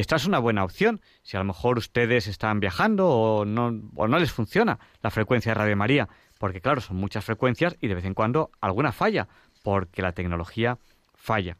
[0.00, 1.00] esta es una buena opción.
[1.22, 5.50] Si a lo mejor ustedes están viajando o no, o no les funciona la frecuencia
[5.50, 9.28] de Radio María, porque claro, son muchas frecuencias y de vez en cuando alguna falla,
[9.62, 10.78] porque la tecnología
[11.14, 11.58] falla.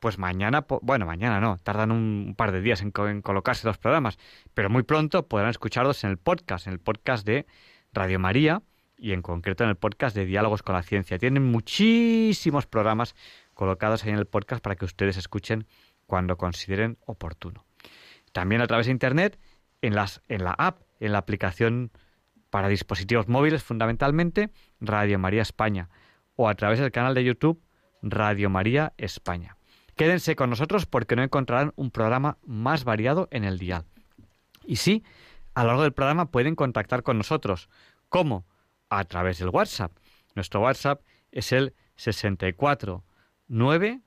[0.04, 4.20] pues mañana, bueno, mañana no, tardan un par de días en, colocarse los programas,
[4.54, 7.46] pero muy pronto podrán escucharlos en el podcast, en el podcast de
[7.94, 8.62] Radio María
[8.98, 11.18] y en concreto en el podcast de Diálogos con la Ciencia.
[11.18, 13.16] Tienen muchísimos programas
[13.54, 15.68] colocados ahí en el podcast para que ustedes escuchen
[16.06, 17.64] cuando consideren oportuno.
[18.34, 19.40] También a través de Internet,
[19.82, 21.92] en, las, en la app, en la aplicación
[22.50, 24.50] para dispositivos móviles fundamentalmente,
[24.82, 25.88] Radio María España,
[26.36, 27.64] o a través del canal de YouTube
[28.02, 29.56] Radio María España.
[29.96, 33.86] Quédense con nosotros porque no encontrarán un programa más variado en el dial.
[34.66, 35.04] Y sí,
[35.54, 37.70] a lo largo del programa pueden contactar con nosotros.
[38.10, 38.46] ¿Cómo?
[38.90, 39.92] A través del WhatsApp.
[40.36, 43.04] Nuestro WhatsApp es el 64
[43.48, 44.02] 9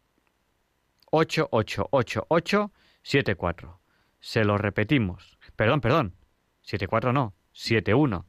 [3.02, 3.80] 74.
[4.20, 5.38] Se lo repetimos.
[5.54, 6.14] Perdón, perdón.
[6.62, 8.26] 74 no, 71.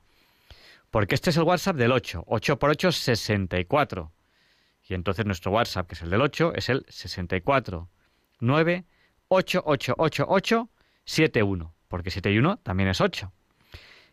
[0.92, 2.24] Porque este es el WhatsApp del 8.
[2.28, 4.12] 8 por 8, 64.
[4.88, 7.90] Y entonces nuestro WhatsApp, que es el del 8, es el 64
[8.40, 8.86] 9
[11.04, 13.32] 71, porque 71 también es 8.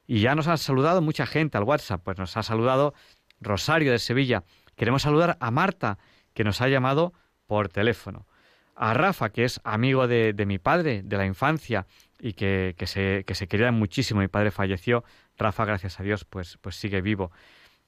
[0.06, 2.94] Y ya nos ha saludado mucha gente al WhatsApp, pues nos ha saludado
[3.40, 4.44] Rosario de Sevilla.
[4.76, 5.98] Queremos saludar a Marta,
[6.34, 7.12] que nos ha llamado
[7.46, 8.26] por teléfono.
[8.74, 11.86] A Rafa, que es amigo de, mi padre, de la infancia,
[12.18, 14.20] y que, se, que se quería muchísimo.
[14.20, 15.04] Mi padre falleció.
[15.38, 17.30] Rafa, gracias a Dios, pues, pues sigue vivo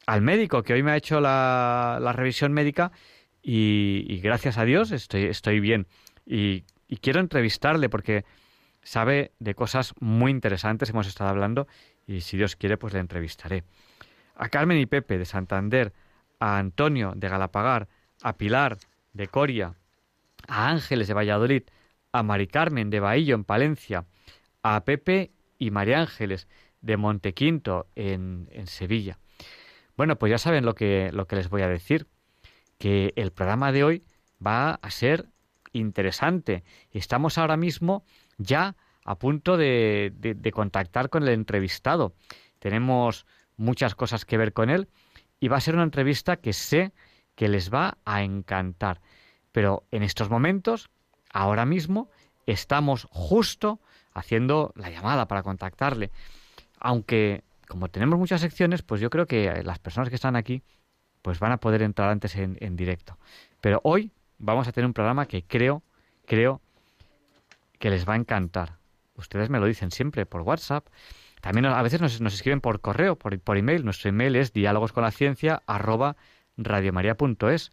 [0.07, 2.93] al médico que hoy me ha hecho la, revisión médica
[3.43, 5.87] y, gracias a Dios estoy, estoy bien.
[6.25, 6.65] Y,
[7.01, 8.25] quiero entrevistarle porque
[8.83, 11.67] sabe de cosas muy interesantes, hemos estado hablando
[12.07, 13.65] y si Dios quiere pues le entrevistaré.
[14.37, 15.93] A Carmen y Pepe de Santander,
[16.39, 17.89] a Antonio de Galapagar,
[18.23, 18.79] a Pilar
[19.13, 19.75] de Coria,
[20.47, 21.63] a Ángeles de Valladolid,
[22.13, 24.05] a Mari Carmen de Bahillo en Palencia,
[24.63, 26.47] a Pepe y María Ángeles
[26.81, 29.19] de Montequinto en, en Sevilla.
[29.97, 32.07] Bueno, pues ya saben lo que, lo que les voy a decir,
[32.79, 34.05] que el programa de hoy
[34.45, 35.29] va a ser
[35.73, 36.65] interesante.
[36.91, 38.05] Estamos ahora mismo
[38.39, 42.15] ya a punto de, de, contactar con el entrevistado.
[42.59, 43.25] Tenemos
[43.57, 44.89] muchas cosas que ver con él
[45.39, 46.93] y va a ser una entrevista que sé
[47.35, 49.01] que les va a encantar.
[49.53, 50.91] Pero en estos momentos,
[51.33, 52.11] ahora mismo,
[52.47, 53.81] estamos justo
[54.13, 56.11] haciendo la llamada para contactarle.
[56.81, 60.63] Aunque como tenemos muchas secciones, pues yo creo que las personas que están aquí
[61.23, 63.19] pues van a poder entrar antes en, directo.
[63.61, 65.83] Pero hoy vamos a tener un programa que creo,
[66.25, 66.61] creo
[67.79, 68.77] que les va a encantar.
[69.17, 70.87] Ustedes me lo dicen siempre por WhatsApp.
[71.41, 73.85] También a veces nos, escriben por correo, por, por, email.
[73.85, 76.17] Nuestro email es diálogosconlaciencia arroba
[76.57, 77.73] radiomaria.es.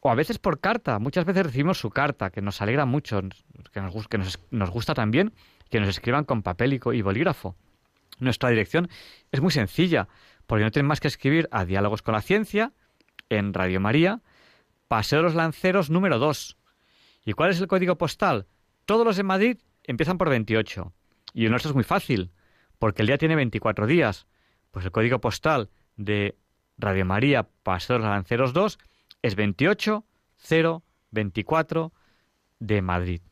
[0.00, 0.98] O a veces por carta.
[0.98, 3.22] Muchas veces recibimos su carta, que nos alegra mucho,
[3.72, 5.32] que nos, que nos, nos gusta también
[5.72, 7.56] que nos escriban con papel y bolígrafo.
[8.18, 8.88] Nuestra dirección
[9.30, 10.08] es muy sencilla,
[10.46, 12.72] porque no tienen más que escribir a Diálogos con la Ciencia
[13.28, 14.20] en Radio María,
[14.88, 16.56] Paseo de los Lanceros número 2.
[17.24, 18.46] ¿Y cuál es el código postal?
[18.84, 20.92] Todos los de Madrid empiezan por 28.
[21.34, 22.30] Y el nuestro es muy fácil,
[22.78, 24.26] porque el día tiene 24 días.
[24.70, 26.36] Pues el código postal de
[26.76, 28.78] Radio María, Paseo de los Lanceros 2
[29.22, 31.92] es 28024
[32.58, 33.22] de Madrid.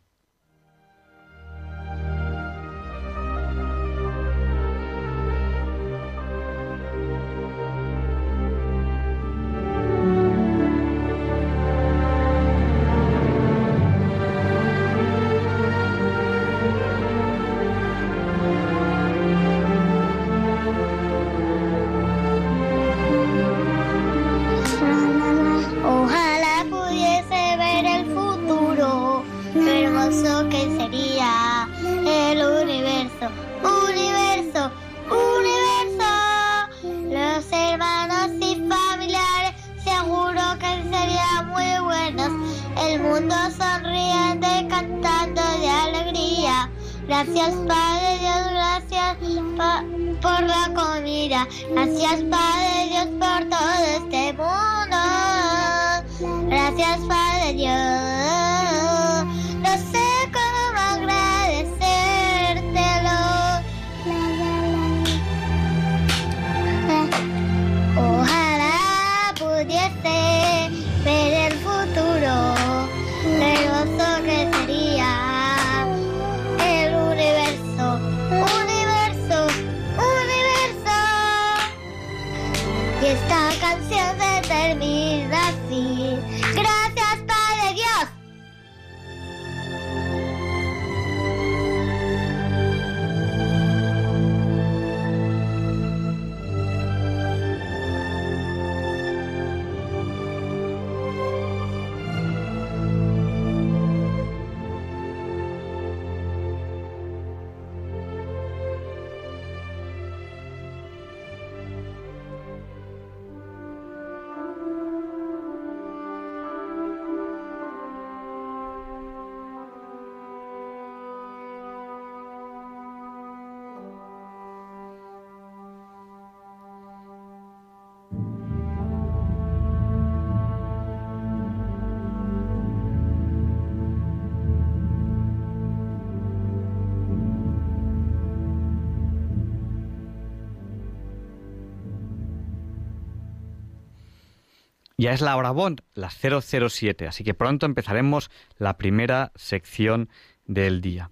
[145.01, 150.11] Ya es la hora Bond, las 007, así que pronto empezaremos la primera sección
[150.45, 151.11] del día.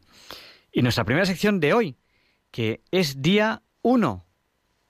[0.71, 1.97] Y nuestra primera sección de hoy,
[2.51, 4.27] que es día 1,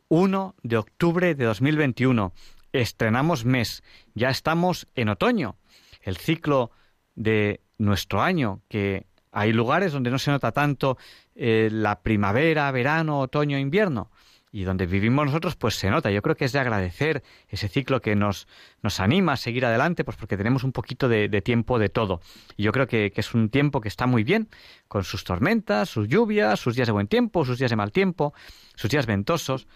[0.09, 2.33] 1 de octubre de 2021.
[2.73, 3.85] Estrenamos mes,
[4.15, 5.55] ya estamos en otoño,
[6.03, 6.73] el ciclo
[7.15, 10.99] de nuestro año, que hay lugares donde no se nota tanto
[11.37, 14.11] eh, la primavera, verano, otoño, invierno
[14.51, 16.11] y donde vivimos nosotros, pues se nota.
[16.11, 18.49] Yo creo que es de agradecer ese ciclo que nos,
[18.83, 22.21] nos anima a seguir adelante, pues porque tenemos un poquito de, tiempo de todo.
[22.57, 24.49] Y yo creo que, que, es un tiempo que está muy bien,
[24.89, 28.33] con sus tormentas, sus lluvias, sus días de buen tiempo, sus días de mal tiempo,
[28.75, 29.67] sus días ventosos.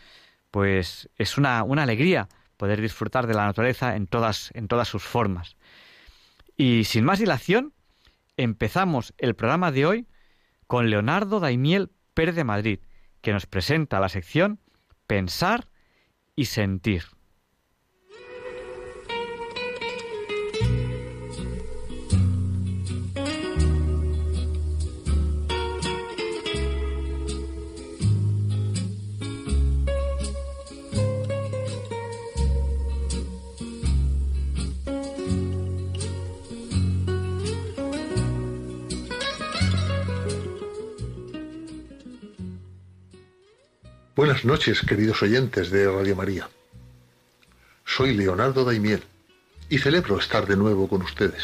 [0.51, 5.03] Pues es una, una alegría poder disfrutar de la naturaleza en todas, en todas sus
[5.03, 5.57] formas.
[6.57, 7.73] Y sin más dilación,
[8.37, 10.07] empezamos el programa de hoy
[10.67, 12.81] con Leonardo Daimiel Pérez de Madrid,
[13.21, 14.61] que nos presenta la sección
[15.13, 15.69] Pensar
[16.35, 17.03] y Sentir.
[44.23, 46.49] Buenas noches, queridos oyentes de Radio María.
[47.85, 49.03] Soy Leonardo Daimiel
[49.69, 51.43] y celebro estar de nuevo con ustedes.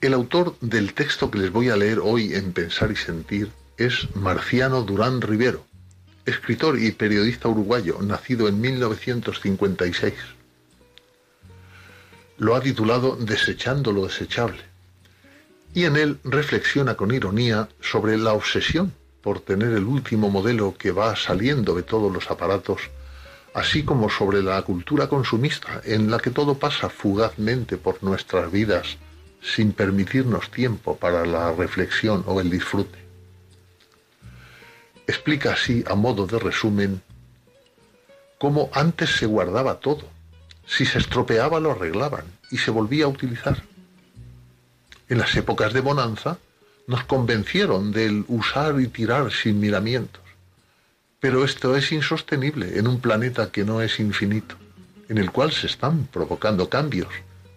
[0.00, 4.08] El autor del texto que les voy a leer hoy en Pensar y Sentir es
[4.16, 5.66] Marciano Durán Rivero,
[6.24, 10.14] escritor y periodista uruguayo, nacido en 1956.
[12.38, 14.62] Lo ha titulado Desechando lo desechable,
[15.74, 20.90] y en él reflexiona con ironía sobre la obsesión por tener el último modelo que
[20.90, 22.90] va saliendo de todos los aparatos,
[23.54, 28.98] así como sobre la cultura consumista en la que todo pasa fugazmente por nuestras vidas
[29.42, 32.98] sin permitirnos tiempo para la reflexión o el disfrute.
[35.06, 37.02] Explica así, a modo de resumen,
[38.38, 40.08] cómo antes se guardaba todo,
[40.66, 43.62] si se estropeaba lo arreglaban y se volvía a utilizar.
[45.08, 46.38] En las épocas de bonanza,
[46.92, 50.20] nos convencieron del usar y tirar sin miramientos.
[51.20, 54.56] Pero esto es insostenible en un planeta que no es infinito,
[55.08, 57.08] en el cual se están provocando cambios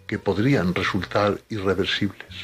[0.06, 2.34] que podrían resultar irreversibles.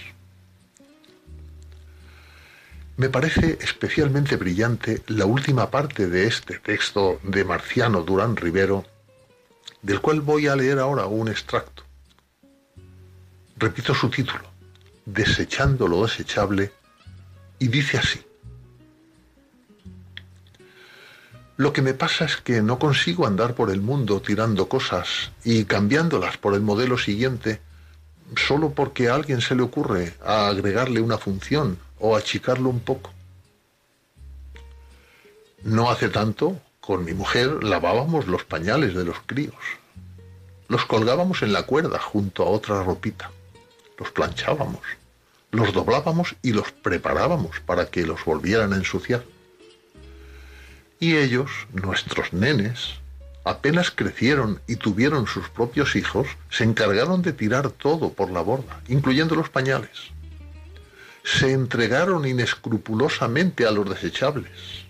[2.98, 8.84] Me parece especialmente brillante la última parte de este texto de Marciano Durán Rivero,
[9.80, 11.84] del cual voy a leer ahora un extracto.
[13.56, 14.44] Repito su título,
[15.06, 16.70] desechando lo desechable,
[17.62, 18.20] y dice así.
[21.56, 25.64] Lo que me pasa es que no consigo andar por el mundo tirando cosas y
[25.64, 27.60] cambiándolas por el modelo siguiente
[28.34, 33.12] solo porque a alguien se le ocurre a agregarle una función o achicarlo un poco.
[35.62, 39.54] No hace tanto, con mi mujer lavábamos los pañales de los críos.
[40.66, 43.30] los colgábamos en la cuerda junto a otra ropita,
[43.98, 44.80] los planchábamos,
[45.52, 49.22] los doblábamos y los preparábamos para que los volvieran a ensuciar.
[50.98, 52.94] Y ellos, nuestros nenes,
[53.44, 58.80] apenas crecieron y tuvieron sus propios hijos, se encargaron de tirar todo por la borda,
[58.88, 59.90] incluyendo los pañales.
[61.22, 64.86] Se entregaron inescrupulosamente a los desechables.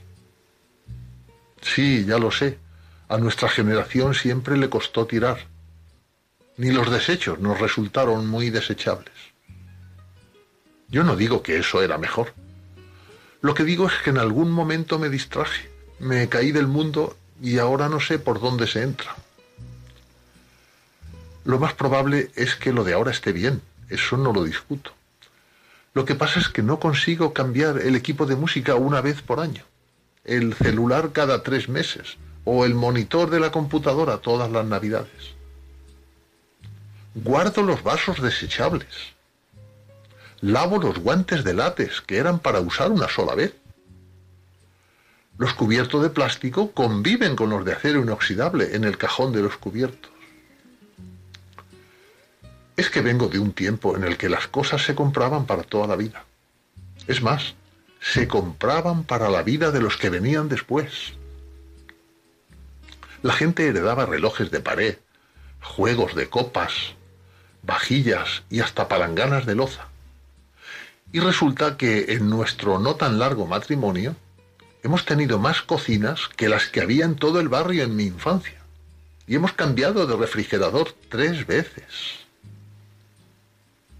[1.60, 2.58] Sí, ya lo sé,
[3.08, 5.38] a nuestra generación siempre le costó tirar.
[6.56, 9.11] Ni los desechos nos resultaron muy desechables.
[10.92, 12.34] Yo no digo que eso era mejor.
[13.40, 17.58] Lo que digo es que en algún momento me distraje, me caí del mundo y
[17.58, 19.16] ahora no sé por dónde se entra.
[21.44, 24.92] Lo más probable es que lo de ahora esté bien, eso no lo discuto.
[25.94, 29.40] Lo que pasa es que no consigo cambiar el equipo de música una vez por
[29.40, 29.64] año,
[30.24, 35.32] el celular cada tres meses o el monitor de la computadora todas las navidades.
[37.14, 39.12] Guardo los vasos desechables.
[40.42, 43.54] Lavo los guantes de látex que eran para usar una sola vez.
[45.38, 49.56] Los cubiertos de plástico conviven con los de acero inoxidable en el cajón de los
[49.56, 50.10] cubiertos.
[52.76, 55.86] Es que vengo de un tiempo en el que las cosas se compraban para toda
[55.86, 56.24] la vida.
[57.06, 57.54] Es más,
[58.00, 61.12] se compraban para la vida de los que venían después.
[63.22, 64.96] La gente heredaba relojes de pared,
[65.60, 66.94] juegos de copas,
[67.62, 69.91] vajillas y hasta palanganas de loza.
[71.12, 74.16] Y resulta que en nuestro no tan largo matrimonio
[74.84, 78.60] Hemos tenido más cocinas que las que había en todo el barrio en mi infancia.
[79.28, 82.26] Y hemos cambiado de refrigerador tres veces.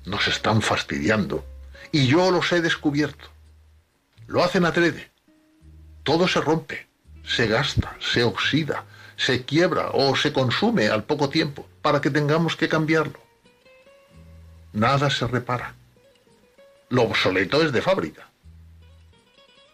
[0.04, 1.44] Nos están fastidiando.
[1.92, 3.28] Y yo los he descubierto.
[4.26, 5.08] Lo hacen adrede.
[6.02, 6.88] Todo se rompe,
[7.24, 8.84] se gasta, se oxida,
[9.16, 13.20] se quiebra o se consume al poco tiempo para que tengamos que cambiarlo.
[14.72, 15.76] Nada se repara.
[16.92, 18.28] Lo obsoleto es de fábrica.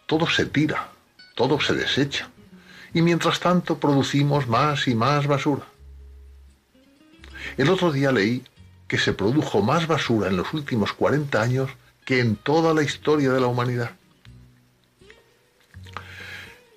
[0.07, 0.93] Todo se tira,
[1.35, 2.31] todo se desecha.
[2.95, 5.65] Y mientras tanto producimos más y más basura.
[7.57, 8.45] El otro día leí
[8.87, 11.71] que se produjo más basura en los últimos 40 años
[12.05, 13.91] que en toda la historia de la humanidad.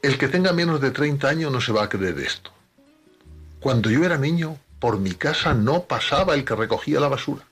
[0.02, 2.50] El que tenga menos de 30 años no se va a creer esto.
[3.60, 7.44] Cuando yo era niño, por mi casa no pasaba el que recogía la basura.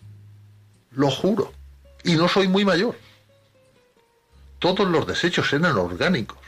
[0.90, 1.59] Lo juro.
[2.04, 2.96] Y no soy muy mayor.
[4.60, 6.40] Todos los desechos eran orgánicos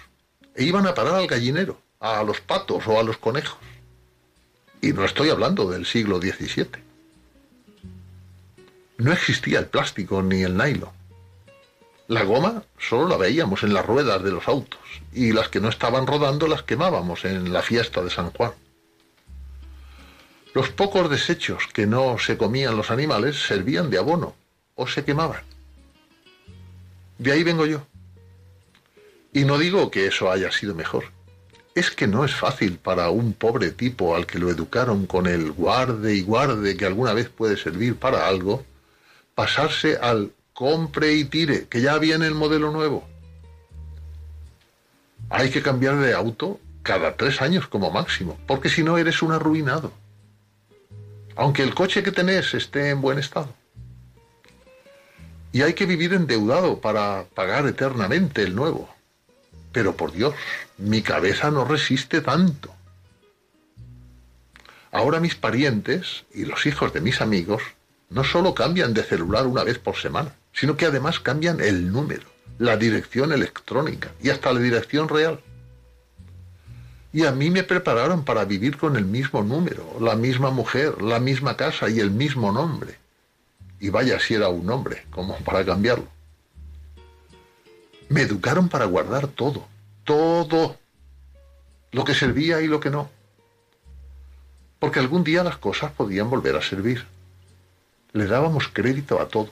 [0.55, 3.57] e iban a parar al gallinero, a los patos o a los conejos.
[4.81, 6.67] Y no estoy hablando del siglo XVII.
[8.97, 10.89] No existía el plástico ni el nylon.
[12.07, 14.81] La goma solo la veíamos en las ruedas de los autos
[15.13, 18.51] y las que no estaban rodando las quemábamos en la fiesta de San Juan.
[20.53, 24.35] Los pocos desechos que no se comían los animales servían de abono
[24.81, 25.43] o se quemaban.
[27.19, 27.85] De ahí vengo yo.
[29.31, 31.05] Y no digo que eso haya sido mejor.
[31.75, 35.51] Es que no es fácil para un pobre tipo al que lo educaron con el
[35.51, 38.65] guarde y guarde que alguna vez puede servir para algo,
[39.35, 43.07] pasarse al compre y tire, que ya viene el modelo nuevo.
[45.29, 49.31] Hay que cambiar de auto cada tres años como máximo, porque si no eres un
[49.31, 49.93] arruinado.
[51.35, 53.60] Aunque el coche que tenés esté en buen estado.
[55.51, 58.89] Y hay que vivir endeudado para pagar eternamente el nuevo.
[59.71, 60.33] Pero por Dios,
[60.77, 62.73] mi cabeza no resiste tanto.
[64.91, 67.61] Ahora mis parientes y los hijos de mis amigos
[68.09, 72.27] no solo cambian de celular una vez por semana, sino que además cambian el número,
[72.59, 75.39] la dirección electrónica y hasta la dirección real.
[77.13, 81.19] Y a mí me prepararon para vivir con el mismo número, la misma mujer, la
[81.19, 83.00] misma casa y el mismo nombre.
[83.81, 86.07] Y vaya si era un nombre, como para cambiarlo.
[88.09, 89.67] Me educaron para guardar todo,
[90.05, 90.77] todo,
[91.91, 93.09] lo que servía y lo que no.
[94.79, 97.05] Porque algún día las cosas podían volver a servir.
[98.13, 99.49] Le dábamos crédito a todo.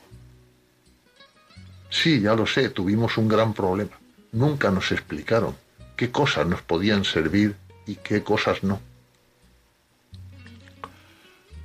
[1.90, 4.00] Sí, ya lo sé, tuvimos un gran problema.
[4.32, 5.56] Nunca nos explicaron
[5.96, 7.56] qué cosas nos podían servir
[7.88, 8.80] y qué cosas no.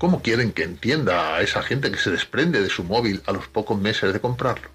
[0.04, 3.48] ¿Cómo quieren que entienda a esa gente que se desprende de su móvil a los
[3.48, 4.68] pocos meses de comprarlo?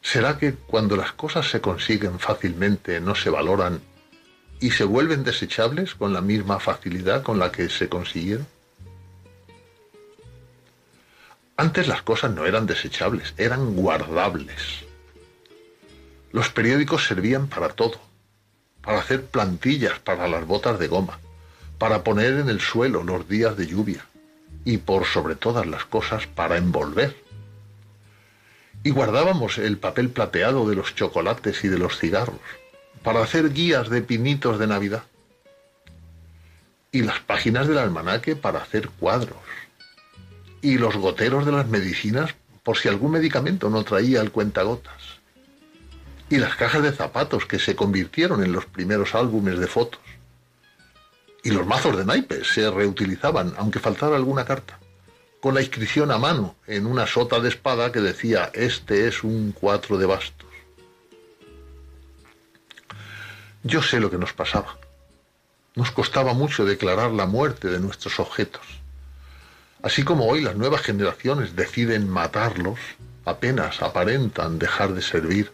[0.00, 3.82] ¿Será que cuando las cosas se consiguen fácilmente no se valoran
[4.58, 8.46] y se vuelven desechables con la misma facilidad con la que se consiguieron?
[11.58, 14.86] Antes las cosas no eran desechables, eran guardables.
[16.32, 18.00] Los periódicos servían para todo,
[18.80, 21.20] para hacer plantillas para las botas de goma,
[21.80, 24.04] para poner en el suelo los días de lluvia
[24.66, 27.16] y por sobre todas las cosas para envolver.
[28.84, 32.36] Y guardábamos el papel plateado de los chocolates y de los cigarros
[33.02, 35.04] para hacer guías de pinitos de Navidad.
[36.92, 39.38] Y las páginas del almanaque para hacer cuadros.
[40.60, 45.18] Y los goteros de las medicinas por si algún medicamento no traía el cuentagotas.
[46.28, 50.09] Y las cajas de zapatos que se convirtieron en los primeros álbumes de fotos.
[51.42, 54.78] Y los mazos de naipes se reutilizaban, aunque faltara alguna carta,
[55.40, 59.52] con la inscripción a mano en una sota de espada que decía, este es un
[59.52, 60.48] cuatro de bastos.
[63.62, 64.76] Yo sé lo que nos pasaba.
[65.74, 68.62] Nos costaba mucho declarar la muerte de nuestros objetos.
[69.82, 72.78] Así como hoy las nuevas generaciones deciden matarlos,
[73.24, 75.52] apenas aparentan dejar de servir.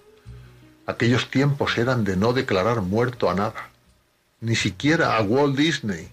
[0.87, 3.71] Aquellos tiempos eran de no declarar muerto a nada,
[4.47, 6.09] ni siquiera a Walt Disney.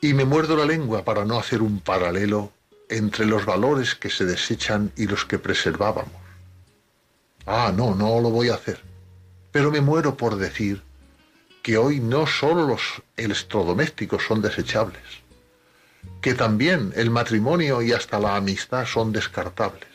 [0.00, 2.52] Y me muerdo la lengua para no hacer un paralelo
[2.88, 6.20] entre los valores que se desechan y los que preservábamos.
[7.46, 8.80] Ah, no, no lo voy a hacer.
[9.52, 10.82] Pero me muero por decir
[11.62, 12.82] que hoy no solo los
[13.16, 15.22] electrodomésticos son desechables,
[16.20, 19.88] que también el matrimonio y hasta la amistad son descartables.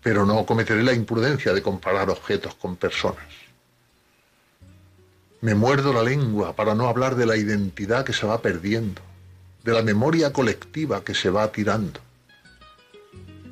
[0.00, 3.43] Pero no cometeré la imprudencia de comparar objetos con personas.
[5.44, 9.02] Me muerdo la lengua para no hablar de la identidad que se va perdiendo,
[9.62, 12.00] de la memoria colectiva que se va tirando.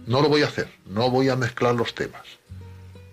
[0.07, 2.22] No lo voy a hacer, no voy a mezclar los temas.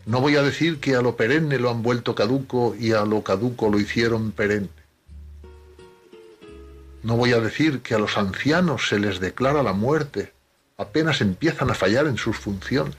[0.06, 3.22] No voy a decir que a lo perenne lo han vuelto caduco y a lo
[3.22, 4.70] caduco lo hicieron perenne.
[7.04, 10.32] No voy a decir que a los ancianos se les declara la muerte
[10.78, 12.96] apenas empiezan a fallar en sus funciones.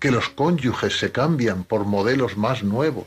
[0.00, 3.06] Que los cónyuges se cambian por modelos más nuevos.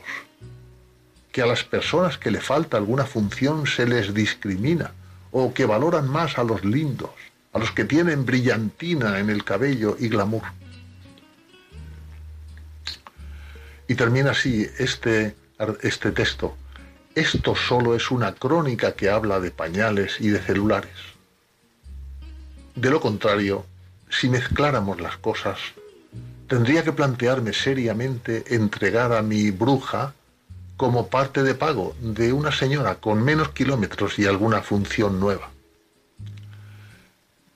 [1.32, 4.92] Que a las personas que le falta alguna función se les discrimina
[5.30, 7.10] o que valoran más a los lindos,
[7.52, 10.42] a los que tienen brillantina en el cabello y glamour.
[13.86, 15.34] Y termina así este,
[15.82, 16.56] este texto.
[17.14, 20.92] Esto solo es una crónica que habla de pañales y de celulares.
[22.76, 23.66] De lo contrario,
[24.08, 25.58] si mezcláramos las cosas,
[26.46, 30.14] tendría que plantearme seriamente entregar a mi bruja
[30.80, 35.50] como parte de pago de una señora con menos kilómetros y alguna función nueva.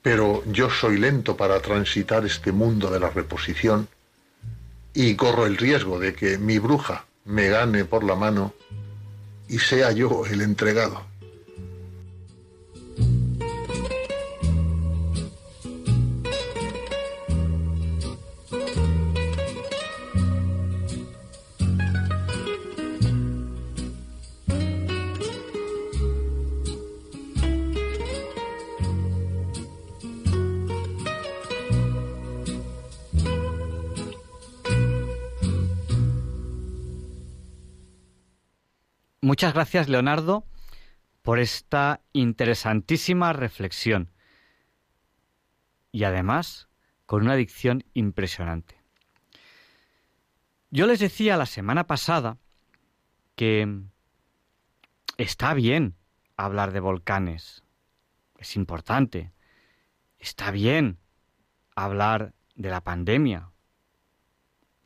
[0.03, 3.89] Pero yo soy lento para transitar este mundo de la reposición
[4.93, 8.53] y corro el riesgo de que mi bruja me gane por la mano
[9.49, 11.01] y sea yo el entregado.
[39.35, 40.47] Muchas gracias, Leonardo,
[41.23, 44.13] por esta interesantísima reflexión.
[45.91, 46.69] Y además,
[47.05, 48.81] con una dicción impresionante.
[50.71, 52.39] Yo les decía la semana pasada
[53.35, 53.83] que
[55.17, 55.97] está bien
[56.37, 57.65] hablar de volcanes,
[58.39, 59.33] es importante.
[60.21, 61.01] Está bien
[61.75, 63.51] hablar de la pandemia,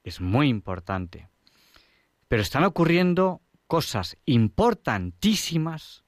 [0.04, 1.28] es muy importante.
[2.28, 6.02] Pero están ocurriendo cosas importantísimas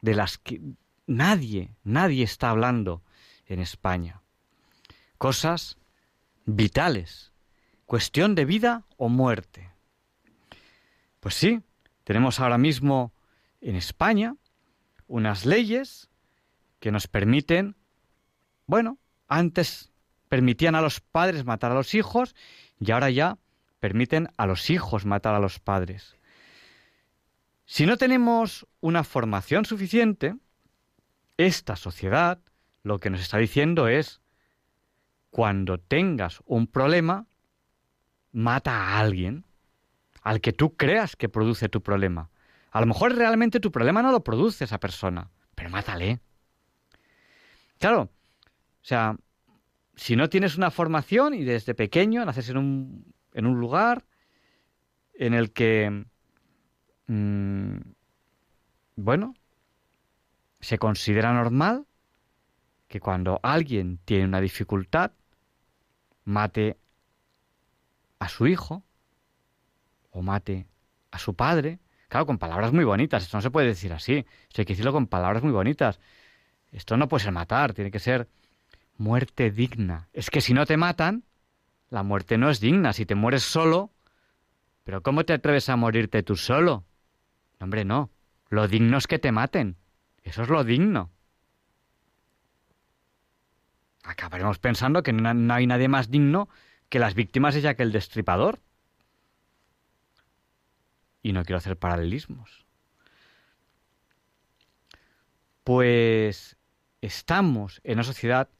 [0.00, 0.60] de las que
[1.06, 3.02] nadie, nadie está hablando
[3.46, 4.22] en España.
[5.18, 5.78] Cosas
[6.46, 7.32] vitales,
[7.86, 9.70] cuestión de vida o muerte.
[11.20, 11.62] Pues sí,
[12.04, 13.12] tenemos ahora mismo
[13.60, 14.36] en España
[15.06, 16.10] unas leyes
[16.80, 17.76] que nos permiten,
[18.66, 19.92] bueno, antes
[20.28, 22.34] permitían a los padres matar a los hijos
[22.80, 23.38] y ahora ya
[23.78, 26.16] permiten a los hijos matar a los padres.
[27.66, 30.36] Si no tenemos una formación suficiente,
[31.36, 32.40] esta sociedad
[32.82, 34.20] lo que nos está diciendo es,
[35.30, 37.26] cuando tengas un problema,
[38.32, 39.46] mata a alguien,
[40.22, 42.30] al que tú creas que produce tu problema.
[42.70, 46.20] A lo mejor realmente tu problema no lo produce esa persona, pero mátale.
[47.78, 48.10] Claro, o
[48.86, 49.16] sea,
[49.96, 54.04] si no tienes una formación y desde pequeño naces en un, en un lugar
[55.14, 56.04] en el que
[57.06, 57.78] Mm,
[58.96, 59.34] bueno,
[60.60, 61.86] se considera normal
[62.88, 65.12] que cuando alguien tiene una dificultad,
[66.24, 66.78] mate
[68.18, 68.82] a su hijo
[70.10, 70.66] o mate
[71.10, 71.80] a su padre
[72.14, 73.24] Claro, con palabras muy bonitas.
[73.24, 74.24] Esto no se puede decir así.
[74.48, 75.98] Esto hay que decirlo con palabras muy bonitas.
[76.70, 78.28] Esto no puede ser matar, tiene que ser
[78.98, 80.08] muerte digna.
[80.12, 81.24] Es que si no te matan,
[81.90, 82.92] la muerte no es digna.
[82.92, 83.90] Si te mueres solo,
[84.84, 86.84] pero ¿cómo te atreves a morirte tú solo?
[87.64, 88.10] Hombre, no.
[88.50, 89.78] Lo digno es que te maten.
[90.22, 91.10] Eso es lo digno.
[94.02, 96.50] Acabaremos pensando que no, hay nadie más digno
[96.90, 98.60] que las víctimas de Jack el Destripador.
[101.22, 102.66] Y no quiero hacer paralelismos.
[105.64, 106.58] Pues
[107.00, 108.50] estamos en una sociedad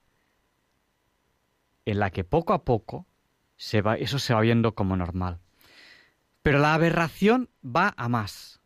[1.84, 3.06] en la que poco a poco
[3.58, 5.40] eso se va viendo como normal.
[6.42, 8.63] Pero la aberración va a más.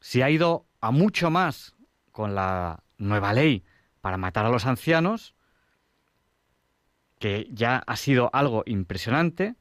[0.00, 1.74] Si ha ido a mucho más
[2.12, 3.64] con la nueva ley
[4.00, 5.34] para matar a los ancianos,
[7.18, 9.56] que ya ha sido algo impresionante,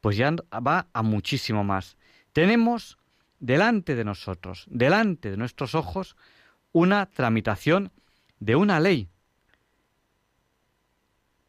[0.00, 1.96] pues ya va a muchísimo más.
[2.32, 2.98] Tenemos
[3.40, 6.16] delante de nosotros, delante de nuestros ojos,
[6.72, 7.92] una tramitación
[8.40, 9.08] de una ley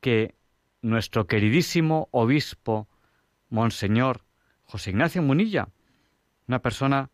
[0.02, 0.36] que
[0.82, 2.88] nuestro queridísimo obispo,
[3.50, 4.24] Monseñor
[4.66, 5.70] José Ignacio Munilla,
[6.48, 7.10] una persona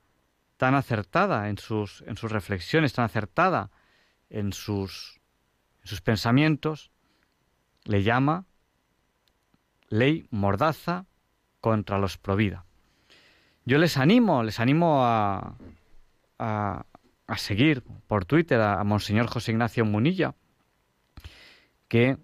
[0.61, 3.71] tan acertada en sus, en sus reflexiones, tan acertada
[4.29, 5.19] en sus,
[5.81, 6.91] en sus pensamientos,
[7.83, 8.45] le llama
[9.89, 11.07] ley mordaza
[11.61, 12.65] contra los provida.
[13.65, 15.55] Yo les animo, les animo a,
[16.37, 16.85] a,
[17.37, 20.35] seguir por Twitter a, Monseñor José Ignacio Munilla,
[21.87, 22.19] que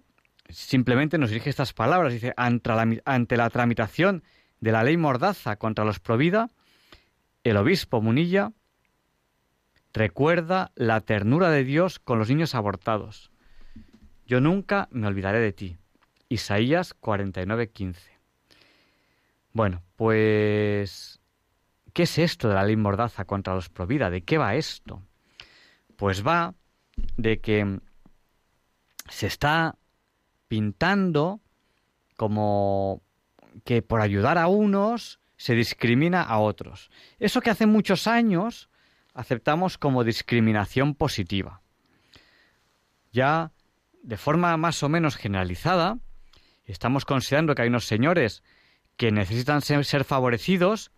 [0.47, 2.13] simplemente nos dirige estas palabras.
[2.13, 4.21] Dice, ante la, ante la tramitación
[4.59, 6.51] de la ley mordaza contra los provida,
[7.49, 8.51] el obispo Munilla
[9.93, 13.31] recuerda la ternura de Dios con los niños abortados.
[14.25, 15.77] Yo nunca me olvidaré de ti.
[16.29, 17.95] Isaías 49:15.
[19.53, 21.21] Bueno, pues
[21.93, 24.09] ¿qué es esto de la ley mordaza contra los provida?
[24.09, 25.01] ¿De qué va esto?
[25.95, 26.53] Pues va
[27.15, 27.79] de que
[29.09, 29.77] se está
[30.47, 31.39] pintando
[32.17, 33.01] como
[33.63, 36.89] que por ayudar a unos se discrimina a otros.
[37.19, 38.69] Eso que hace muchos años
[39.13, 41.61] aceptamos como discriminación positiva.
[43.11, 43.51] Ya
[44.03, 45.99] de forma más o menos generalizada,
[46.65, 48.43] estamos considerando que hay unos señores
[48.95, 50.91] que necesitan ser, favorecidos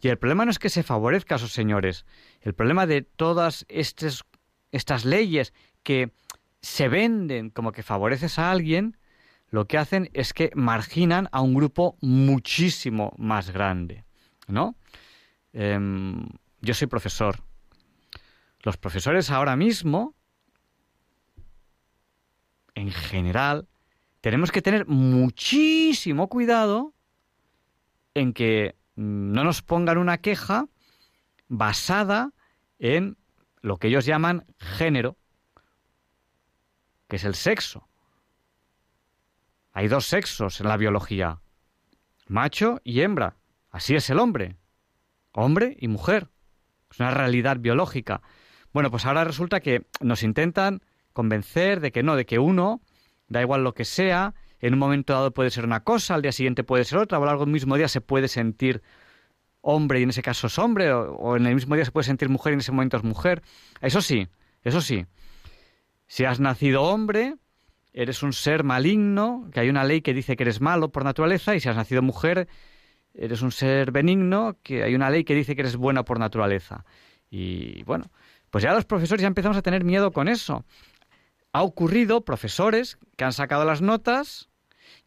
[0.00, 2.06] y el problema no es que se favorezca a esos señores,
[2.40, 6.12] el problema de todas estas leyes que
[6.62, 8.96] se venden como que favoreces a alguien,
[9.50, 14.04] lo que hacen es que marginan a un grupo muchísimo más grande,
[14.46, 14.76] ¿no?
[15.52, 16.28] Em,
[16.60, 17.42] yo soy profesor.
[18.62, 20.14] Los profesores ahora mismo,
[22.74, 23.68] en general,
[24.20, 26.94] tenemos que tener muchísimo cuidado
[28.14, 30.68] en que no nos pongan una queja
[31.48, 32.32] basada
[32.78, 33.16] en
[33.62, 35.16] lo que ellos llaman género,
[37.08, 37.89] que es el sexo.
[39.80, 41.40] Hay dos sexos en la biología,
[42.28, 43.38] macho y hembra.
[43.70, 44.58] Así es el hombre,
[45.32, 46.28] hombre y mujer.
[46.90, 48.20] Es una realidad biológica.
[48.74, 50.82] Bueno, pues ahora resulta que nos intentan
[51.14, 52.82] convencer de que no, de que uno,
[53.28, 56.32] da igual lo que sea, en un momento dado puede ser una cosa, al día
[56.32, 58.82] siguiente puede ser otra, o a lo mismo día se puede sentir
[59.62, 62.04] hombre y en ese caso es hombre, o, o, en el mismo día se puede
[62.04, 63.40] sentir mujer y en ese momento es mujer.
[63.80, 64.28] Eso sí,
[64.62, 65.06] eso sí.
[66.06, 67.36] Si has nacido hombre,
[67.92, 71.54] eres un ser maligno, que hay una ley que dice que eres malo por naturaleza,
[71.54, 72.48] y si has nacido mujer,
[73.14, 76.84] eres un ser benigno, que hay una ley que dice que eres buena por naturaleza.
[77.30, 78.10] Y bueno,
[78.50, 80.64] pues ya los profesores ya empezamos a tener miedo con eso.
[81.52, 84.48] Ha ocurrido profesores que han sacado las notas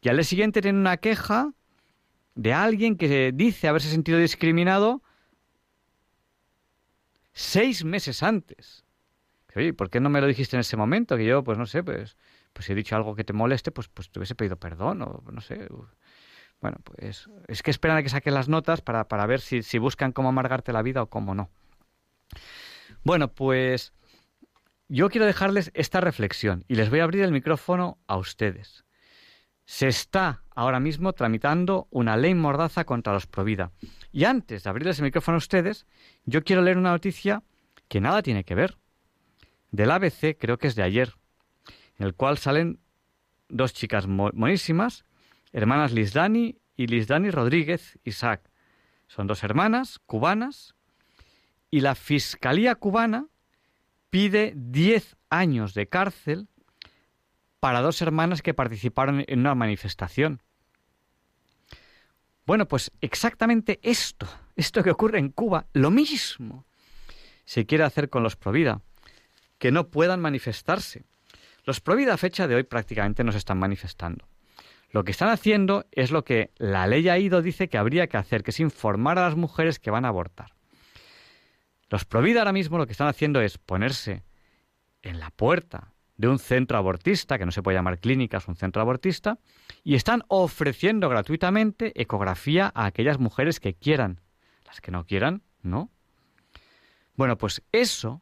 [0.01, 1.53] y al día siguiente tienen una queja
[2.35, 5.01] de alguien que dice haberse sentido discriminado
[7.31, 8.83] seis meses antes.
[9.55, 11.15] Oye, ¿por qué no me lo dijiste en ese momento?
[11.15, 12.17] Que yo, pues no sé, pues
[12.53, 15.23] pues si he dicho algo que te moleste, pues, pues te hubiese pedido perdón o
[15.31, 15.67] no sé.
[16.61, 19.79] Bueno, pues es que esperan a que saquen las notas para, para ver si, si
[19.79, 21.49] buscan cómo amargarte la vida o cómo no.
[23.03, 23.93] Bueno, pues
[24.87, 28.85] yo quiero dejarles esta reflexión y les voy a abrir el micrófono a ustedes.
[29.65, 33.71] Se está ahora mismo tramitando una ley mordaza contra los Provida.
[34.11, 35.87] Y antes de abrirles el micrófono a ustedes,
[36.25, 37.43] yo quiero leer una noticia
[37.87, 38.77] que nada tiene que ver.
[39.71, 41.15] Del ABC, creo que es de ayer,
[41.97, 42.79] en el cual salen
[43.49, 45.05] dos chicas monísimas,
[45.51, 48.49] hermanas Lizdani y Lizdani Rodríguez Isaac.
[49.07, 50.75] Son dos hermanas cubanas
[51.69, 53.27] y la Fiscalía cubana
[54.09, 56.47] pide 10 años de cárcel
[57.59, 60.41] para dos hermanas que participaron en una manifestación.
[62.45, 66.65] Bueno, pues exactamente esto, esto que ocurre en Cuba, lo mismo
[67.45, 68.81] se quiere hacer con los Provida,
[69.59, 71.05] que no puedan manifestarse.
[71.63, 74.27] Los Provida a fecha de hoy prácticamente no se están manifestando.
[74.91, 78.43] Lo que están haciendo es lo que la ley AIDO dice que habría que hacer,
[78.43, 80.53] que es informar a las mujeres que van a abortar.
[81.89, 84.23] Los Provida ahora mismo lo que están haciendo es ponerse
[85.01, 88.55] en la puerta de un centro abortista, que no se puede llamar clínica, es un
[88.55, 89.39] centro abortista,
[89.83, 94.21] y están ofreciendo gratuitamente ecografía a aquellas mujeres que quieran.
[94.65, 95.89] Las que no quieran, no.
[97.15, 98.21] Bueno, pues eso,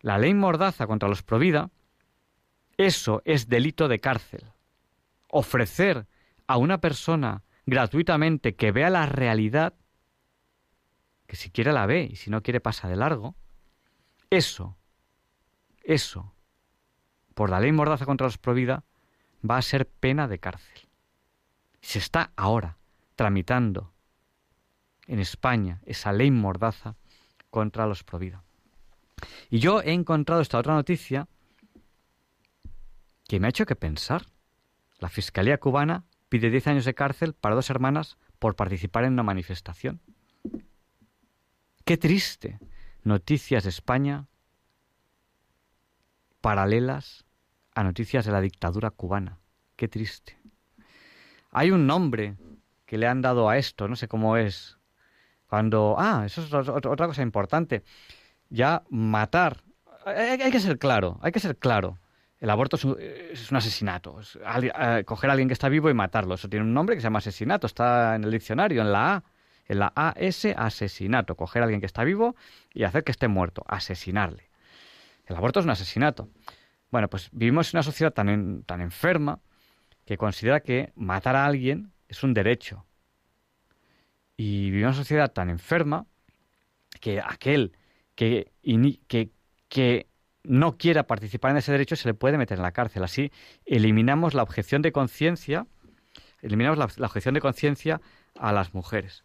[0.00, 1.70] la ley Mordaza contra los Provida,
[2.76, 4.44] eso es delito de cárcel.
[5.28, 6.06] Ofrecer
[6.46, 9.74] a una persona gratuitamente que vea la realidad,
[11.26, 13.34] que si quiere la ve y si no quiere pasa de largo,
[14.30, 14.76] eso,
[15.82, 16.32] eso,
[17.34, 18.84] por la ley Mordaza contra los Provida,
[19.48, 20.88] va a ser pena de cárcel.
[21.80, 22.78] Se está ahora
[23.16, 23.92] tramitando
[25.06, 26.96] en España esa ley Mordaza
[27.50, 28.42] contra los Provida.
[29.50, 31.28] Y yo he encontrado esta otra noticia
[33.34, 34.26] que me ha hecho que pensar.
[35.00, 39.24] La Fiscalía cubana pide 10 años de cárcel para dos hermanas por participar en una
[39.24, 40.00] manifestación.
[41.84, 42.60] Qué triste.
[43.02, 44.28] Noticias de España
[46.40, 47.24] paralelas
[47.74, 49.40] a noticias de la dictadura cubana.
[49.74, 50.38] Qué triste.
[51.50, 52.36] Hay un nombre
[52.86, 54.78] que le han dado a esto, no sé cómo es.
[55.48, 55.96] Cuando...
[55.98, 57.82] Ah, eso es otra cosa importante.
[58.48, 59.64] Ya matar.
[60.06, 61.98] Hay, que ser claro, hay que ser claro.
[62.40, 62.84] El aborto es
[63.50, 64.20] un, asesinato.
[64.20, 66.34] Es eh, coger a alguien que está vivo y matarlo.
[66.34, 67.66] Eso tiene un nombre que se llama asesinato.
[67.66, 69.24] Está en el diccionario, en la A.
[69.66, 71.36] En la A S, asesinato.
[71.36, 72.36] Coger a alguien que está vivo
[72.72, 73.64] y hacer que esté muerto.
[73.66, 74.50] Asesinarle.
[75.26, 76.28] El aborto es un asesinato.
[76.90, 79.40] Bueno, pues vivimos en una sociedad tan, tan enferma
[80.04, 82.84] que considera que matar a alguien es un derecho.
[84.36, 86.06] Y vivimos en una sociedad tan enferma
[87.00, 87.72] que aquel
[88.14, 88.52] que,
[89.08, 89.30] que,
[89.68, 90.06] que
[90.44, 93.02] no quiera participar en ese derecho se le puede meter en la cárcel.
[93.02, 93.32] Así
[93.64, 95.66] eliminamos la objeción de conciencia,
[96.42, 98.00] eliminamos la, objeción de conciencia
[98.38, 99.24] a las mujeres.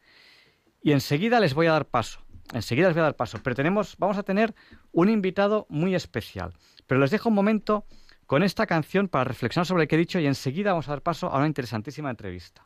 [0.82, 2.21] Y enseguida les voy a dar paso.
[2.53, 3.39] Enseguida les voy a dar paso.
[3.43, 4.55] Pero tenemos, vamos a tener
[4.91, 6.53] un invitado muy especial.
[6.88, 7.86] Pero les dejo un momento
[8.25, 11.01] con esta canción para reflexionar sobre lo que he dicho y enseguida vamos a dar
[11.01, 12.65] paso a una interesantísima entrevista.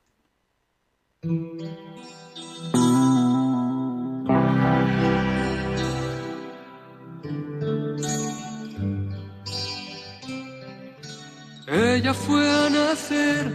[11.74, 13.52] Ella fue a nacer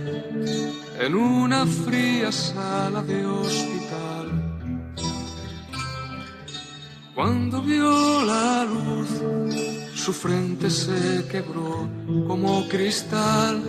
[0.98, 4.26] en una fría sala de hospital.
[7.14, 9.08] Cuando vio la luz,
[9.94, 11.88] su frente se quebró
[12.26, 13.62] como cristal.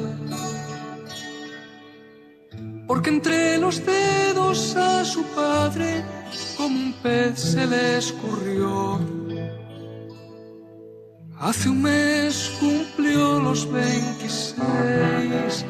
[2.88, 6.04] Porque entre los dedos a su padre,
[6.58, 9.19] como un pez se le escurrió
[11.42, 15.66] Hace un mes cumplió los 26.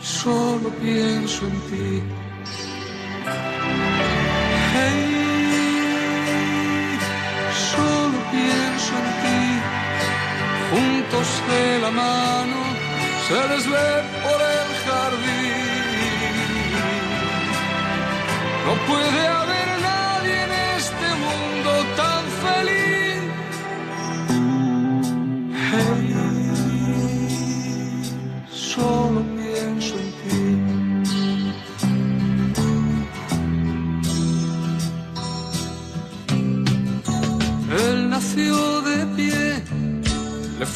[0.00, 2.02] Solo pienso en ti.
[4.74, 5.06] Hey,
[7.74, 9.42] solo pienso en ti.
[10.70, 12.58] Juntos de la mano
[13.26, 13.88] se les ve
[14.22, 15.66] por el jardín.
[18.66, 19.75] No puede haber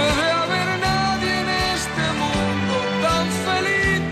[0.00, 4.02] puede haber nadie en este mundo tan feliz.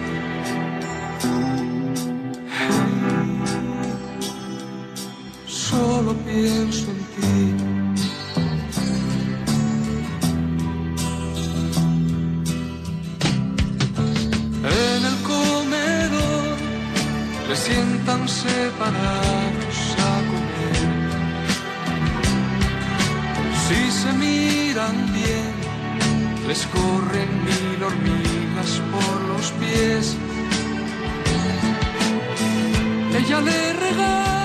[5.47, 7.35] Solo pienso en ti.
[14.81, 16.57] En el comedor
[17.49, 19.28] le sientan separados
[26.49, 30.17] les corren mil hormigas por los pies.
[33.19, 34.38] Ella le regala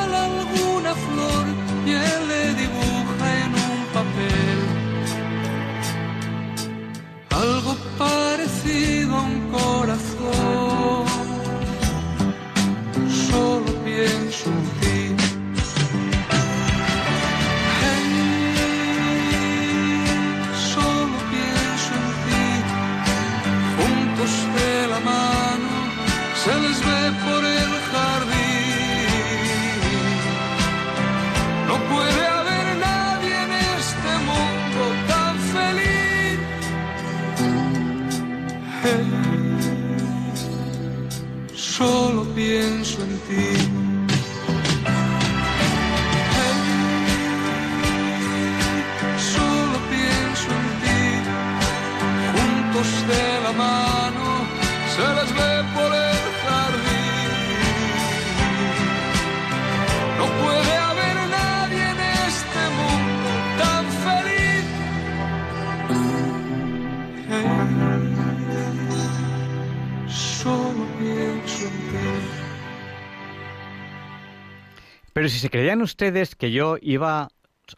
[75.43, 77.27] se creían ustedes que yo iba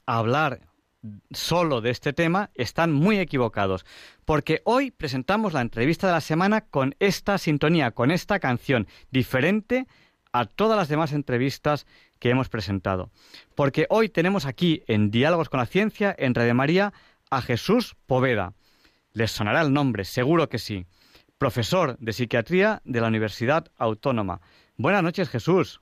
[0.05, 0.59] a hablar
[1.31, 3.87] solo de este tema, están muy equivocados,
[4.23, 9.87] porque hoy presentamos la entrevista de la semana con esta sintonía, con esta canción, diferente
[10.31, 11.87] a todas las demás entrevistas
[12.19, 13.09] que hemos presentado.
[13.55, 16.93] Porque hoy tenemos aquí en Diálogos con la Ciencia, en Radio María,
[17.31, 18.53] a Jesús Poveda.
[19.11, 20.85] Les sonará el nombre, seguro que sí.
[21.39, 24.39] Profesor de Psiquiatría de la Universidad Autónoma.
[24.77, 25.81] Buenas noches, Jesús.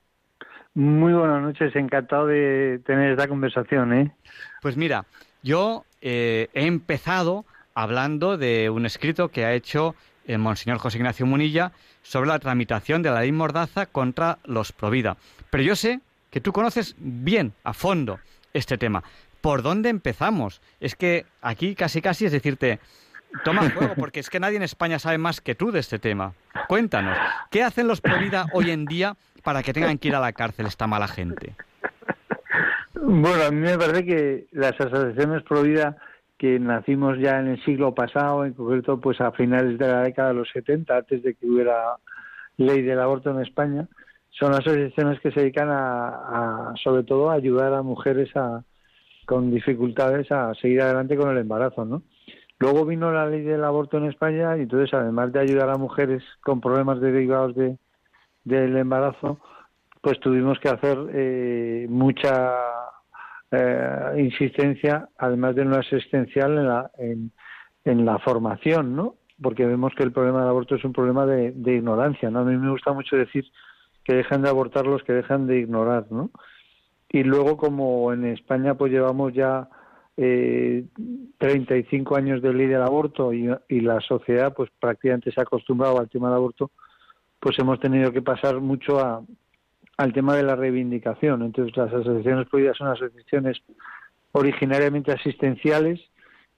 [0.74, 4.12] Muy buenas noches, encantado de tener esta conversación, ¿eh?
[4.60, 5.04] Pues mira,
[5.40, 9.94] yo eh, he empezado hablando de un escrito que ha hecho
[10.26, 11.70] el Monseñor José Ignacio Munilla
[12.02, 15.16] sobre la tramitación de la ley Mordaza contra los Provida.
[15.50, 16.00] Pero yo sé
[16.32, 18.18] que tú conoces bien, a fondo,
[18.52, 19.04] este tema.
[19.40, 20.60] ¿Por dónde empezamos?
[20.80, 22.80] Es que aquí casi casi es decirte,
[23.42, 26.34] toma fuego, porque es que nadie en España sabe más que tú de este tema.
[26.68, 27.16] Cuéntanos,
[27.50, 30.66] ¿qué hacen los Provida hoy en día para que tengan que ir a la cárcel
[30.66, 31.54] esta mala gente?
[32.94, 35.96] Bueno, a mí me parece que las asociaciones pro vida
[36.38, 40.28] que nacimos ya en el siglo pasado, en concreto pues a finales de la década
[40.28, 41.96] de los 70, antes de que hubiera
[42.56, 43.88] ley del aborto en España,
[44.30, 48.64] son asociaciones que se dedican a, a sobre todo a ayudar a mujeres a,
[49.26, 52.02] con dificultades a seguir adelante con el embarazo, ¿no?
[52.58, 56.22] Luego vino la ley del aborto en España y entonces además de ayudar a mujeres
[56.42, 57.78] con problemas derivados de,
[58.44, 59.40] del embarazo,
[60.00, 62.52] pues tuvimos que hacer eh, mucha
[63.50, 66.90] eh, insistencia, además de una asistencial, en la,
[67.84, 69.16] en, la formación, ¿no?
[69.42, 72.40] Porque vemos que el problema del aborto es un problema de, de, ignorancia, ¿no?
[72.40, 73.44] A mí me gusta mucho decir
[74.04, 76.30] que dejan de abortar los que dejan de ignorar, ¿no?
[77.08, 79.68] Y luego, como en España, pues llevamos ya
[80.16, 80.84] eh,
[81.38, 83.48] 35 años de ley del aborto y,
[83.80, 86.70] la sociedad, pues prácticamente se ha acostumbrado al tema del aborto,
[87.40, 89.22] pues hemos tenido que pasar mucho a,
[89.96, 91.42] al tema de la reivindicación.
[91.42, 93.60] Entonces, las asociaciones prohibidas son asociaciones
[94.32, 96.00] originariamente asistenciales,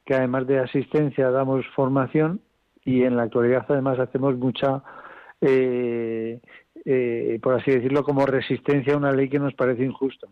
[0.04, 2.40] que además de asistencia damos formación
[2.84, 4.82] y en la actualidad además hacemos mucha,
[5.40, 6.40] eh,
[6.84, 10.28] eh, por así decirlo, como resistencia a una ley que nos parece injusta.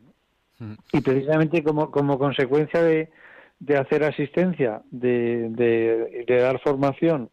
[0.92, 3.10] Y precisamente como, como consecuencia de,
[3.58, 7.30] de hacer asistencia, de, de, dar formación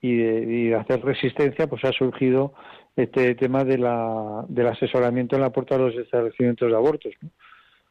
[0.00, 2.54] y de, hacer resistencia, pues ha surgido
[2.96, 7.14] este tema de la, del asesoramiento en la puerta de los establecimientos de abortos,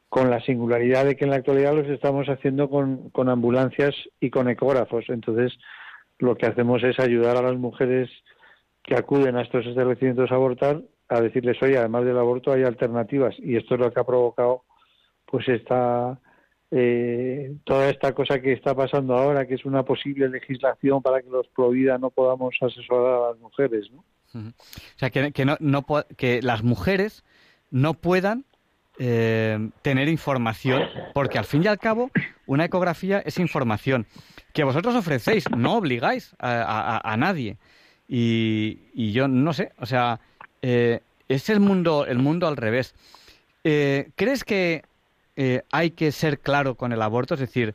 [0.08, 4.30] con la singularidad de que en la actualidad los estamos haciendo con, con ambulancias y
[4.30, 5.04] con ecógrafos.
[5.08, 5.58] Entonces,
[6.18, 8.10] lo que hacemos es ayudar a las mujeres
[8.82, 13.34] que acuden a estos establecimientos a abortar a decirles, oye, además del aborto hay alternativas.
[13.38, 14.64] Y esto es lo que ha provocado
[15.32, 16.18] pues esta
[16.70, 21.30] eh, toda esta cosa que está pasando ahora, que es una posible legislación para que
[21.30, 24.04] los pro vida no podamos asesorar a las mujeres, ¿no?
[24.34, 24.52] O
[24.96, 25.56] sea, que, que, no,
[26.16, 27.24] que las mujeres
[27.70, 28.44] no puedan
[28.98, 30.82] eh, tener información,
[31.14, 32.10] porque al fin y al cabo
[32.46, 34.06] una ecografía es información
[34.52, 37.56] que vosotros ofrecéis, no obligáis a, a, nadie.
[38.06, 40.20] Y, y, yo no sé, o sea,
[40.60, 42.94] eh, es el mundo, el mundo al revés.
[43.62, 44.82] ¿Crees que
[45.36, 47.34] eh, hay que ser claro con el aborto?
[47.34, 47.74] Es decir,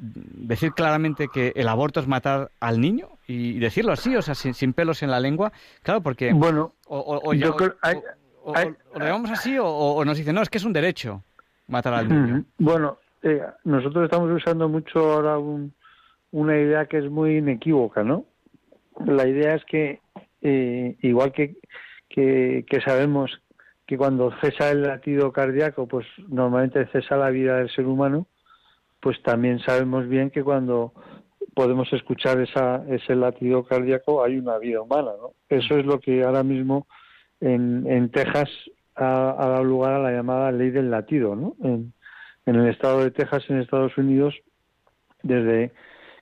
[0.00, 4.54] decir claramente que el aborto es matar al niño y decirlo así, o sea, sin,
[4.54, 5.52] sin pelos en la lengua.
[5.82, 6.32] Claro, porque.
[6.32, 7.96] Bueno, o, o, o, creo, hay,
[8.42, 11.22] o, lo llamamos así o, nos dicen, no, es que es un derecho
[11.68, 12.44] matar al niño.
[12.58, 15.38] Bueno, eh, nosotros estamos usando mucho ahora
[16.32, 18.24] una idea que es muy inequívoca, ¿no?
[19.04, 20.00] La idea es que,
[20.42, 21.56] eh, igual que,
[22.08, 23.40] que, que sabemos
[23.90, 28.28] que cuando cesa el latido cardíaco, pues normalmente cesa la vida del ser humano,
[29.00, 30.92] pues también sabemos bien que cuando
[31.56, 35.10] podemos escuchar esa, ese latido cardíaco hay una vida humana.
[35.20, 35.32] ¿no?
[35.48, 36.86] Eso es lo que ahora mismo
[37.40, 38.48] en, en Texas
[38.94, 41.34] ha, dado lugar a la llamada ley del latido.
[41.34, 41.56] ¿no?
[41.64, 41.92] En,
[42.46, 44.36] en el estado de Texas, en Estados Unidos,
[45.24, 45.72] desde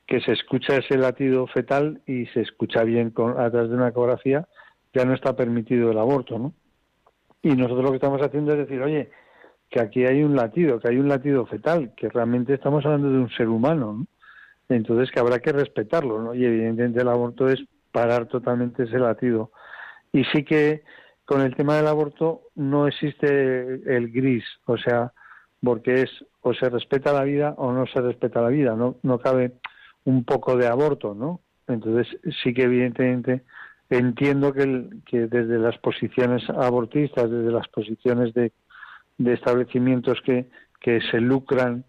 [0.06, 3.88] que se escucha ese latido fetal y se escucha bien con, a través de una
[3.88, 4.48] ecografía,
[4.94, 6.38] ya no está permitido el aborto.
[6.38, 6.54] ¿no?
[7.42, 9.10] Y nosotros lo que estamos haciendo es decir, oye,
[9.70, 13.18] que aquí hay un latido, que hay un latido fetal, que realmente estamos hablando de
[13.18, 14.06] un ser humano, ¿no?
[14.68, 16.34] Entonces que habrá que respetarlo.
[16.34, 17.60] Y evidentemente el aborto es
[17.92, 19.50] parar totalmente ese latido.
[20.12, 20.82] Y sí que
[21.24, 25.12] con el tema del aborto no existe el gris, o sea,
[25.62, 26.10] porque es
[26.40, 29.52] o se respeta la vida o no se respeta la vida, no, no cabe
[30.04, 31.40] un poco de aborto, ¿no?
[31.66, 32.06] Entonces
[32.42, 33.42] sí que evidentemente
[33.90, 34.66] entiendo que,
[35.10, 38.52] desde las posiciones abortistas, desde las posiciones de,
[39.18, 40.48] establecimientos que,
[40.80, 41.84] que se lucran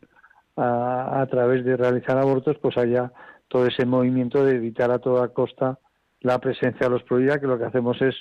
[0.55, 3.11] a, través de realizar abortos, pues haya
[3.47, 5.79] todo ese movimiento de evitar a toda costa
[6.21, 8.15] la presencia de los prohibida, que lo que hacemos es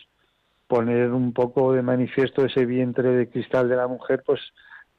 [0.69, 4.41] poner un poco de manifiesto ese vientre de cristal de la mujer, pues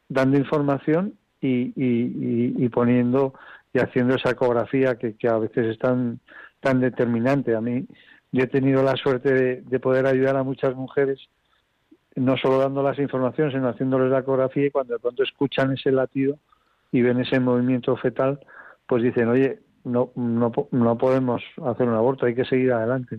[0.09, 3.35] dando información y, y, y, poniendo
[3.71, 6.19] y haciendo esa ecografía que, que a veces es tan,
[6.59, 7.55] tan determinante.
[7.55, 7.85] A mí
[8.31, 11.19] yo he tenido la suerte de, poder ayudar a muchas mujeres,
[12.15, 15.91] no solo dando las informaciones, sino haciéndoles la ecografía y cuando de pronto escuchan ese
[15.91, 16.37] latido
[16.91, 18.39] y ven ese movimiento fetal,
[18.87, 23.17] pues dicen, oye, no, no, no podemos hacer un aborto, hay que seguir adelante.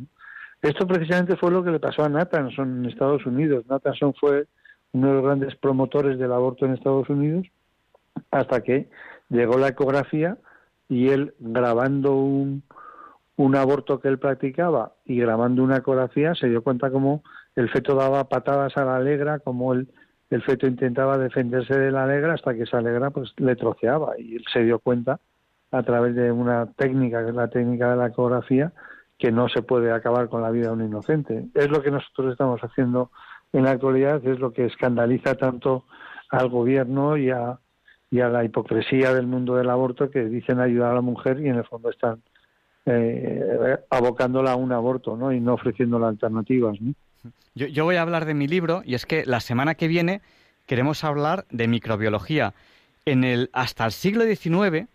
[0.62, 3.64] Esto precisamente fue lo que le pasó a Nathanson en Estados Unidos.
[3.68, 4.46] Nathanson fue
[4.92, 7.46] uno de los grandes promotores del aborto en Estados Unidos
[8.30, 8.88] hasta que
[9.28, 10.36] llegó la ecografía
[10.88, 12.62] y él grabando un,
[13.41, 17.22] un aborto que él practicaba y grabando una ecografía se dio cuenta como
[17.57, 19.88] el feto daba patadas a la alegra, como el,
[20.28, 24.36] el feto intentaba defenderse de la alegra hasta que esa alegra pues le troceaba y
[24.36, 25.20] él se dio cuenta
[25.70, 28.74] a través de una técnica que es la técnica de la ecografía
[29.18, 31.47] que no se puede acabar con la vida de un inocente.
[31.55, 33.11] Es lo que nosotros estamos haciendo
[33.55, 35.86] en la actualidad, es lo que escandaliza tanto
[36.28, 37.59] al gobierno y a,
[38.11, 41.49] y a la hipocresía del mundo del aborto que dicen ayudar a la mujer y
[41.49, 42.20] en el fondo están
[42.86, 45.32] eh, abocándola a un aborto ¿no?
[45.32, 46.78] y no ofreciéndole alternativas.
[47.54, 50.22] Yo, voy a hablar de mi libro y es que la semana que viene
[50.66, 52.54] queremos hablar de microbiología.
[53.04, 54.86] En el, hasta el siglo XIX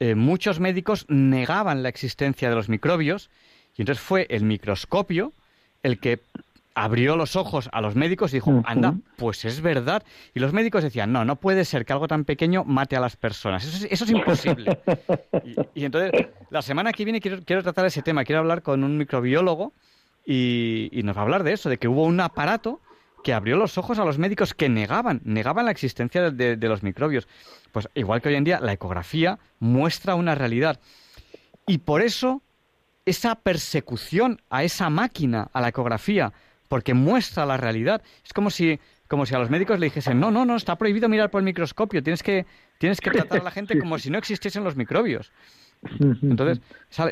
[0.00, 3.30] eh, muchos médicos negaban la existencia de los microbios
[3.76, 5.32] y entonces fue el microscopio
[5.82, 6.20] el que
[6.78, 10.04] abrió los ojos a los médicos y dijo, anda, pues es verdad.
[10.32, 13.16] Y los médicos decían, no, no puede ser que algo tan pequeño mate a las
[13.16, 13.64] personas.
[13.64, 14.78] Eso es, imposible.
[15.74, 18.24] y, entonces, la semana que viene quiero, tratar ese tema.
[18.24, 19.72] Quiero hablar con un microbiólogo
[20.24, 22.80] y, nos va a hablar de eso, de que hubo un aparato
[23.24, 26.84] que abrió los ojos a los médicos que negaban, negaban la existencia de, de los
[26.84, 27.26] microbios.
[27.72, 30.78] Pues igual que hoy en día, la ecografía muestra una realidad.
[31.66, 32.40] Y por eso,
[33.04, 36.32] esa persecución a esa máquina, a la ecografía,
[36.68, 38.02] porque muestra la realidad.
[38.24, 41.08] Es como si, como si a los médicos le dijesen, no, no, no, está prohibido
[41.08, 42.46] mirar por el microscopio, tienes que,
[42.78, 45.32] tienes que tratar a la gente como si no existiesen los microbios.
[46.22, 46.60] Entonces,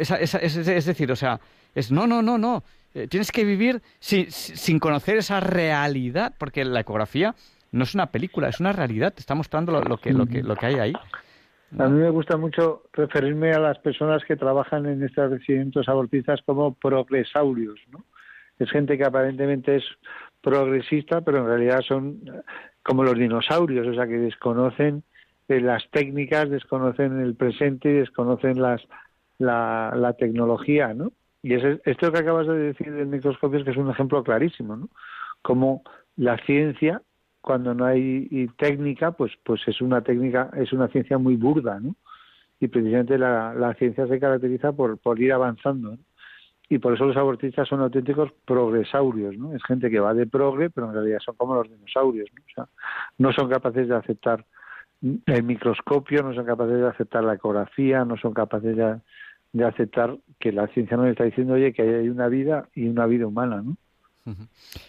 [0.00, 1.40] es, decir, o sea,
[1.74, 6.80] es no, no, no, no, eh, tienes que vivir sin conocer esa realidad, porque la
[6.80, 7.34] ecografía
[7.72, 10.56] no es una película, es una realidad, te está mostrando lo, que, lo, que, lo
[10.56, 10.92] que hay ahí.
[11.78, 16.74] A mí me gusta mucho referirme a las personas que trabajan en establecimientos abortistas como
[16.74, 18.04] progresaurios, ¿no?
[18.58, 19.84] Es gente que aparentemente es
[20.40, 22.20] progresista, pero en realidad son
[22.82, 25.02] como los dinosaurios, o sea, que desconocen
[25.48, 28.82] eh, las técnicas, desconocen el presente y desconocen las,
[29.38, 31.12] la, la tecnología, ¿no?
[31.42, 34.76] Y es, esto que acabas de decir del microscopio es que es un ejemplo clarísimo,
[34.76, 34.88] ¿no?
[35.42, 35.82] Como
[36.16, 37.02] la ciencia,
[37.40, 41.94] cuando no hay técnica, pues, pues es una técnica, es una ciencia muy burda, ¿no?
[42.58, 45.98] Y precisamente la, la ciencia se caracteriza por, por ir avanzando, ¿no?
[46.68, 49.54] Y por eso los abortistas son auténticos progresaurios, ¿no?
[49.54, 52.42] Es gente que va de progre, pero en realidad son como los dinosaurios, ¿no?
[52.42, 52.68] O sea,
[53.18, 54.44] no son capaces de aceptar
[55.00, 58.96] el microscopio, no son capaces de aceptar la ecografía, no son capaces de,
[59.52, 63.06] de aceptar que la ciencia nos está diciendo, oye, que hay una vida y una
[63.06, 63.76] vida humana, ¿no?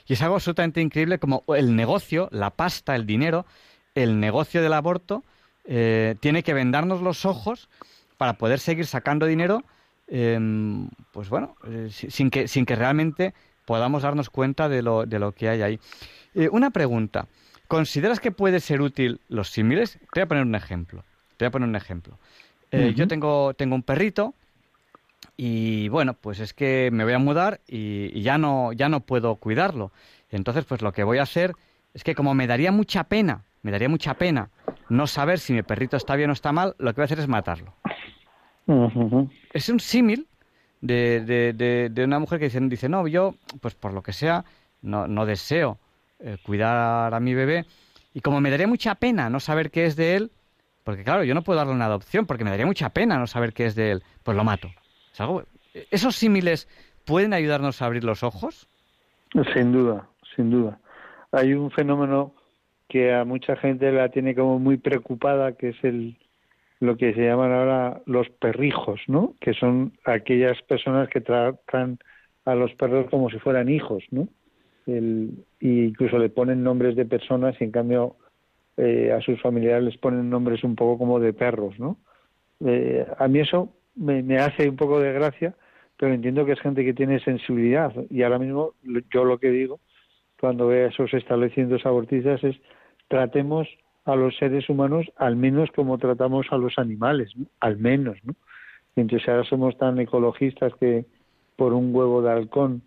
[0.08, 3.46] Y es algo absolutamente increíble como el negocio, la pasta, el dinero,
[3.94, 5.24] el negocio del aborto,
[5.66, 7.70] eh, tiene que vendarnos los ojos
[8.18, 9.64] para poder seguir sacando dinero
[10.08, 13.34] Em, pues bueno, eh, sin, que, sin que realmente
[13.66, 15.80] podamos darnos cuenta de lo, de lo que hay ahí.
[16.34, 17.28] Eh, una pregunta.
[17.68, 20.00] ¿Consideras que puede ser útil los símiles?
[20.14, 21.04] Te voy a poner un ejemplo.
[21.36, 22.18] Te voy a poner un ejemplo.
[22.72, 24.34] Eh, yo tengo, tengo un perrito
[25.36, 29.02] y bueno, pues es que me voy a mudar y, y, ya no ya no
[29.02, 29.92] puedo cuidarlo.
[30.32, 31.54] Entonces, pues lo que voy a hacer
[31.94, 34.50] es que como me daría mucha pena, me daría mucha pena
[34.90, 37.20] no saber si mi perrito está bien o está mal, lo que voy a hacer
[37.20, 37.74] es matarlo.
[39.54, 40.28] Es un símil
[40.82, 44.46] de, de, de, una mujer que dice, dice, no, yo, pues por lo que sea,
[44.82, 45.80] no, no deseo
[46.20, 47.66] eh, cuidar a mi bebé.
[48.14, 50.32] Y como me daría mucha pena no saber qué es de él,
[50.84, 53.54] porque claro, yo no puedo darle una adopción, porque me daría mucha pena no saber
[53.54, 54.70] qué es de él, pues lo mato.
[55.92, 56.68] ¿Esos símiles
[57.06, 58.68] pueden ayudarnos a abrir los ojos?
[59.54, 60.80] Sin duda, sin duda.
[61.32, 62.34] Hay un fenómeno
[62.88, 66.18] que a mucha gente la tiene como muy preocupada, que es el
[66.80, 69.34] lo que se llaman ahora los perrijos, ¿no?
[69.40, 72.00] Que son aquellas personas que tratan
[72.46, 74.28] a los perros como si fueran hijos, ¿no?
[74.86, 78.16] El, y incluso le ponen nombres de personas y en cambio
[78.78, 81.98] eh, a sus familiares les ponen nombres un poco como de perros, ¿no?
[82.66, 85.56] Eh, a mí eso me, me hace un poco de gracia,
[85.98, 88.74] pero entiendo que es gente que tiene sensibilidad y ahora mismo
[89.12, 89.80] yo lo que digo
[90.40, 92.56] cuando veo esos establecimientos abortistas es
[93.08, 93.68] tratemos
[94.08, 98.34] a los seres humanos al menos como tratamos a los animales, al menos, ¿no?
[98.96, 101.06] entonces ahora somos tan ecologistas que
[101.56, 102.82] por un huevo de halcón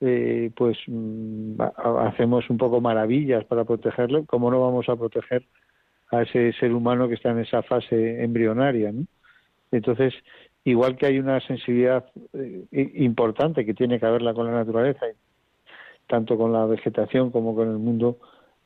[0.00, 1.60] eh, pues mm,
[2.06, 5.44] hacemos un poco maravillas para protegerlo, ¿cómo no vamos a proteger
[6.10, 8.92] a ese ser humano que está en esa fase embrionaria?
[8.92, 9.06] ¿no?
[9.72, 10.14] Entonces,
[10.64, 12.66] igual que hay una sensibilidad eh,
[12.96, 15.06] importante que tiene que haberla con la naturaleza,
[16.06, 18.18] tanto con la vegetación como con el mundo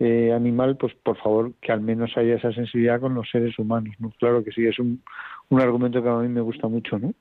[0.05, 3.95] eh, animal, pues por favor que al menos haya esa sensibilidad con los seres humanos,
[4.01, 4.11] ¿no?
[4.19, 5.01] Claro que sí, es un,
[5.49, 7.15] un argumento que a mí me gusta mucho, ¿no?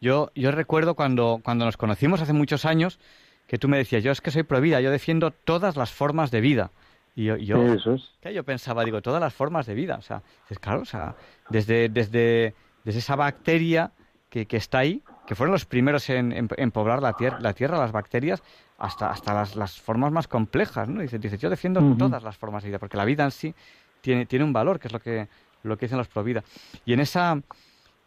[0.00, 2.98] Yo, yo recuerdo cuando, cuando nos conocimos hace muchos años
[3.46, 6.40] que tú me decías, yo es que soy prohibida, yo defiendo todas las formas de
[6.40, 6.70] vida.
[7.14, 7.76] Y yo, yo,
[8.22, 9.96] yo pensaba, digo, todas las formas de vida.
[9.96, 11.14] O sea, es claro, o sea,
[11.50, 12.54] desde, desde,
[12.84, 13.92] desde esa bacteria
[14.30, 17.76] que, que está ahí, que fueron los primeros en, en, poblar la, tierra la tierra,
[17.76, 18.42] las bacterias,
[18.80, 21.02] hasta, hasta las, las formas más complejas, ¿no?
[21.02, 23.54] Dice, dice yo defiendo todas las formas de vida, porque la vida en sí
[24.00, 25.28] tiene, tiene un valor, que es lo que,
[25.62, 26.42] lo que dicen los pro vida.
[26.84, 27.40] Y en esa...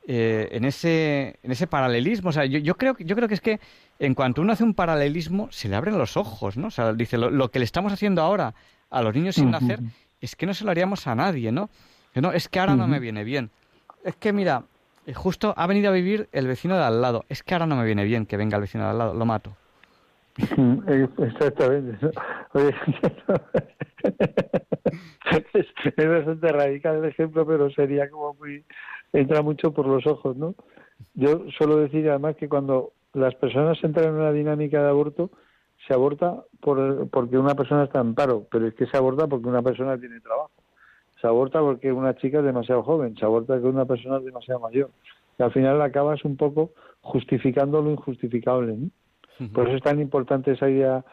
[0.05, 3.39] Eh, en ese en ese paralelismo, o sea, yo, yo creo yo creo que es
[3.39, 3.61] que
[3.99, 6.67] en cuanto uno hace un paralelismo se le abren los ojos, ¿no?
[6.67, 8.53] O sea, dice lo, que le estamos haciendo ahora
[8.89, 9.79] a los niños sin nacer
[10.19, 11.69] es que no se lo haríamos a nadie, ¿no?
[12.15, 13.49] no es que ahora no me viene bien.
[14.03, 14.63] Es que mira,
[15.05, 17.25] eh, justo ha venido a vivir el vecino de al lado.
[17.29, 19.25] Es que ahora no me viene bien que venga el vecino de al lado, lo
[19.25, 19.55] mato.
[21.17, 22.11] Exactamente.
[22.53, 22.73] Oye,
[25.53, 28.65] es, es, bastante radical el ejemplo, pero sería como muy.
[29.11, 30.55] entra mucho por los ojos, ¿no?
[31.13, 35.29] Yo suelo decir además que cuando las personas entran en una dinámica de aborto,
[35.87, 39.47] se aborta por, porque una persona está en paro, pero es que se aborta porque
[39.47, 40.51] una persona tiene trabajo.
[41.21, 44.61] Se aborta porque una chica es demasiado joven, se aborta porque una persona es demasiado
[44.61, 44.89] mayor.
[45.37, 46.71] Y al final acabas un poco
[47.01, 48.89] justificando lo injustificable, ¿no?
[49.53, 51.03] Por eso es tan importante esa idea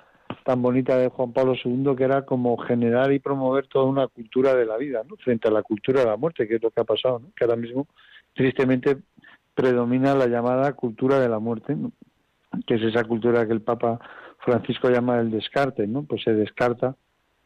[0.45, 4.55] tan bonita de Juan Pablo II, que era como generar y promover toda una cultura
[4.55, 5.17] de la vida, ¿no?
[5.17, 7.57] frente a la cultura de la muerte, que es lo que ha pasado, que ahora
[7.57, 7.87] mismo,
[8.35, 8.99] tristemente,
[9.55, 11.77] predomina la llamada cultura de la muerte,
[12.67, 13.99] que es esa cultura que el Papa
[14.39, 16.05] Francisco llama el descarte, ¿no?
[16.05, 16.97] pues se descarta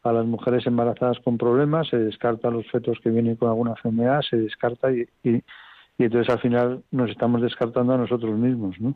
[0.03, 3.71] a las mujeres embarazadas con problemas, se descarta a los fetos que vienen con alguna
[3.71, 5.35] enfermedad, se descarta y, y,
[5.97, 8.95] y entonces al final nos estamos descartando a nosotros mismos, ¿no?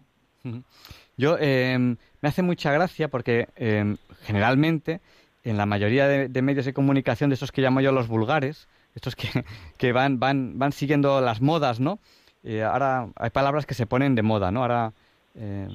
[1.18, 5.02] Yo em, me hace mucha gracia porque em, generalmente
[5.44, 9.16] en la mayoría de, medios de comunicación de estos que llamo yo los vulgares, estos
[9.16, 9.28] que,
[9.78, 12.00] que van, van, van siguiendo las modas, ¿no?
[12.44, 14.62] Eh, ahora hay palabras que se ponen de moda, ¿no?
[14.62, 14.94] Ahora
[15.36, 15.68] eh,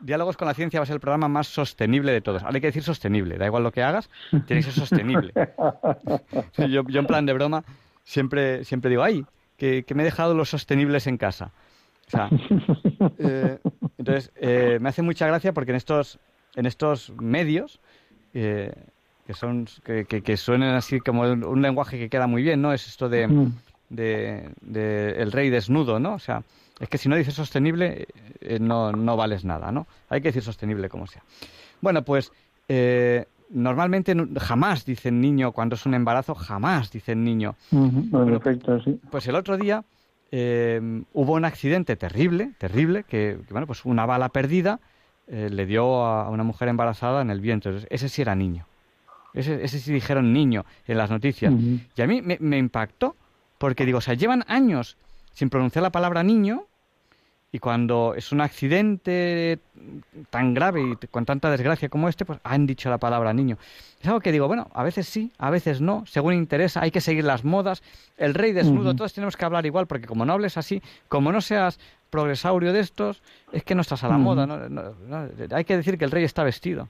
[0.00, 2.42] diálogos con la ciencia va a ser el programa más sostenible de todos.
[2.42, 5.32] Ahora hay que decir sostenible, da igual lo que hagas, tiene que ser sostenible.
[6.68, 7.64] yo, yo en plan de broma
[8.04, 9.24] siempre, siempre digo, ay,
[9.56, 11.52] que, que me he dejado los sostenibles en casa.
[12.08, 12.30] O sea,
[13.18, 13.58] eh,
[13.98, 16.18] entonces, eh, me hace mucha gracia porque en estos,
[16.56, 17.80] en estos medios,
[18.32, 18.72] eh,
[19.26, 22.72] que, son, que, que, suenan así como un, lenguaje que queda muy bien, ¿no?
[22.72, 23.50] Es esto de,
[23.90, 26.14] de, el rey desnudo, ¿no?
[26.14, 26.42] O sea,
[26.80, 28.06] es que si no dices sostenible,
[28.58, 29.86] no, no vales nada, ¿no?
[30.08, 31.22] Hay que decir sostenible como sea.
[31.82, 32.32] Bueno, pues
[33.50, 37.54] normalmente jamás dicen niño cuando es un embarazo, jamás dicen niño.
[39.10, 39.84] Pues el otro día
[40.30, 44.80] eh, hubo un accidente terrible, terrible, que, bueno, pues una bala perdida
[45.26, 47.86] eh, le dio a una mujer embarazada en el vientre.
[47.90, 48.66] Ese sí era niño.
[49.34, 51.52] Ese, ese sí dijeron niño en las noticias.
[51.96, 53.16] Y a mí me, impactó,
[53.58, 54.96] porque digo, o sea, llevan años
[55.32, 56.66] sin pronunciar la palabra niño
[57.50, 59.58] Y cuando es un accidente
[60.28, 63.56] tan grave y con tanta desgracia como este, pues han dicho la palabra niño.
[64.00, 67.00] Es algo que digo, bueno, a veces sí, a veces no, según interesa, hay que
[67.00, 67.82] seguir las modas.
[68.18, 71.40] El rey desnudo, todos tenemos que hablar igual, porque como no hables así, como no
[71.40, 71.80] seas
[72.10, 74.46] progresaurio de estos, es que no estás a la moda.
[75.50, 76.88] hay que decir que el rey está vestido.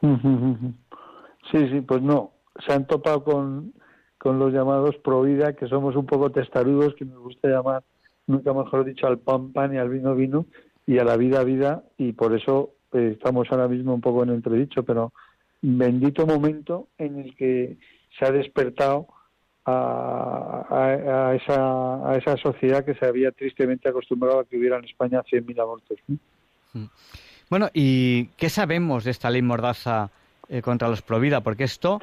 [0.00, 2.30] Sí, sí, pues no.
[2.66, 3.74] Se han topado con,
[4.16, 7.82] con los llamados pro vida, que somos un poco testarudos, que nos gusta llamar
[8.26, 10.46] nunca mejor dicho, al pan pan y al vino vino
[10.86, 14.30] y a la vida vida y por eso eh, estamos ahora mismo un poco en
[14.30, 15.12] entredicho, pero
[15.62, 17.76] bendito momento en el que
[18.18, 19.06] se ha despertado
[19.66, 24.84] a, a, esa, a esa sociedad que se había tristemente acostumbrado a que hubiera en
[24.84, 25.98] España 100.000 abortos.
[26.74, 26.84] Mm.
[27.48, 30.10] Bueno, ¿y qué sabemos de esta ley mordaza
[30.48, 31.40] eh, contra los Provida?
[31.40, 32.00] Porque esto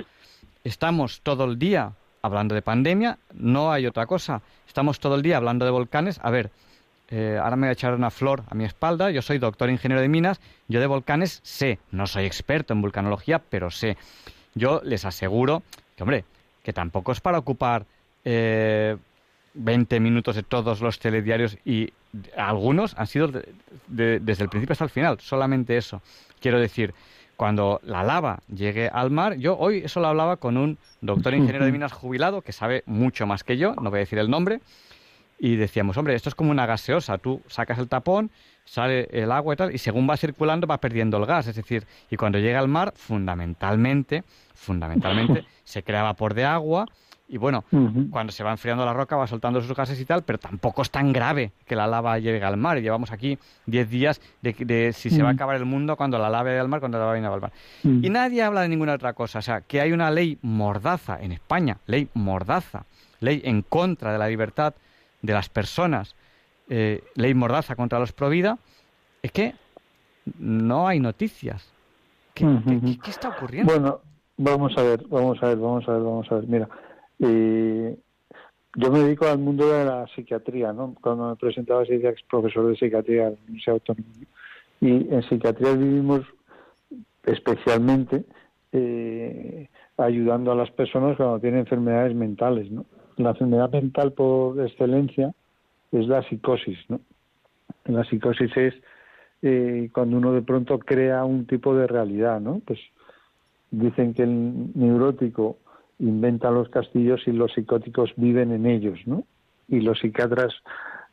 [0.63, 4.41] estamos todo el día hablando de pandemia, no hay otra cosa.
[4.67, 6.19] Estamos todo el día hablando de volcanes.
[6.23, 6.51] A ver,
[7.09, 9.11] eh, ahora me voy a echar una flor a mi espalda.
[9.11, 10.39] Yo soy doctor ingeniero de minas.
[10.67, 11.79] Yo de volcanes sé.
[11.91, 13.97] No soy experto en vulcanología, pero sé.
[14.55, 15.63] Yo les aseguro
[15.95, 16.25] que, hombre,
[16.63, 17.85] que tampoco es para ocupar
[18.23, 18.97] eh,
[19.53, 21.91] 20 minutos de todos los telediarios y
[22.35, 23.31] algunos han sido
[23.87, 25.19] desde el principio hasta el final.
[25.19, 26.01] Solamente eso.
[26.39, 26.93] Quiero decir,
[27.41, 31.65] cuando la lava llegue al mar, yo hoy eso lo hablaba con un doctor ingeniero
[31.65, 34.59] de minas jubilado que sabe mucho más que yo, no voy a decir el nombre,
[35.39, 38.29] y decíamos, hombre, esto es como una gaseosa, tú sacas el tapón,
[38.63, 41.87] sale el agua y tal, y según va circulando va perdiendo el gas, es decir,
[42.11, 44.23] y cuando llega al mar, fundamentalmente,
[44.53, 46.85] fundamentalmente, se crea vapor de agua,
[47.31, 47.63] y bueno,
[48.09, 50.91] cuando se va enfriando la roca va soltando sus gases y tal, pero tampoco es
[50.91, 52.81] tan grave que la lava llegue al mar.
[52.81, 56.49] Llevamos aquí 10 días de, si se va a acabar el mundo cuando la lava
[56.49, 57.53] llegue al mar, cuando la lava llegue al mar.
[57.83, 59.39] Y nadie habla de ninguna otra cosa.
[59.39, 62.83] O sea, que hay una ley mordaza en España, ley mordaza,
[63.21, 64.73] ley en contra de la libertad
[65.21, 66.15] de las personas,
[66.67, 68.57] eh, ley mordaza contra los provida,
[69.23, 69.55] es que
[70.37, 71.71] no hay noticias.
[72.33, 72.45] ¿Qué,
[73.01, 73.71] ¿qué, está ocurriendo?
[73.71, 74.01] Bueno,
[74.35, 76.43] vamos a ver, vamos a ver, vamos a ver, vamos a ver.
[76.47, 76.69] Mira,
[77.21, 80.95] yo me dedico al mundo de la psiquiatría, ¿no?
[81.01, 84.07] Cuando me presentaba, se ex profesor de psiquiatría en la Universidad Autónoma.
[84.79, 86.21] Y en psiquiatría vivimos
[87.25, 88.23] especialmente
[88.71, 89.67] eh,
[89.97, 92.85] ayudando a las personas cuando tienen enfermedades mentales, ¿no?
[93.17, 95.33] La enfermedad mental por excelencia
[95.91, 96.99] es la psicosis, ¿no?
[97.85, 98.73] La psicosis es
[99.41, 102.61] eh, cuando uno de pronto crea un tipo de realidad, ¿no?
[102.65, 102.79] Pues
[103.69, 105.57] dicen que el neurótico
[106.01, 109.23] inventan los castillos y los psicóticos viven en ellos, ¿no?
[109.67, 110.53] Y los psiquiatras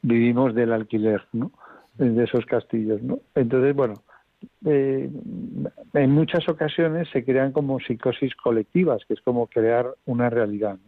[0.03, 1.53] vivimos del alquiler, ¿no?
[1.97, 3.18] De esos castillos, ¿no?
[3.34, 3.95] Entonces, bueno,
[4.64, 5.11] eh,
[5.93, 10.78] en muchas ocasiones se crean como psicosis colectivas, que es como crear una realidad.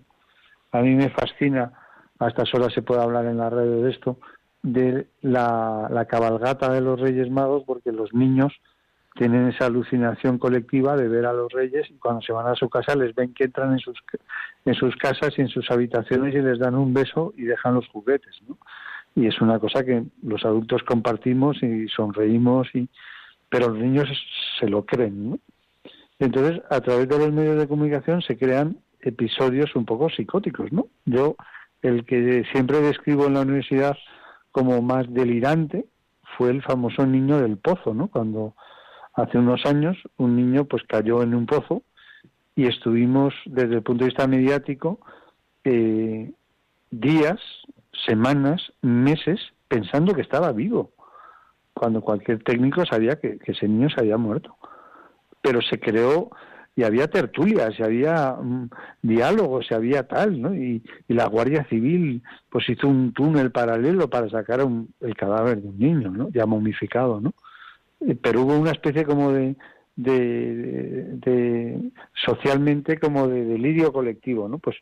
[0.73, 1.73] A mí me fascina,
[2.19, 4.19] a estas horas se puede hablar en la radio de esto,
[4.63, 8.53] de la, la cabalgata de los Reyes Magos, porque los niños
[9.21, 12.71] tienen esa alucinación colectiva de ver a los reyes y cuando se van a su
[12.71, 13.99] casa les ven que entran en sus,
[14.65, 17.87] en sus casas y en sus habitaciones y les dan un beso y dejan los
[17.89, 18.57] juguetes, ¿no?
[19.15, 22.89] Y es una cosa que los adultos compartimos y sonreímos, y,
[23.51, 24.09] pero los niños
[24.59, 25.39] se lo creen, ¿no?
[26.19, 30.87] Entonces, a través de los medios de comunicación se crean episodios un poco psicóticos, ¿no?
[31.05, 31.37] Yo,
[31.83, 33.99] el que siempre describo en la universidad
[34.51, 35.85] como más delirante
[36.39, 38.09] fue el famoso niño del pozo, ¿no?
[38.09, 38.55] Cuando
[39.15, 41.83] hace unos años un niño pues cayó en un pozo
[42.55, 45.01] y estuvimos desde el punto de vista mediático
[45.65, 46.33] eh,
[46.91, 47.39] días,
[48.07, 50.93] semanas, meses pensando que estaba vivo,
[51.73, 54.57] cuando cualquier técnico sabía que, ese niño se había muerto.
[55.41, 56.31] Pero se creó
[56.77, 58.69] y había tertulias, y había mm,
[59.03, 60.55] diálogos, y había tal, ¿no?
[60.55, 64.61] Y, la Guardia Civil pues hizo un túnel paralelo para sacar
[65.01, 66.31] el cadáver de un niño, ¿no?
[66.31, 67.33] Ya momificado, ¿no?
[68.23, 69.57] Pero hubo una especie como de,
[69.97, 71.91] de,
[72.25, 74.59] socialmente como de delirio colectivo, ¿no?
[74.59, 74.77] Pues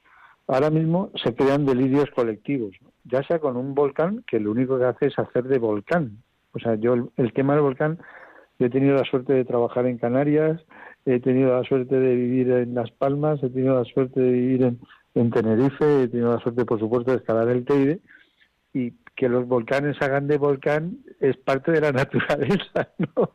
[0.46, 4.84] ahora mismo se crean delirios colectivos, ya sea con un volcán que lo único que
[4.84, 6.22] hace es hacer de volcán.
[6.52, 7.98] O sea, yo el, tema del volcán,
[8.58, 10.60] he tenido la suerte de trabajar en Canarias,
[11.04, 14.62] he tenido la suerte de vivir en Las Palmas, he tenido la suerte de vivir
[14.62, 14.80] en,
[15.14, 18.00] en Tenerife, he tenido la suerte, por supuesto, de escalar el Teide,
[18.72, 23.32] y que los volcanes hagan de volcán es parte de la naturaleza, ¿no?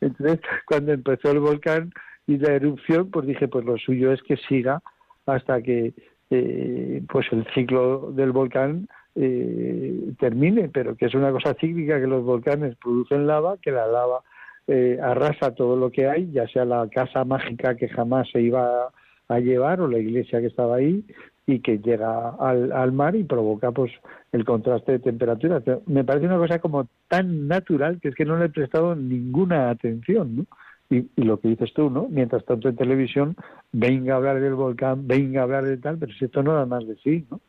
[0.00, 1.92] Entonces, cuando empezó el volcán
[2.26, 4.82] y la erupción, pues dije, pues lo suyo es que siga
[5.26, 5.92] hasta que
[6.30, 12.06] eh, pues el ciclo del volcán eh, termine, pero que es una cosa cíclica que
[12.06, 14.22] los volcanes producen lava, que la lava
[14.66, 18.90] eh, arrasa todo lo que hay, ya sea la casa mágica que jamás se iba
[19.28, 21.04] a, llevar o la iglesia que estaba ahí,
[21.46, 23.92] y que llega al, al mar y provoca pues
[24.32, 25.62] el contraste de temperatura.
[25.86, 29.70] Me parece una cosa como tan natural que es que no le he prestado ninguna
[29.70, 30.46] atención, ¿no?
[30.90, 32.06] Y, lo que dices tú, ¿no?
[32.10, 33.34] Mientras tanto en televisión,
[33.72, 36.66] venga a hablar del volcán, venga a hablar de tal, pero si esto no da
[36.66, 37.40] más de sí, ¿no?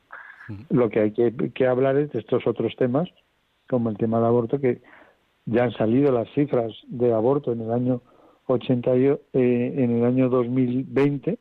[0.70, 3.10] Lo que hay que, hablar es de estos otros temas,
[3.70, 4.82] como el tema del aborto, que
[5.46, 8.02] ya han salido las cifras de aborto en el año
[8.48, 11.38] 80 eh, en el año 2020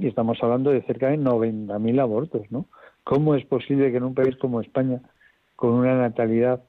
[0.00, 2.66] y estamos hablando de cerca de 90.000 abortos, ¿no?
[3.04, 5.00] ¿Cómo es posible que en un país como España,
[5.56, 6.62] con una natalidad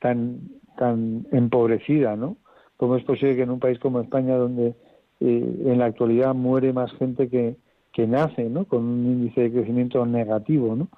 [0.00, 0.40] tan
[0.76, 2.36] tan empobrecida, ¿no?
[2.76, 4.74] ¿Cómo es posible que en un país como España, donde
[5.20, 7.56] eh, en la actualidad muere más gente que,
[7.92, 8.66] que nace, ¿no?
[8.66, 10.88] Con un índice de crecimiento negativo, ¿no?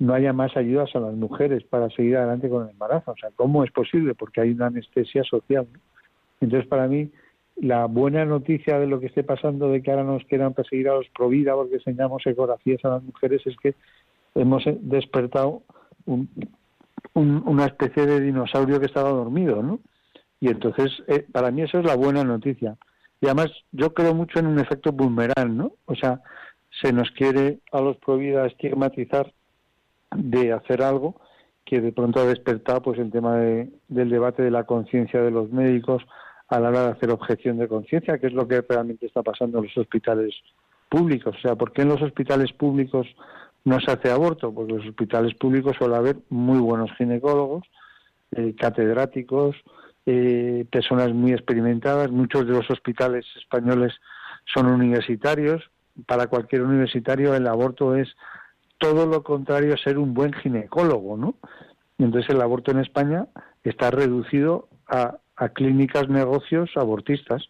[0.00, 3.12] No haya más ayudas a las mujeres para seguir adelante con el embarazo.
[3.12, 4.14] O sea, ¿cómo es posible?
[4.14, 5.66] Porque hay una anestesia social.
[5.72, 5.80] ¿no?
[6.40, 7.10] Entonces, para mí,
[7.60, 10.94] la buena noticia de lo que esté pasando, de que ahora nos quieran perseguir a
[10.94, 13.74] los Provida porque enseñamos ecografías a las mujeres, es que
[14.34, 15.62] hemos despertado
[17.14, 19.80] una especie de dinosaurio que estaba dormido, ¿no?
[20.40, 22.76] Y entonces, eh, para mí eso es la buena noticia.
[23.20, 25.72] Y además, yo creo mucho en un efecto boomerang, ¿no?
[25.86, 26.22] O sea,
[26.80, 29.32] se nos quiere a los Provida estigmatizar
[30.14, 31.20] de hacer algo
[31.64, 35.50] que de pronto ha despertado pues el tema del debate de la conciencia de los
[35.50, 36.02] médicos,
[36.48, 39.58] a la hora de hacer objeción de conciencia, que es lo que realmente está pasando
[39.58, 40.34] en los hospitales
[40.88, 41.36] públicos.
[41.38, 43.06] O sea, ¿por qué en los hospitales públicos
[43.64, 44.52] no se hace aborto?
[44.52, 47.64] Porque en los hospitales públicos suele haber muy buenos ginecólogos,
[48.32, 49.56] eh, catedráticos,
[50.06, 52.10] eh, personas muy experimentadas.
[52.10, 53.92] Muchos de los hospitales españoles
[54.54, 55.70] son universitarios.
[56.06, 58.08] Para cualquier universitario el aborto es
[58.78, 61.34] todo lo contrario a ser un buen ginecólogo, ¿no?
[61.98, 63.26] Entonces el aborto en España
[63.64, 67.48] está reducido a a clínicas negocios abortistas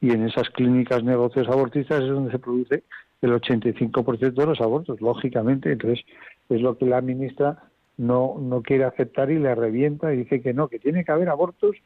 [0.00, 2.84] y en esas clínicas negocios abortistas es donde se produce
[3.22, 5.72] el 85% de los abortos, lógicamente.
[5.72, 6.04] Entonces,
[6.48, 7.64] es lo que la ministra
[7.96, 11.28] no, no quiere aceptar y le revienta y dice que no, que tiene que haber
[11.28, 11.76] abortos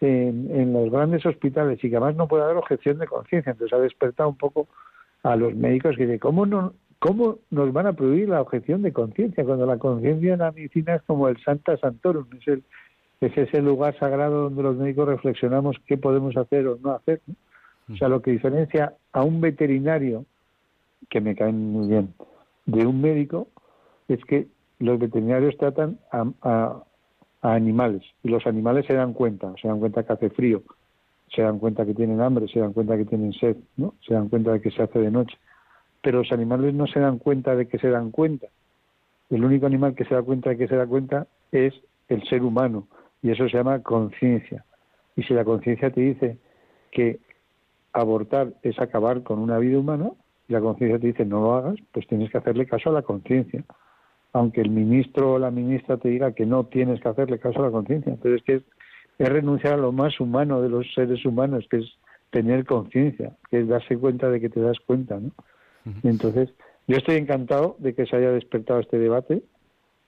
[0.00, 3.52] en, en los grandes hospitales y que además no puede haber objeción de conciencia.
[3.52, 4.68] Entonces, ha despertado un poco
[5.22, 8.92] a los médicos que dicen, ¿cómo, no, ¿cómo nos van a prohibir la objeción de
[8.92, 12.64] conciencia cuando la conciencia en la medicina es como el Santa Santorum, es el,
[13.22, 17.20] es ese lugar sagrado donde los médicos reflexionamos qué podemos hacer o no hacer.
[17.92, 20.24] O sea, lo que diferencia a un veterinario,
[21.08, 22.14] que me cae muy bien,
[22.66, 23.48] de un médico,
[24.08, 24.48] es que
[24.80, 26.82] los veterinarios tratan a,
[27.42, 30.62] animales y los animales se dan cuenta, se dan cuenta que hace frío,
[31.34, 33.94] se dan cuenta que tienen hambre, se dan cuenta que tienen sed, ¿no?
[34.06, 35.36] se dan cuenta de que se hace de noche.
[36.02, 38.48] Pero los animales no se dan cuenta de que se dan cuenta.
[39.30, 41.74] El único animal que se da cuenta de que se da cuenta es
[42.08, 42.86] el ser humano
[43.22, 44.64] y eso se llama conciencia.
[45.16, 46.38] Y si la conciencia te dice
[46.90, 47.20] que
[47.92, 50.10] abortar es acabar con una vida humana,
[50.48, 53.02] y la conciencia te dice no lo hagas, pues tienes que hacerle caso a la
[53.02, 53.64] conciencia.
[54.32, 57.66] Aunque el ministro o la ministra te diga que no tienes que hacerle caso a
[57.66, 58.12] la conciencia.
[58.12, 61.98] Entonces es que es, renunciar a lo más humano de los seres humanos, que es
[62.30, 65.30] tener conciencia, que es darse cuenta de que te das cuenta, ¿no?
[66.02, 66.48] entonces,
[66.86, 69.42] yo estoy encantado de que se haya despertado este debate,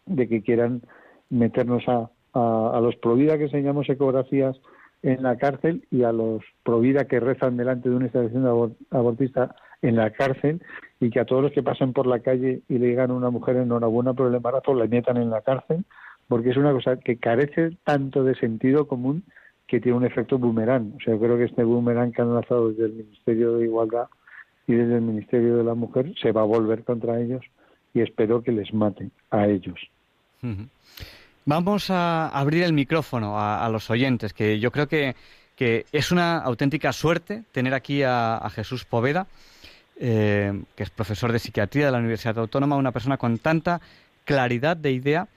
[0.06, 0.82] de que quieran
[1.30, 4.56] meternos a, a, los Provida que enseñamos ecografías
[5.02, 9.96] en la cárcel y a los Provida que rezan delante de una estación abortista en
[9.96, 10.62] la cárcel
[10.98, 13.30] y que a todos los que pasan por la calle y le digan a una
[13.30, 15.84] mujer enhorabuena por el embarazo la metan en la cárcel
[16.28, 19.24] porque es una cosa que carece tanto de sentido común
[19.66, 20.94] que tiene un efecto boomerang.
[20.96, 24.08] O sea, creo que este boomerang que han lanzado desde el Ministerio de Igualdad
[24.66, 27.44] y desde el Ministerio de la Mujer se va a volver contra ellos
[27.92, 29.78] y espero que les maten a ellos.
[31.46, 35.14] Vamos a abrir el micrófono a, los oyentes, que yo creo que,
[35.92, 39.26] es una auténtica suerte tener aquí a, Jesús Poveda,
[39.96, 43.82] eh, que es profesor de psiquiatría de la Universidad Autónoma, una persona con tanta
[44.24, 45.28] claridad de idea.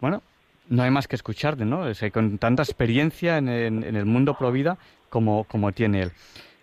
[0.00, 0.20] Bueno,
[0.68, 1.84] no hay más que escucharle, ¿no?
[2.12, 4.78] con tanta experiencia en, el mundo pro vida
[5.10, 6.12] como, como tiene él.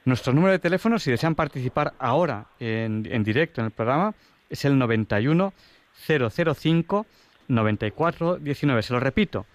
[0.04, 4.14] Nuestro número de teléfono, si desean participar ahora en, en directo en el programa,
[4.50, 5.54] es el 91
[6.08, 7.06] 005
[7.48, 8.82] 9419.
[8.82, 9.46] Se lo repito,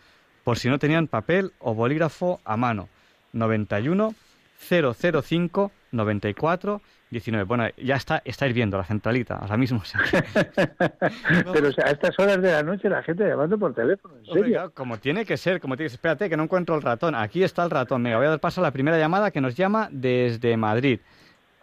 [0.44, 2.88] por si no tenían papel o bolígrafo a mano.
[3.32, 4.14] 91
[4.58, 6.80] 005 94
[7.10, 7.44] 19.
[7.44, 9.82] Bueno, ya está, estáis viendo la centralita ahora mismo.
[11.52, 14.72] Pero a estas horas de la noche la gente llamando por teléfono, ¿en serio?
[14.74, 15.98] como tiene que ser, como tiene que ser.
[15.98, 17.14] Espérate, que no encuentro el ratón.
[17.14, 18.02] Aquí está el ratón.
[18.02, 21.00] Venga, voy a dar paso a la primera llamada que nos llama desde Madrid.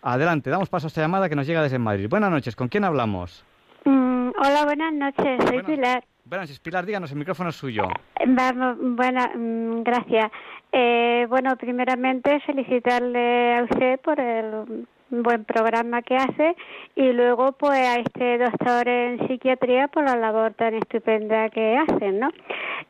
[0.01, 2.07] Adelante, damos paso a esta llamada que nos llega desde Madrid.
[2.09, 3.43] Buenas noches, ¿con quién hablamos?
[3.86, 6.03] Mm, hola, buenas noches, soy Pilar.
[6.34, 7.84] Buenas, Pilar, díganos, el micrófono es suyo.
[8.25, 10.31] Vamos, bueno, mm, gracias.
[10.71, 16.55] Eh, bueno, primeramente felicitarle a usted por el buen programa que hace
[16.95, 22.19] y luego pues a este doctor en psiquiatría por la labor tan estupenda que hacen,
[22.21, 22.31] ¿no?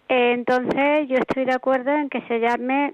[0.07, 2.93] entonces yo estoy de acuerdo en que se llame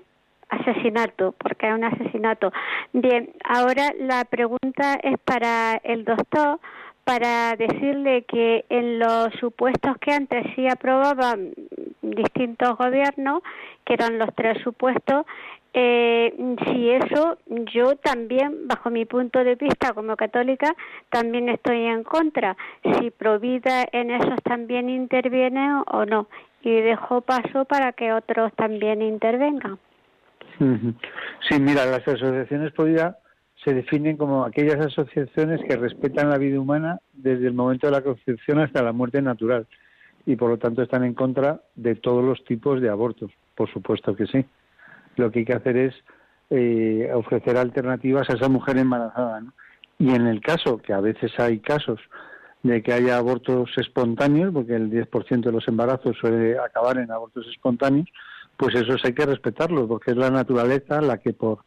[0.50, 2.52] asesinato, porque es un asesinato.
[2.92, 6.60] Bien, ahora la pregunta es para el doctor
[7.10, 11.54] para decirle que en los supuestos que antes sí aprobaban
[12.04, 13.42] distintos gobiernos,
[13.84, 15.26] que eran los tres supuestos,
[15.74, 16.32] eh,
[16.68, 17.40] si eso
[17.74, 20.76] yo también, bajo mi punto de vista como católica,
[21.10, 22.56] también estoy en contra.
[22.84, 26.28] Si Provida en esos también interviene o no.
[26.62, 29.80] Y dejo paso para que otros también intervengan.
[30.60, 33.18] Sí, mira, las asociaciones Provida
[33.64, 38.02] se definen como aquellas asociaciones que respetan la vida humana desde el momento de la
[38.02, 39.68] concepción hasta la muerte natural
[40.26, 44.16] y por lo tanto están en contra de todos los tipos de abortos, por supuesto
[44.16, 44.46] que sí.
[45.16, 45.96] Lo que hay que hacer es
[46.50, 49.42] eh, ofrecer alternativas a esa mujer embarazada.
[49.98, 52.00] Y en el caso, que a veces hay casos
[52.64, 57.48] de que haya abortos espontáneos, porque el 10% de los embarazos suele acabar en abortos
[57.48, 58.08] espontáneos,
[58.56, 61.60] pues esos hay que respetarlos, porque es la naturaleza la que por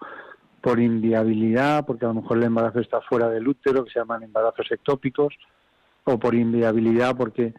[0.62, 4.22] por inviabilidad, porque a lo mejor el embarazo está fuera del útero, que se llaman
[4.22, 5.34] embarazos ectópicos,
[6.04, 7.52] o por inviabilidad porque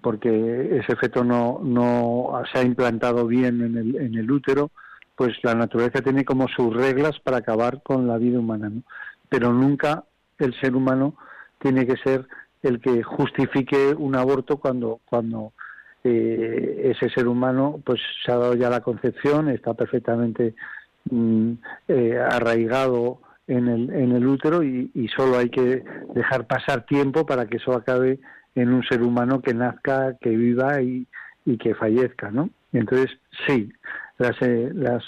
[0.00, 4.70] porque ese feto no, no se ha implantado bien en el, en el útero,
[5.16, 8.82] pues la naturaleza tiene como sus reglas para acabar con la vida humana, ¿no?
[9.30, 10.04] Pero nunca
[10.38, 11.16] el ser humano
[11.58, 12.28] tiene que ser
[12.62, 15.54] el que justifique un aborto cuando cuando
[16.04, 20.54] eh, ese ser humano pues se ha dado ya la concepción, está perfectamente
[21.10, 25.84] eh, arraigado en el, en el útero y, solo hay que
[26.14, 28.18] dejar pasar tiempo para que eso acabe
[28.54, 31.06] en un ser humano que nazca, que viva y,
[31.44, 32.50] y que fallezca, ¿no?
[32.72, 33.10] Entonces,
[33.46, 33.70] sí,
[34.18, 35.04] las, eh, las,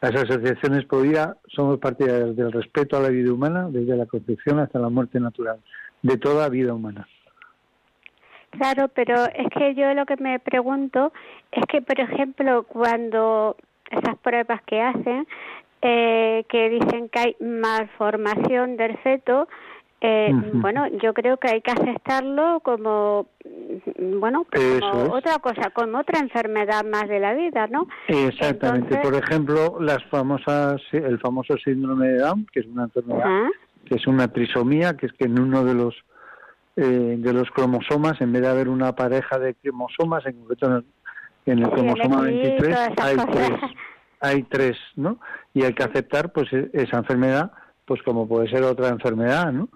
[0.00, 4.58] las asociaciones por vida somos partidarias del respeto a la vida humana desde la concepción
[4.60, 5.58] hasta la muerte natural,
[6.02, 7.06] de toda vida humana.
[8.50, 11.12] Claro, pero es que yo lo que me pregunto
[11.52, 13.56] es que, por ejemplo, cuando
[13.90, 15.26] esas pruebas que hacen,
[15.82, 19.48] eh, que dicen que hay malformación del feto,
[20.00, 23.28] eh, bueno, yo creo que hay que aceptarlo como,
[23.98, 27.88] bueno, como otra cosa, como otra enfermedad más de la vida, ¿no?
[28.06, 28.98] Exactamente.
[28.98, 33.48] Por ejemplo, las famosas, el famoso síndrome de Down, que es una enfermedad,
[33.86, 35.94] que es una trisomía, que es que en uno de los
[36.76, 40.72] eh, de los cromosomas, en vez de haber una pareja de cromosomas, en concreto en
[40.74, 40.84] el
[41.54, 43.50] cromosoma 23 hay tres,
[44.20, 45.18] hay tres, ¿no?
[45.54, 47.52] Y hay que aceptar pues e, esa enfermedad
[47.86, 49.68] pues como puede ser otra enfermedad, ¿no?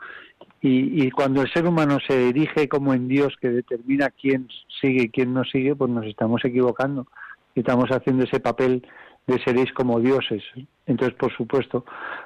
[0.61, 4.49] Y, y cuando el ser humano se erige como en Dios que determina quién
[4.81, 7.07] sigue y quién no sigue, pues nos estamos equivocando.
[7.55, 8.87] Y estamos haciendo ese papel
[9.27, 10.43] de seréis como dioses.
[10.87, 11.85] Entonces, por supuesto,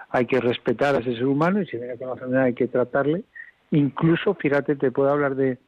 [0.08, 2.66] hay que respetar a ese ser humano y si viene con la enfermedad hay que
[2.66, 3.24] tratarle.
[3.70, 5.58] Incluso, fíjate, te puedo hablar de,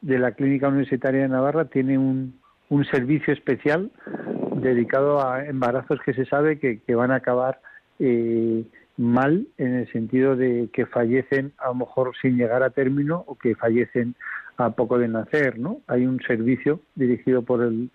[0.00, 2.40] de la Clínica Universitaria de Navarra, tiene un,
[2.70, 3.90] un servicio especial
[4.54, 7.60] dedicado a embarazos que se sabe que, van a acabar
[7.98, 8.64] eh,
[8.96, 13.36] mal en el sentido de que fallecen a lo mejor sin llegar a término o
[13.36, 14.14] que fallecen
[14.56, 15.80] a poco de nacer, ¿no?
[15.86, 17.90] Hay un servicio dirigido por el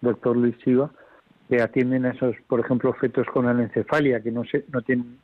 [0.00, 0.90] doctor Luis Chiva
[1.48, 5.18] que atienden a esos, por ejemplo, fetos con anencefalia que no se, no tienen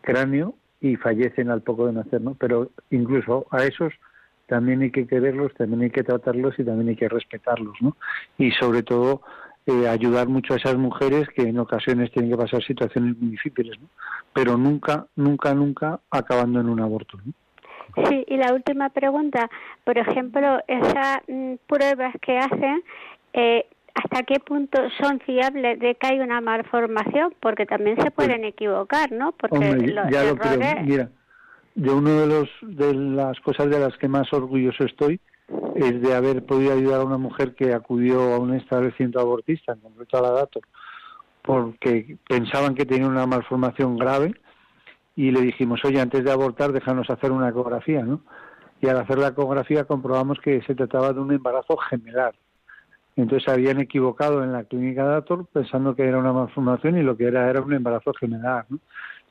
[0.00, 2.34] cráneo y fallecen al poco de nacer, ¿no?
[2.34, 3.92] Pero incluso a esos
[4.50, 7.96] también hay que quererlos, también hay que tratarlos y también hay que respetarlos, ¿no?
[8.36, 9.22] Y sobre todo
[9.64, 13.78] eh, ayudar mucho a esas mujeres que en ocasiones tienen que pasar situaciones muy difíciles,
[13.80, 13.86] ¿no?
[14.34, 17.32] Pero nunca, nunca, nunca acabando en un aborto, ¿no?
[18.08, 19.48] Sí, y la última pregunta,
[19.84, 22.82] por ejemplo, esas mm, pruebas que hacen,
[23.32, 27.34] eh, ¿hasta qué punto son fiables de que hay una malformación?
[27.40, 29.32] Porque también se pueden equivocar, ¿no?
[29.32, 30.82] Porque ya lo creo.
[30.84, 31.10] Mira,
[31.74, 35.20] yo uno de los de las cosas de las que más orgulloso estoy
[35.74, 39.80] es de haber podido ayudar a una mujer que acudió a un establecimiento abortista, en
[39.80, 40.60] concreto a la Dato,
[41.42, 44.34] porque pensaban que tenía una malformación grave
[45.16, 48.20] y le dijimos, oye, antes de abortar, déjanos hacer una ecografía, ¿no?
[48.80, 52.34] Y al hacer la ecografía comprobamos que se trataba de un embarazo gemelar.
[53.16, 57.24] Entonces habían equivocado en la clínica Dator pensando que era una malformación y lo que
[57.24, 58.78] era era un embarazo gemelar, ¿no?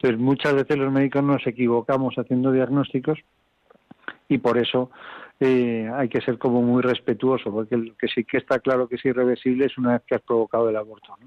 [0.01, 3.19] Entonces, muchas veces los médicos nos equivocamos haciendo diagnósticos
[4.29, 4.91] y por eso
[5.41, 8.95] eh, hay que ser como muy respetuoso, porque lo que sí que está claro que
[8.95, 11.17] es irreversible es una vez que has provocado el aborto.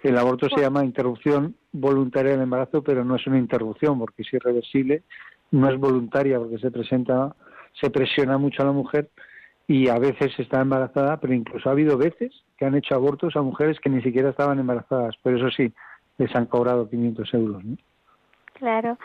[0.00, 4.32] El aborto se llama interrupción voluntaria del embarazo, pero no es una interrupción porque es
[4.32, 5.02] irreversible,
[5.50, 7.34] no es voluntaria porque se presenta,
[7.80, 9.10] se presiona mucho a la mujer
[9.66, 13.42] y a veces está embarazada, pero incluso ha habido veces que han hecho abortos a
[13.42, 15.72] mujeres que ni siquiera estaban embarazadas, pero eso sí,
[16.18, 17.64] les han cobrado 500 euros.
[17.64, 17.76] ¿no?
[18.54, 18.98] Claro.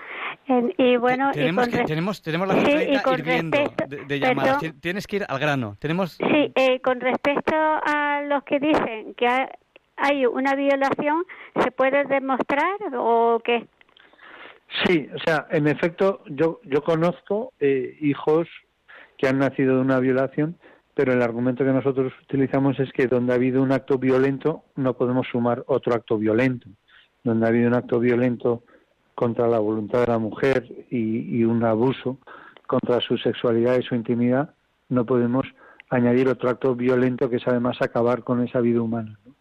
[0.48, 3.58] En- y bueno, y tenemos, con que- res- tenemos, tenemos la Sí, y con hirviendo
[3.58, 4.60] respecto- de, de llamadas.
[4.62, 4.80] perdón.
[4.80, 5.76] Tienes que ir al grano.
[5.80, 6.12] Tenemos...
[6.14, 9.50] Sí, eh, con respecto a los que dicen que ha-
[9.98, 11.24] hay una violación,
[11.62, 13.68] ¿se puede demostrar o qué?
[14.86, 18.48] Sí, o sea, en efecto, yo, yo conozco eh, hijos
[19.18, 20.58] que han nacido de una violación,
[20.94, 24.94] pero el argumento que nosotros utilizamos es que donde ha habido un acto violento no
[24.94, 26.70] podemos sumar otro acto violento.
[27.24, 28.64] Donde ha habido un acto violento
[29.20, 32.18] contra la voluntad de la mujer y, y un abuso
[32.68, 34.52] contra su sexualidad y su intimidad,
[34.88, 35.46] no podemos
[35.90, 39.18] añadir otro acto violento que es además acabar con esa vida humana.
[39.26, 39.34] ¿no?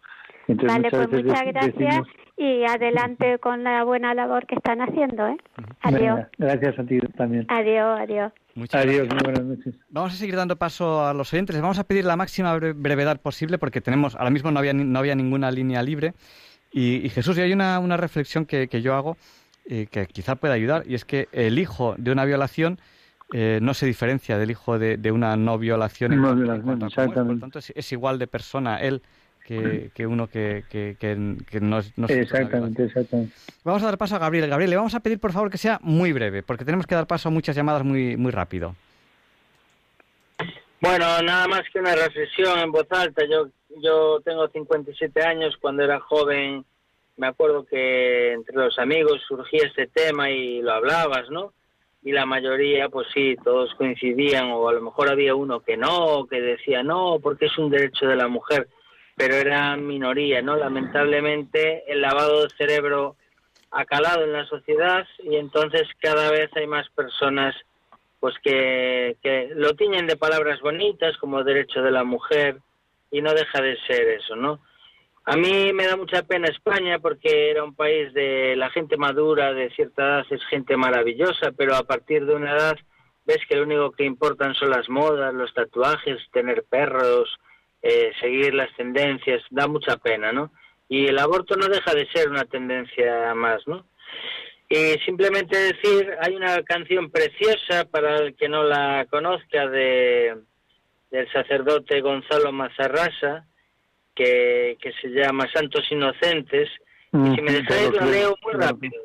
[0.48, 4.80] Entonces, Vale, pues veces muchas gracias decimos- y adelante con la buena labor que están
[4.80, 5.36] haciendo, ¿eh?
[5.82, 7.44] Adiós, Venga, gracias a ti también.
[7.48, 8.32] adiós, adiós.
[8.54, 9.14] Muchas Adiós, gracias.
[9.14, 9.74] muy buenas noches.
[9.90, 11.54] Vamos a seguir dando paso a los oyentes.
[11.54, 14.72] Les vamos a pedir la máxima bre- brevedad posible porque tenemos ahora mismo no había,
[14.72, 16.14] ni- no había ninguna línea libre.
[16.72, 19.16] Y, y Jesús, y hay una, una reflexión que, que yo hago
[19.68, 22.80] eh, que quizá pueda ayudar y es que el hijo de una violación
[23.32, 26.12] eh, no se diferencia del hijo de, de una no violación.
[26.14, 26.64] en No en violación, es.
[26.64, 27.40] Por lo exactamente.
[27.42, 29.02] tanto, es, es igual de persona él
[29.44, 31.96] que, que uno que, que, que- que no es...
[31.96, 33.34] no una Exactamente, exactamente.
[33.64, 34.48] Vamos a dar paso a Gabriel.
[34.50, 37.06] Gabriel, le vamos a pedir por favor que sea muy breve porque tenemos que dar
[37.06, 38.74] paso a muchas llamadas muy, muy rápido.
[40.80, 43.22] Bueno, nada más que una reflexión en voz alta.
[43.28, 43.48] Yo,
[43.82, 45.56] yo tengo 57 años.
[45.60, 46.64] Cuando era joven,
[47.18, 51.52] me acuerdo que entre los amigos surgía este tema y lo hablabas, ¿no?
[52.02, 56.26] Y la mayoría, pues sí, todos coincidían, o a lo mejor había uno que no,
[56.30, 58.68] que decía no, porque es un derecho de la mujer,
[59.16, 60.56] pero era minoría, ¿no?
[60.56, 63.16] Lamentablemente, el lavado de cerebro
[63.72, 67.54] ha calado en la sociedad y entonces cada vez hay más personas
[68.20, 72.58] pues que, que lo tiñen de palabras bonitas como derecho de la mujer
[73.10, 74.60] y no deja de ser eso, ¿no?
[75.30, 79.52] A mí me da mucha pena España porque era un país de la gente madura,
[79.52, 82.78] de cierta edad es gente maravillosa, pero a partir de una edad
[83.26, 87.28] ves que lo único que importan son las modas, los tatuajes, tener perros,
[87.82, 90.50] eh, seguir las tendencias, da mucha pena, ¿no?
[90.88, 93.84] Y el aborto no deja de ser una tendencia más, ¿no?
[94.70, 100.38] Y simplemente decir, hay una canción preciosa para el que no la conozca de
[101.10, 103.44] del sacerdote Gonzalo Mazarrasa,
[104.18, 106.68] que, que se llama Santos Inocentes,
[107.12, 109.00] y si me dejáis la leo muy rápido.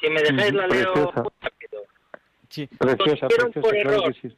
[0.00, 1.22] Si me dejáis la leo Preciosa.
[1.22, 1.82] muy rápido.
[2.48, 2.66] Sí.
[2.66, 4.14] Preciosa, preciosa, por error.
[4.20, 4.28] sí.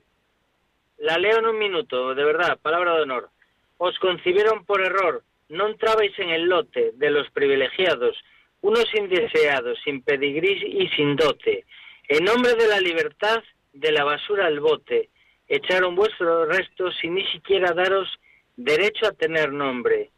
[0.99, 3.31] La leo en un minuto, de verdad, palabra de honor.
[3.79, 8.17] Os concibieron por error, no entrabais en el lote de los privilegiados,
[8.61, 11.65] unos indeseados, sin pedigrí y sin dote.
[12.09, 15.09] En nombre de la libertad, de la basura al bote,
[15.47, 18.09] echaron vuestros restos sin ni siquiera daros
[18.59, 20.11] derecho a tener nombre.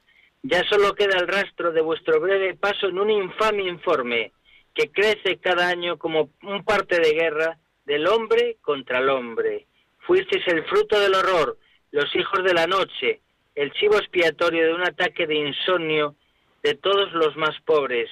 [0.43, 4.32] Ya solo queda el rastro de vuestro breve paso en un infame informe
[4.74, 9.66] que crece cada año como un parte de guerra del hombre contra el hombre.
[10.07, 11.59] Fuisteis el fruto del horror,
[11.91, 13.20] los hijos de la noche,
[13.55, 16.16] el chivo expiatorio de un ataque de insomnio
[16.62, 18.09] de todos los más pobres.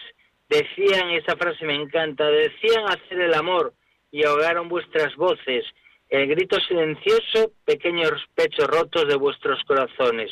[0.50, 3.72] Decían, esa frase me encanta, decían hacer el amor
[4.10, 5.64] y ahogaron vuestras voces,
[6.08, 10.30] el grito silencioso, pequeños pechos rotos de vuestros corazones.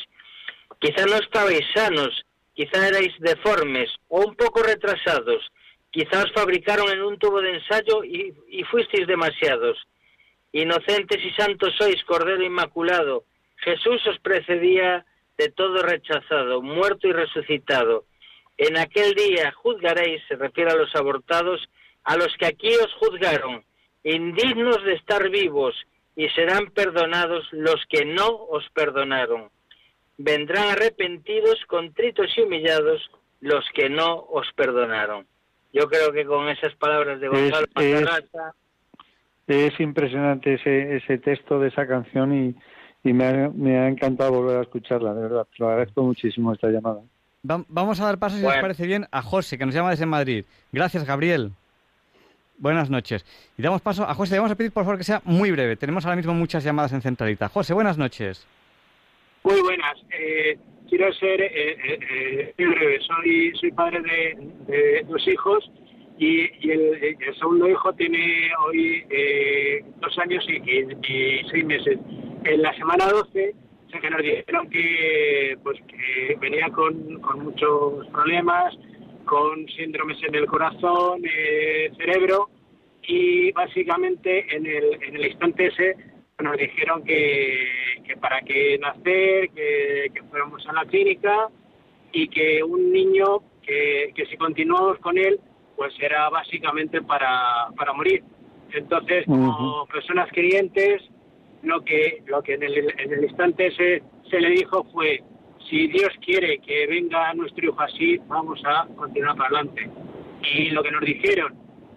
[0.79, 5.41] Quizá no estabais sanos, quizá erais deformes o un poco retrasados,
[5.91, 9.77] quizá os fabricaron en un tubo de ensayo y, y fuisteis demasiados.
[10.51, 13.25] Inocentes y santos sois, Cordero Inmaculado.
[13.57, 15.05] Jesús os precedía
[15.37, 18.05] de todo rechazado, muerto y resucitado.
[18.57, 21.69] En aquel día juzgaréis, se refiere a los abortados,
[22.03, 23.63] a los que aquí os juzgaron,
[24.03, 25.75] indignos de estar vivos,
[26.15, 29.49] y serán perdonados los que no os perdonaron.
[30.17, 35.27] Vendrán arrepentidos, contritos y humillados los que no os perdonaron.
[35.73, 38.53] Yo creo que con esas palabras de Gonzalo Es-
[39.47, 42.55] es- impresionante ese, ese texto de esa canción y,
[43.07, 45.45] y me, ha, me ha encantado volver a escucharla, de verdad.
[45.55, 47.01] Te lo agradezco muchísimo esta llamada.
[47.49, 48.61] Va- Vamos a dar paso, si os Bueno.
[48.61, 50.45] parece bien, a José, que nos llama desde Madrid.
[50.71, 51.51] Gracias, Gabriel.
[52.57, 53.25] Buenas noches.
[53.57, 54.33] Y damos paso a José.
[54.33, 55.75] Le vamos a pedir, por favor, que sea muy breve.
[55.75, 57.49] Tenemos ahora mismo muchas llamadas en centralita.
[57.49, 58.47] José, buenas noches.
[59.43, 59.95] Muy buenas.
[60.11, 60.57] Eh,
[60.89, 62.99] quiero ser eh, eh, eh, muy breve.
[63.01, 64.37] Soy, soy padre de,
[64.73, 65.69] de dos hijos
[66.17, 71.99] y, y el, segundo hijo tiene hoy eh, dos años y, y- y seis meses.
[72.43, 73.53] En la semana 12
[73.91, 78.73] sé que nos dijeron que, pues, que venía con, con muchos problemas,
[79.27, 82.49] con síndromes en el corazón, eh, cerebro
[83.03, 85.95] y básicamente en el, en el instante ese
[86.39, 87.67] nos dijeron que,
[88.05, 91.49] que para qué nacer, que, que fuéramos a la clínica
[92.11, 95.39] y que un niño que, que si continuamos con él,
[95.75, 98.23] pues era básicamente para, para morir.
[98.71, 101.01] Entonces, como personas creyentes,
[101.63, 105.23] lo que, lo que en, el, en el instante se, se le dijo fue,
[105.69, 109.89] si Dios quiere que venga nuestro hijo así, vamos a continuar para adelante.
[110.43, 111.53] Y lo que nos dijeron,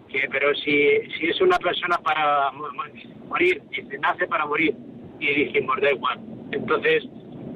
[0.09, 2.83] que pero si, si es una persona para mo- mo-
[3.29, 4.75] morir, dice, nace para morir.
[5.19, 6.19] Y dijimos, da igual.
[6.51, 7.03] Entonces,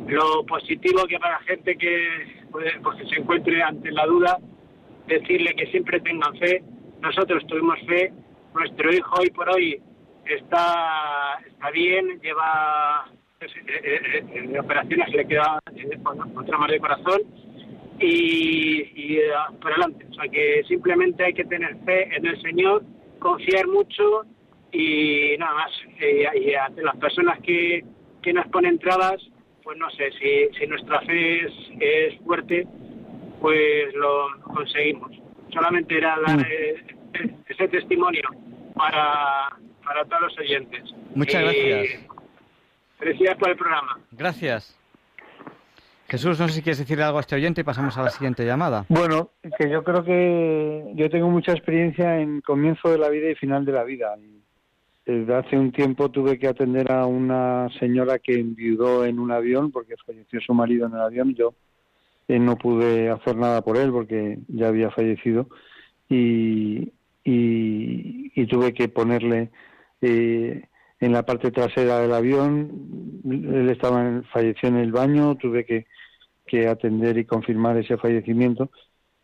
[0.07, 4.37] lo positivo que para la gente que, pues, que se encuentre ante la duda,
[5.07, 6.63] decirle que siempre tengan fe.
[7.01, 8.13] Nosotros tuvimos fe,
[8.53, 9.81] nuestro hijo hoy por hoy
[10.25, 13.05] está, está bien, lleva
[13.41, 17.21] eh, eh, eh, en operaciones, le queda eh, con, con traumas de corazón
[17.99, 19.31] y, y eh,
[19.61, 20.05] por adelante.
[20.09, 22.83] O sea que simplemente hay que tener fe en el Señor,
[23.19, 24.23] confiar mucho
[24.71, 25.71] y nada más.
[25.99, 27.83] Eh, y ante las personas que,
[28.21, 29.21] que nos ponen trabas,
[29.63, 32.67] pues no sé, si, si nuestra fe es, es fuerte,
[33.41, 35.11] pues lo conseguimos.
[35.51, 36.83] Solamente era dar eh,
[37.47, 38.23] ese testimonio
[38.75, 40.83] para, para todos los oyentes.
[41.15, 42.07] Muchas gracias.
[42.97, 43.99] Felicidades por el programa.
[44.11, 44.77] Gracias.
[46.07, 48.45] Jesús, no sé si quieres decir algo a este oyente y pasamos a la siguiente
[48.45, 48.85] llamada.
[48.89, 53.35] Bueno, que yo creo que yo tengo mucha experiencia en comienzo de la vida y
[53.35, 54.15] final de la vida.
[54.17, 54.41] Y
[55.05, 59.71] Desde hace un tiempo tuve que atender a una señora que enviudó en un avión
[59.71, 61.33] porque falleció su marido en el avión.
[61.33, 61.55] Yo
[62.27, 65.49] eh, no pude hacer nada por él porque ya había fallecido
[66.07, 66.93] y,
[67.23, 69.49] y, y tuve que ponerle
[70.01, 70.65] eh,
[70.99, 73.21] en la parte trasera del avión.
[73.25, 75.85] Él estaba falleció en el baño, tuve que
[76.45, 78.69] que atender y confirmar ese fallecimiento.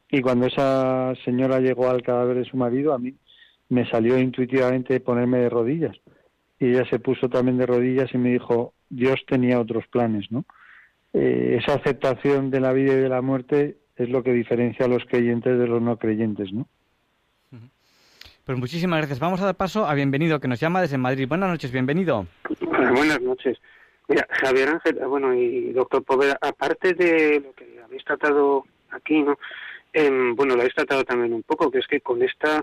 [0.09, 3.15] Y cuando esa señora llegó al cadáver de su marido, a mí
[3.69, 5.95] me salió intuitivamente ponerme de rodillas.
[6.59, 10.45] Y ella se puso también de rodillas y me dijo, Dios tenía otros planes, ¿no?
[11.13, 14.89] Eh, esa aceptación de la vida y de la muerte es lo que diferencia a
[14.89, 16.67] los creyentes de los no creyentes, ¿no?
[18.51, 19.17] Pues muchísimas gracias.
[19.17, 21.25] Vamos a dar paso a Bienvenido, que nos llama desde Madrid.
[21.25, 22.27] Buenas noches, bienvenido.
[22.67, 23.57] Hola, buenas noches.
[24.09, 29.21] Mira, Javier Ángel, eh, bueno, y doctor Poveda, aparte de lo que habéis tratado aquí,
[29.21, 29.37] ¿no?
[29.93, 32.61] Em, bueno, lo habéis tratado también un poco, que es que con esta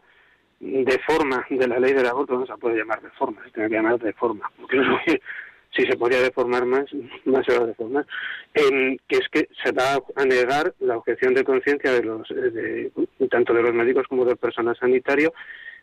[0.61, 3.99] deforma de la ley del aborto, no se puede llamar deforma, se tiene que llamar
[3.99, 5.22] deforma, porque no sé
[5.74, 6.84] si se podría deformar más,
[7.24, 8.07] más se va a deformar,
[8.53, 12.91] em, que es que se va a negar la objeción de conciencia de los, eh,
[12.95, 15.32] de, tanto de los médicos como del personal sanitario.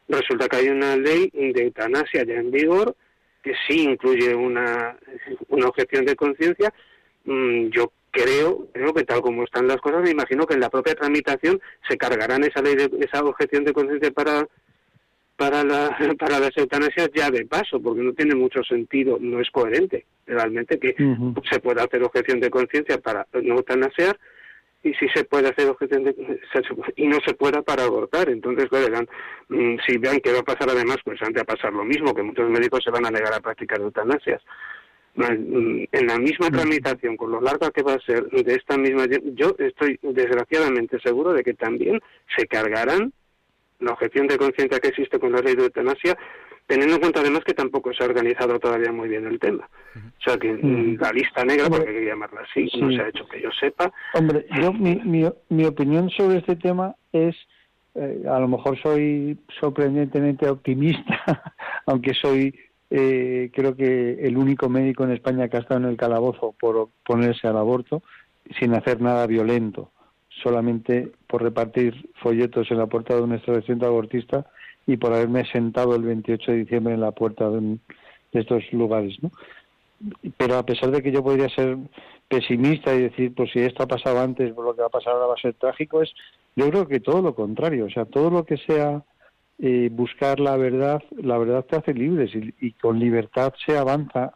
[0.07, 2.95] Resulta que hay una ley de eutanasia ya en vigor,
[3.41, 4.97] que sí incluye una,
[5.49, 6.73] una objeción de conciencia,
[7.25, 10.69] mm, yo creo, creo que tal como están las cosas, me imagino que en la
[10.69, 14.47] propia tramitación se cargarán esa ley de, esa objeción de conciencia para
[15.35, 19.49] para la, para las eutanasias ya de paso, porque no tiene mucho sentido, no es
[19.49, 20.95] coherente realmente que
[21.49, 24.17] se pueda hacer objeción de conciencia para no eutanasiar
[24.85, 26.15] y si se puede hacer objeción de
[26.95, 28.29] y no se pueda para abortar.
[28.29, 28.87] Entonces, claro,
[29.49, 32.21] mm, si vean que va a pasar además, pues antes a pasar lo mismo, que
[32.21, 34.43] muchos médicos se van a negar a practicar eutanasias.
[35.15, 39.05] Mm, En la misma tramitación, con lo larga que va a ser de esta misma,
[39.33, 41.99] yo estoy desgraciadamente seguro de que también
[42.37, 43.11] se cargarán
[43.79, 46.15] la objeción de conciencia que existe con la ley de eutanasia,
[46.67, 49.69] teniendo en cuenta además que tampoco se ha organizado todavía muy bien el tema.
[49.95, 53.09] O sea que mm, la lista negra, porque hay que llamarla así, no se ha
[53.09, 53.91] hecho que yo sepa.
[54.13, 57.35] Hombre, yo mi, mi, mi opinión sobre este tema es,
[57.93, 61.53] eh, a lo mejor soy sorprendentemente optimista,
[61.85, 62.53] aunque soy
[62.89, 66.77] eh, creo que el único médico en España que ha estado en el calabozo por
[66.77, 68.03] oponerse al aborto
[68.59, 69.91] sin hacer nada violento,
[70.43, 74.45] solamente por repartir folletos en la puerta de un establecimiento abortista
[74.87, 77.81] y por haberme sentado el 28 de diciembre en la puerta de, un-
[78.31, 79.31] de estos lugares, ¿no?
[80.37, 81.77] pero a pesar de que yo podría ser
[82.27, 85.13] pesimista y decir, pues si esto ha pasado antes, pues lo que va a pasar
[85.13, 86.13] ahora va a ser trágico, es
[86.55, 89.03] yo creo que todo lo contrario, o sea, todo lo que sea
[89.59, 94.33] eh, buscar la verdad, la verdad te hace libres y, con libertad se avanza,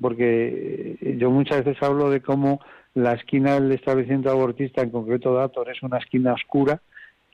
[0.00, 2.60] porque eh, yo muchas veces hablo de cómo
[2.94, 6.80] la esquina del establecimiento abortista, en concreto Dator, es una esquina oscura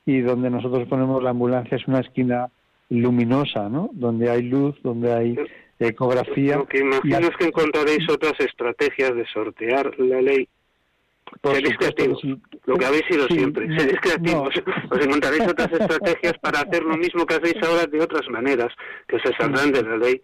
[0.05, 2.47] y donde nosotros ponemos la ambulancia es una esquina
[2.89, 3.89] luminosa, ¿no?
[3.93, 5.35] Donde hay luz, donde hay
[5.79, 6.57] ecografía.
[6.57, 10.47] Lo que imagino y es que encontraréis otras estrategias de sortear la ley.
[11.39, 12.35] Por Seréis creativos, sí.
[12.65, 13.65] lo que habéis sido Sí, siempre.
[13.67, 14.49] no, Seréis creativos.
[14.91, 18.67] Os encontraréis otras estrategias para hacer lo mismo que hacéis ahora de otras maneras,
[19.07, 20.21] que se saldrán de la ley.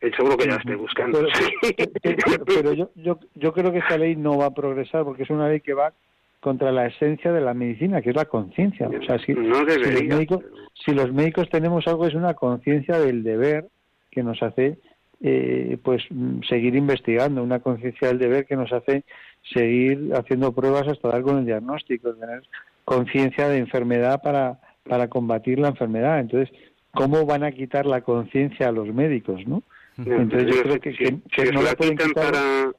[0.00, 1.20] Eh, seguro que ya estoy buscando.
[1.20, 5.22] Pero, pero- pero yo, yo, yo creo que esa ley no va a progresar porque
[5.22, 5.92] es una ley que va
[6.40, 8.88] contra la esencia de la medicina, que es la conciencia.
[8.88, 10.44] O sea, si, No si los médicos,
[10.84, 13.66] si los médicos tenemos algo es una conciencia del deber
[14.10, 14.78] que nos hace
[15.20, 16.04] eh, pues
[16.48, 19.04] seguir investigando, una conciencia del deber que nos hace
[19.52, 22.42] seguir haciendo pruebas hasta dar con el diagnóstico, tener
[22.84, 26.20] conciencia de enfermedad para, para combatir la enfermedad.
[26.20, 26.56] Entonces,
[26.92, 29.62] ¿cómo van a quitar la conciencia a los médicos, no?
[29.96, 32.32] Entonces yo creo que, si, no la, pueden quitar...
[32.32, 32.72] Para,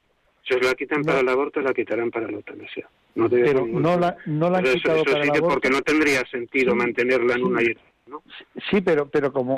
[0.49, 2.89] si os la quitan para el aborto, la quitarán para la eutanasia.
[3.15, 5.47] No pero no la, no la han quitado para el aborto.
[5.49, 7.81] porque no tendría sentido mantenerla en una isla.
[8.07, 8.23] ¿no?
[8.71, 9.57] Sí, pero pero como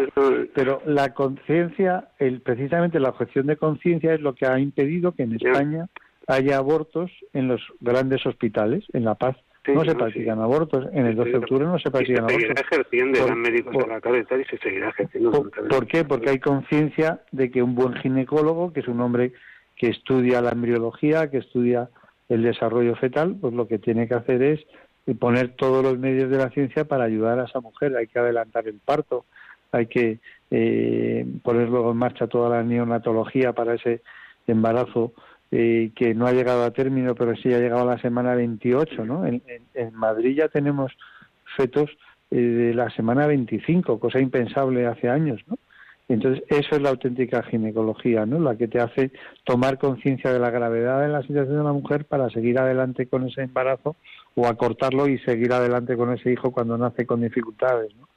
[0.53, 5.23] pero la conciencia, el precisamente la objeción de conciencia es lo que ha impedido que
[5.23, 5.87] en España
[6.27, 9.37] haya abortos en los grandes hospitales, en La Paz.
[9.67, 10.87] no se practican abortos.
[10.91, 12.41] En el 12 de octubre no se practican abortos.
[12.41, 15.31] Se seguirá ejerciendo, por, médicos de la cabeza y se seguirá ejerciendo.
[15.31, 16.03] Por, ¿Por qué?
[16.03, 19.31] Porque hay conciencia de que un buen ginecólogo, que es un hombre
[19.81, 21.89] que estudia la embriología, que estudia
[22.29, 24.59] el desarrollo fetal, pues lo que tiene que hacer es
[25.19, 27.97] poner todos los medios de la ciencia para ayudar a esa mujer.
[27.97, 29.25] Hay que adelantar el parto,
[29.71, 30.19] hay que
[30.51, 34.03] eh, poner luego en marcha toda la neonatología para ese
[34.45, 35.13] embarazo
[35.49, 39.03] eh, que no ha llegado a término, pero sí ha llegado a la semana 28,
[39.03, 39.25] ¿no?
[39.25, 39.41] En,
[39.93, 40.91] Madrid ya tenemos
[41.57, 41.89] fetos
[42.29, 45.57] eh, de la semana 25, cosa impensable hace años, ¿no?
[46.13, 48.39] Entonces, eso es la auténtica ginecología, ¿no?
[48.39, 49.11] La que te hace
[49.45, 53.27] tomar conciencia de la gravedad de la situación de la mujer para seguir adelante con
[53.27, 53.95] ese embarazo
[54.35, 58.09] o acortarlo y seguir adelante con ese hijo cuando nace con dificultades, ¿no?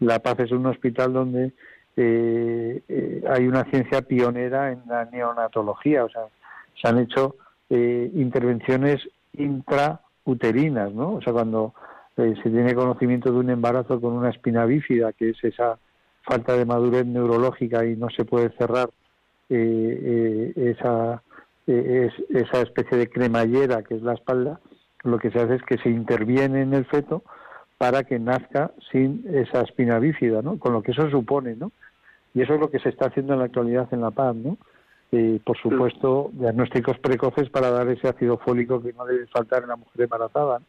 [0.00, 1.52] La Paz es un hospital donde
[1.96, 6.22] eh, hay una ciencia pionera en la neonatología, o sea,
[6.80, 7.36] se han hecho
[7.68, 11.14] eh, intervenciones intrauterinas, ¿no?
[11.16, 11.74] O sea, cuando
[12.16, 15.78] eh, se tiene conocimiento de un embarazo con una espina bífida, que es esa
[16.24, 18.90] falta de madurez neurológica y no se puede cerrar
[19.50, 21.22] eh, esa,
[21.66, 24.60] esa especie de cremallera que es la espalda,
[25.02, 27.22] lo que se hace es que se interviene en el feto
[27.76, 30.58] para que nazca sin esa espina bífida, ¿no?
[30.58, 31.72] Con lo que eso supone, ¿no?
[32.32, 34.56] Y eso es lo que se está haciendo en la actualidad en La Paz, ¿no?
[35.16, 39.68] y por supuesto diagnósticos precoces para dar ese ácido fólico que no debe faltar en
[39.68, 40.60] la mujer embarazada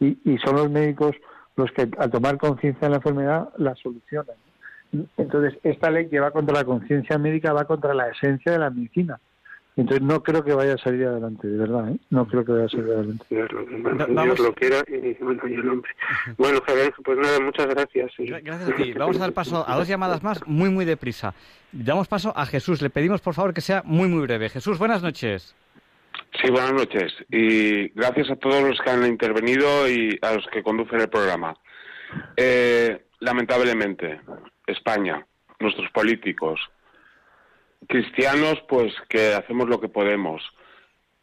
[0.00, 1.14] y, y son los médicos
[1.56, 4.36] los que al tomar conciencia de la enfermedad la solucionan
[5.16, 8.70] entonces esta ley que va contra la conciencia médica va contra la esencia de la
[8.70, 9.18] medicina
[9.74, 11.96] entonces no creo que vaya a salir adelante, de verdad, ¿eh?
[12.10, 13.24] No creo que vaya a salir adelante.
[13.30, 15.90] Dios lo, quiera y bueno, y el hombre.
[16.36, 18.12] Bueno, Javier, pues nada, muchas gracias.
[18.18, 18.92] Gracias a ti.
[18.92, 21.34] Vamos a dar paso a dos llamadas más muy, muy deprisa.
[21.72, 22.82] Damos paso a Jesús.
[22.82, 24.50] Le pedimos, por favor, que sea muy, muy breve.
[24.50, 25.54] Jesús, buenas noches.
[26.42, 27.14] Sí, buenas noches.
[27.30, 31.56] Y gracias a todos los que han intervenido y a los que conducen el programa.
[32.36, 34.20] Eh, lamentablemente,
[34.72, 35.26] España,
[35.58, 36.60] nuestros políticos,
[37.88, 40.42] cristianos, pues que hacemos lo que podemos.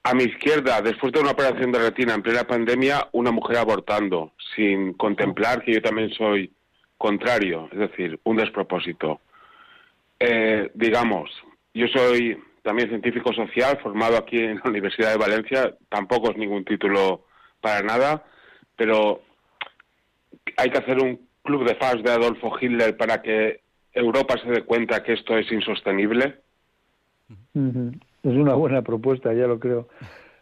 [0.04, 4.34] A mi izquierda, después de una operación de retina en plena pandemia, una mujer abortando,
[4.56, 6.52] sin contemplar que yo también soy
[6.98, 9.22] contrario, es decir, un despropósito.
[10.20, 11.30] Eh, digamos,
[11.74, 16.66] yo soy también científico social, formado aquí en la Universidad de Valencia, tampoco es ningún
[16.66, 17.26] título
[17.62, 18.26] para nada,
[18.76, 19.22] pero
[20.58, 23.62] hay que hacer un club de fans de Adolfo Hitler para que
[23.92, 26.36] Europa se dé cuenta que esto es insostenible.
[27.56, 29.88] Es una buena propuesta, ya lo creo.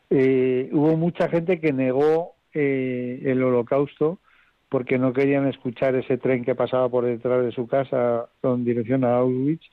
[0.10, 4.20] Eh, hubo mucha gente que negó eh, el holocausto
[4.68, 9.06] porque no querían escuchar ese tren que pasaba por detrás de su casa con dirección
[9.06, 9.64] a Auschwitz.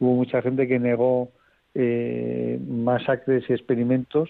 [0.00, 1.30] Hubo mucha gente que negó
[1.76, 4.28] eh, masacres y experimentos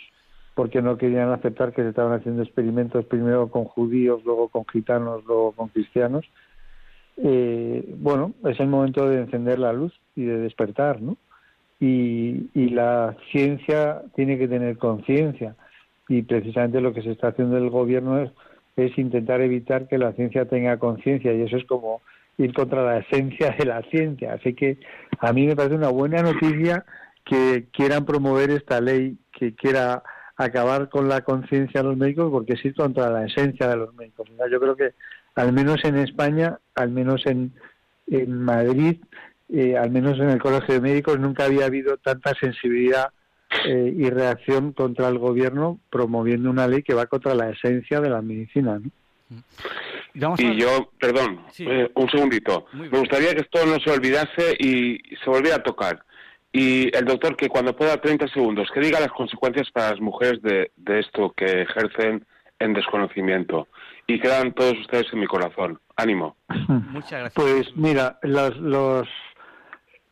[0.54, 5.24] porque no querían aceptar que se estaban haciendo experimentos primero con judíos, luego con gitanos,
[5.24, 6.26] luego con cristianos.
[7.16, 11.16] Bueno, es el momento de encender la luz y de despertar, ¿no?
[11.82, 15.56] y, la ciencia tiene que tener conciencia
[16.08, 18.30] y precisamente lo que se está haciendo el gobierno es,
[18.96, 22.00] intentar evitar que la ciencia tenga conciencia y eso es como
[22.38, 24.34] ir contra la esencia de la ciencia.
[24.34, 24.78] Así que
[25.18, 26.84] a mí me parece una buena noticia
[27.24, 30.02] que quieran promover esta ley, que quiera
[30.36, 33.94] acabar con la conciencia de los médicos porque es ir contra la esencia de los
[33.94, 34.28] médicos.
[34.50, 34.92] Yo creo que
[35.34, 37.52] al menos en España, al menos en,
[38.06, 38.96] en Madrid,
[39.52, 43.10] eh, al menos en el Colegio de Médicos, nunca había habido tanta sensibilidad
[43.66, 48.10] eh, y reacción contra el gobierno promoviendo una ley que va contra la esencia de
[48.10, 48.80] la medicina.
[50.38, 52.66] Y yo, perdón, eh, un segundito.
[52.72, 56.02] Me gustaría que esto no se olvidase y se volviera a tocar.
[56.52, 60.42] Y el doctor, que cuando pueda 30 segundos, que diga las consecuencias para las mujeres
[60.42, 62.26] de, de esto que ejercen
[62.58, 63.68] en desconocimiento.
[64.06, 65.78] Y quedan todos ustedes en mi corazón.
[65.96, 66.36] Ánimo.
[66.68, 67.32] Muchas gracias.
[67.34, 69.08] Pues mira, los, los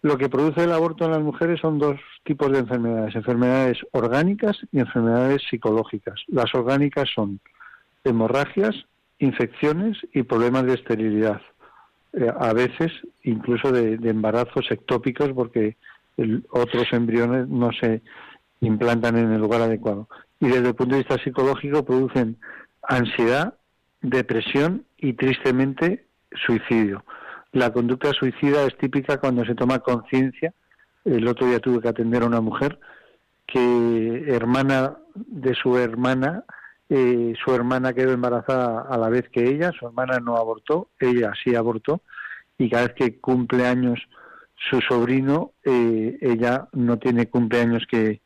[0.03, 4.57] lo que produce el aborto en las mujeres son dos tipos de enfermedades, enfermedades orgánicas
[4.73, 6.21] y enfermedades psicológicas.
[6.29, 7.41] Las orgánicas son
[8.05, 8.75] hemorragias,
[9.19, 11.43] infecciones y problemas de esterilidad.
[12.15, 12.93] Eh, a veces
[13.23, 15.77] incluso de, embarazos ectópicos porque
[16.51, 18.03] otros embriones no se
[18.61, 20.09] implantan en el lugar adecuado.
[20.39, 22.37] Y desde el punto de vista psicológico producen
[22.83, 23.55] ansiedad,
[24.01, 26.07] depresión y tristemente
[26.47, 27.05] suicidio.
[27.53, 30.55] La conducta suicida es típica cuando se toma conciencia.
[31.05, 32.79] El otro día tuve que atender a una mujer
[33.47, 36.45] que hermana de su hermana,
[36.89, 41.33] eh, su hermana quedó embarazada a la vez que ella, su hermana no abortó, ella
[41.43, 42.03] sí abortó,
[42.59, 43.99] y cada vez que cumple años
[44.71, 48.21] su sobrino, eh, ella no tiene cumpleaños que,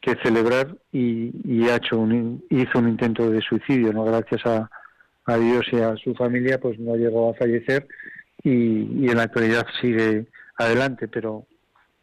[0.00, 4.70] que celebrar y, ha hecho un, hizo un intento de suicidio, no gracias a,
[5.30, 7.86] a Dios y a su familia, pues no llegó a fallecer
[8.42, 10.26] y, en la actualidad sigue
[10.56, 11.46] adelante, pero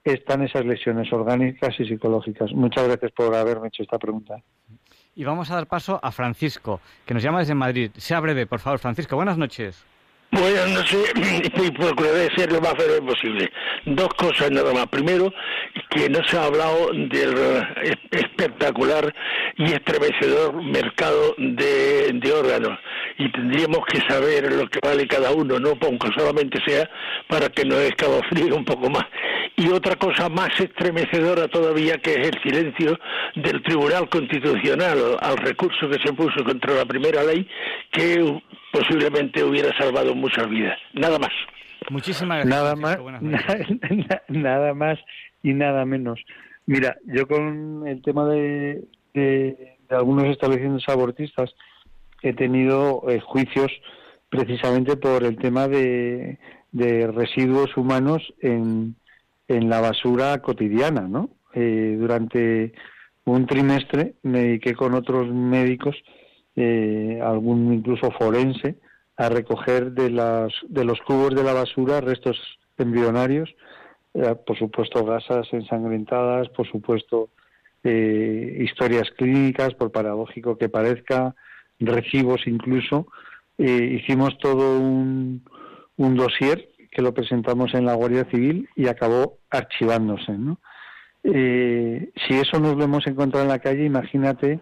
[0.04, 2.52] están esas lesiones orgánicas y psicológicas.
[2.54, 4.38] Muchas gracias por haberme hecho esta pregunta.
[5.16, 7.92] Y vamos a dar paso a Francisco, que nos llama desde Madrid.
[7.98, 9.16] Sea breve, por favor, Francisco.
[9.16, 9.84] Buenas noches.
[10.32, 11.14] Buenas noches
[11.56, 13.50] y procuraré ser lo más breve posible.
[13.86, 14.88] Dos cosas nada más.
[14.88, 15.34] Primero,
[15.90, 17.34] que no se ha hablado del
[18.12, 19.14] espectacular
[19.58, 22.78] y estremecedor mercado de, de órganos
[23.18, 26.90] y tendríamos que saber lo que vale cada uno, no aunque solamente sea
[27.28, 29.06] para que nos escalofríe un poco más.
[29.56, 33.00] Y otra cosa más estremecedora todavía que es el silencio
[33.36, 37.48] del Tribunal Constitucional al recurso que se puso contra la primera ley
[37.92, 38.42] que
[38.72, 40.78] posiblemente hubiera salvado muchas vidas.
[40.94, 41.32] Nada más.
[41.90, 42.56] Muchísimas gracias.
[42.56, 42.98] Nada más,
[44.28, 45.00] nada más
[45.42, 46.20] y nada menos.
[46.66, 48.84] Mira, yo con el tema de,
[49.14, 51.54] de, de algunos establecimientos abortistas
[52.22, 53.72] he tenido eh, juicios
[54.30, 56.38] precisamente por el tema de,
[56.72, 58.96] de residuos humanos en,
[59.48, 61.30] en, la basura cotidiana, ¿no?
[61.54, 62.74] Eh, durante
[63.26, 65.96] un trimestre me dediqué con otros médicos,
[66.56, 68.78] eh, algún incluso forense,
[69.16, 72.38] a recoger de, las, de los cubos de la basura restos
[72.78, 73.56] embrionarios,
[74.46, 77.30] por supuesto gasas ensangrentadas, por supuesto
[77.84, 81.36] historias clínicas, por paradójico que parezca,
[81.80, 83.08] recibos incluso.
[83.58, 85.44] Eh, hicimos todo un,
[85.96, 90.32] un dossier que lo presentamos en la Guardia Civil y acabó archivándose.
[90.32, 90.58] ¿no?
[91.24, 94.60] Eh, si eso nos lo hemos encontrado en la calle, imagínate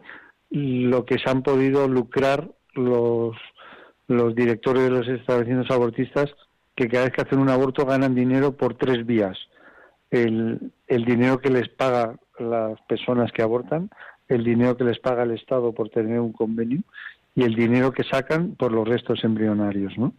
[0.49, 3.37] lo que se han podido lucrar los,
[4.07, 6.35] los directores de los establecimientos abortistas
[6.75, 9.37] que cada vez que hacen un aborto ganan dinero por tres vías.
[10.11, 13.89] El, el dinero que les paga las personas que abortan,
[14.27, 16.81] el dinero que les paga el Estado por tener un convenio
[17.33, 20.13] y el dinero que sacan por los restos embrionarios, ¿no?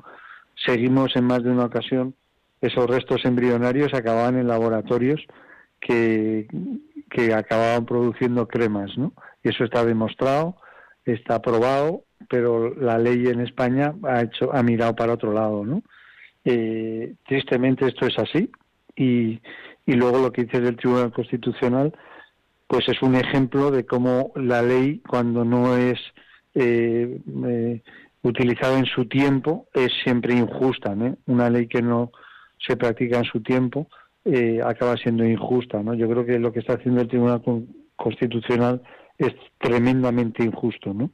[0.65, 2.15] Seguimos en más de una ocasión
[2.61, 5.21] esos restos embrionarios acababan en laboratorios
[5.81, 6.49] que,
[7.11, 9.13] que acababan produciendo cremas, ¿no?
[9.43, 10.57] Y eso está demostrado,
[11.05, 15.83] está aprobado, pero la ley en España ha hecho ha mirado para otro lado, ¿no?
[16.45, 18.51] Eh, tristemente esto es así
[18.95, 19.41] y,
[19.85, 21.93] y luego lo que dice el Tribunal Constitucional
[22.67, 25.99] pues es un ejemplo de cómo la ley cuando no es
[26.55, 27.83] eh, eh,
[28.23, 30.95] utilizada en su tiempo es siempre injusta.
[31.27, 32.13] Una ley que no
[32.59, 33.89] se practica en su tiempo
[34.25, 35.83] eh, acaba siendo injusta.
[35.83, 35.95] ¿no?
[35.95, 37.43] Yo creo que lo que está haciendo el Tribunal
[37.97, 38.83] Constitucional
[39.19, 40.93] es tremendamente injusto.
[40.93, 41.11] ¿no?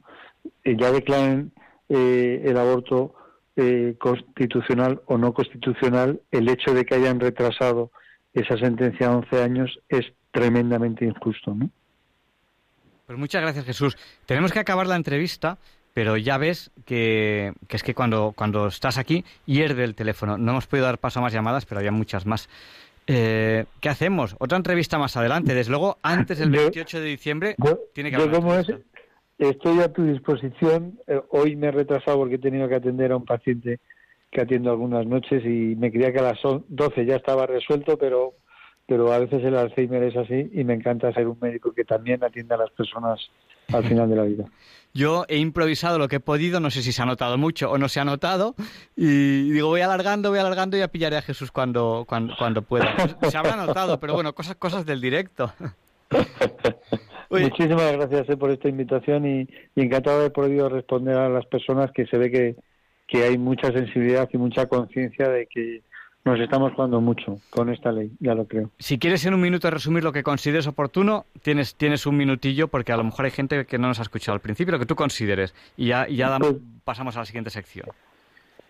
[0.65, 1.51] ya declaren
[1.87, 3.15] el aborto
[3.99, 7.91] constitucional o no constitucional, el hecho de que hayan retrasado
[8.33, 11.69] esa sentencia a 11 años es tremendamente injusto, ¿no?
[13.05, 13.97] Pues muchas gracias, Jesús.
[14.25, 15.57] Tenemos que acabar la entrevista,
[15.93, 20.37] pero ya ves que, es que cuando, cuando estás aquí hierve el teléfono.
[20.37, 22.49] No hemos podido dar paso a más llamadas, pero había muchas más.
[23.05, 24.35] Eh, ¿Qué hacemos?
[24.39, 25.53] Otra entrevista más adelante.
[25.53, 27.55] Desde luego, antes del 28 de diciembre
[27.93, 28.83] tiene que haber.
[29.37, 30.99] estoy a tu disposición.
[31.07, 33.79] Eh, hoy me he retrasado porque he tenido que atender a un paciente
[34.31, 38.33] que atiendo algunas noches y me creía que a las 12 ya estaba resuelto, pero
[38.85, 42.23] pero a veces el Alzheimer es así y me encanta ser un médico que también
[42.23, 43.19] atienda a las personas
[43.71, 44.45] al final de la vida.
[44.95, 47.79] Yo he improvisado lo que he podido, no sé si se ha notado mucho o
[47.79, 48.53] no se ha notado,
[48.95, 52.95] y digo, voy alargando, voy alargando y ya pillaré a Jesús cuando, cuando, cuando pueda.
[53.27, 55.51] Se habrá notado, pero bueno, cosas, cosas del directo.
[57.31, 61.47] Muchísimas gracias eh, por esta invitación y, y, encantado de haber podido responder a las
[61.47, 62.55] personas que se ve que,
[63.07, 65.81] que hay mucha sensibilidad y mucha conciencia de que
[66.25, 68.69] nos estamos jugando mucho con esta ley, ya lo creo.
[68.79, 72.93] Si quieres en un minuto resumir lo que consideres oportuno, tienes, tienes un minutillo porque
[72.93, 74.95] a lo mejor hay gente que no nos ha escuchado al principio, lo que tú
[74.95, 75.53] consideres.
[75.75, 77.87] Y ya, ya pues pasamos a la siguiente sección.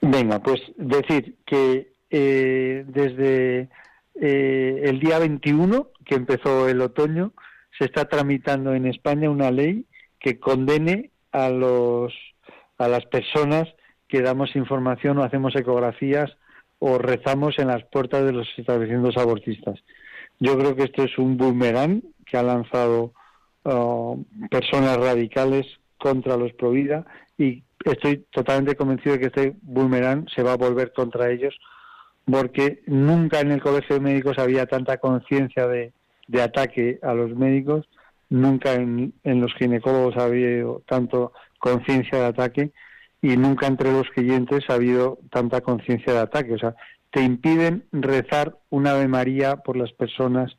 [0.01, 3.69] Venga, pues decir que eh, desde
[4.15, 7.33] eh, el día 21, que empezó el otoño,
[7.77, 9.85] se está tramitando en España una ley
[10.19, 12.13] que condene a, los,
[12.77, 13.67] a las personas
[14.07, 16.31] que damos información o hacemos ecografías
[16.85, 19.79] o rezamos en las puertas de los establecimientos abortistas.
[20.37, 23.13] Yo creo que esto es un boomerang que ha lanzado
[23.63, 25.65] uh, personas radicales
[25.97, 27.05] contra los Provida
[27.37, 31.57] y estoy totalmente convencido de que este boomerang se va a volver contra ellos
[32.25, 35.93] porque nunca en el Colegio de Médicos había tanta conciencia de,
[36.41, 37.87] ataque a los médicos,
[38.29, 42.71] nunca en, en los ginecólogos ha habido tanto conciencia de ataque
[43.23, 46.55] y nunca entre los clientes ha habido tanta conciencia de ataque.
[46.55, 46.75] O sea,
[47.09, 50.51] te impiden rezar un Ave María por las personas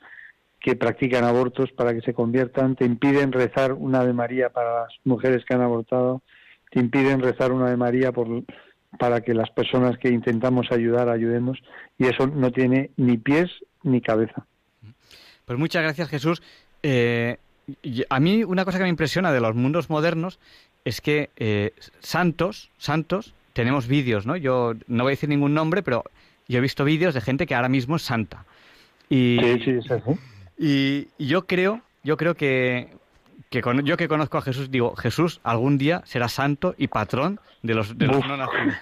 [0.61, 4.95] que practican abortos para que se conviertan, te impiden rezar un Ave María para las
[5.05, 6.23] mujeres que han abortado,
[6.71, 8.45] te impiden rezar una Ave María por,
[8.99, 11.59] para que las personas que intentamos ayudar ayudemos
[11.99, 13.51] y eso no tiene ni pies
[13.83, 14.47] ni cabeza.
[15.45, 16.43] Pues muchas gracias Jesús.
[16.83, 17.37] Eh,
[18.09, 20.39] a mí una cosa que me impresiona de los mundos modernos
[20.85, 24.37] es que eh, santos, santos, tenemos vídeos, ¿no?
[24.37, 26.05] Yo no voy a decir ningún nombre, pero
[26.49, 28.45] yo he visto vídeos de gente que ahora mismo es santa.
[29.09, 32.89] Y, sí, sí, Y, yo creo, yo creo que,
[33.51, 37.75] que yo que conozco a Jesús, digo, Jesús algún día será santo y patrón de
[37.75, 38.75] los, de los no nacidos.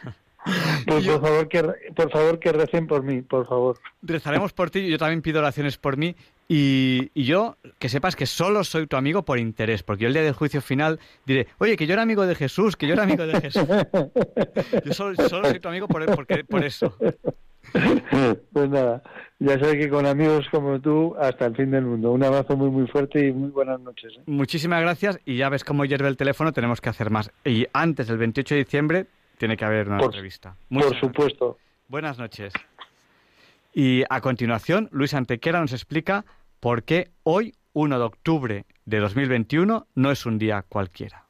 [0.86, 1.62] Pues por favor que
[1.94, 3.78] por favor que recen por mí, por favor.
[4.02, 6.16] Rezaremos por ti, yo también pido oraciones por mí
[6.48, 10.14] y, y, yo que sepas que solo soy tu amigo por interés, porque yo el
[10.14, 13.04] día del juicio final diré, oye, que yo era amigo de Jesús, que yo era
[13.04, 13.62] amigo de Jesús.
[14.84, 16.96] Yo solo, solo soy tu amigo por, porque, por eso.
[18.52, 19.02] Pues nada,
[19.38, 22.12] ya sabes que con amigos como tú, hasta el fin del mundo.
[22.12, 24.12] Un abrazo muy, muy fuerte y muy buenas noches.
[24.16, 24.22] ¿eh?
[24.26, 27.30] Muchísimas gracias y ya ves cómo hierve el teléfono, tenemos que hacer más.
[27.44, 29.06] Y antes del 28 de diciembre
[29.38, 30.56] tiene que haber una entrevista.
[30.68, 31.58] por supuesto.
[31.88, 32.52] Buenas noches.
[33.72, 36.24] Y a continuación, Luis Antequera nos explica
[36.60, 41.26] por qué hoy, 1 de octubre de 2021, no es un día cualquiera.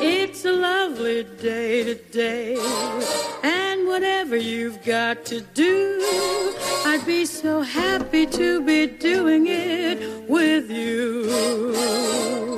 [0.00, 2.56] It's a lovely day today,
[3.42, 6.00] and whatever you've got to do,
[6.86, 12.57] I'd be so happy to be doing it with you.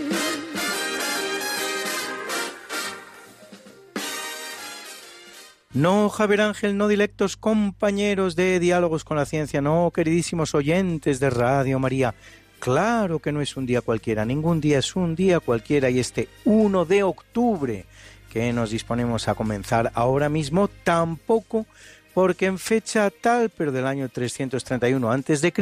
[5.73, 11.29] No, Javier Ángel, no dilectos compañeros de Diálogos con la Ciencia, no, queridísimos oyentes de
[11.29, 12.13] Radio María.
[12.59, 16.27] Claro que no es un día cualquiera, ningún día es un día cualquiera y este
[16.43, 17.85] 1 de octubre
[18.33, 21.65] que nos disponemos a comenzar ahora mismo tampoco
[22.13, 25.53] porque en fecha tal, pero del año 331 a.C.,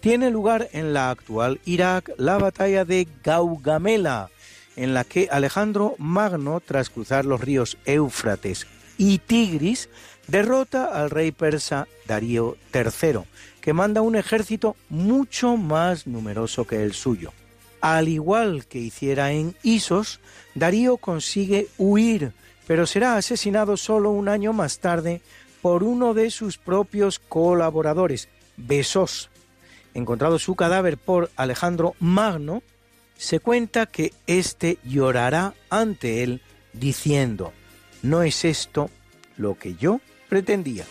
[0.00, 4.28] tiene lugar en la actual Irak la batalla de Gaugamela,
[4.76, 8.66] en la que Alejandro Magno, tras cruzar los ríos Éufrates
[9.02, 9.88] y Tigris,
[10.28, 13.22] derrota al rey persa Darío III,
[13.60, 17.32] que manda un ejército mucho más numeroso que el suyo.
[17.80, 20.20] Al igual que hiciera en Isos,
[20.54, 22.32] Darío consigue huir,
[22.68, 25.20] pero será asesinado solo un año más tarde
[25.62, 29.30] por uno de sus propios colaboradores, Besos.
[29.94, 32.62] Encontrado su cadáver por Alejandro Magno,
[33.16, 36.40] se cuenta que éste llorará ante él
[36.72, 37.52] diciendo,
[38.02, 38.90] no es esto
[39.36, 40.84] lo que yo pretendía.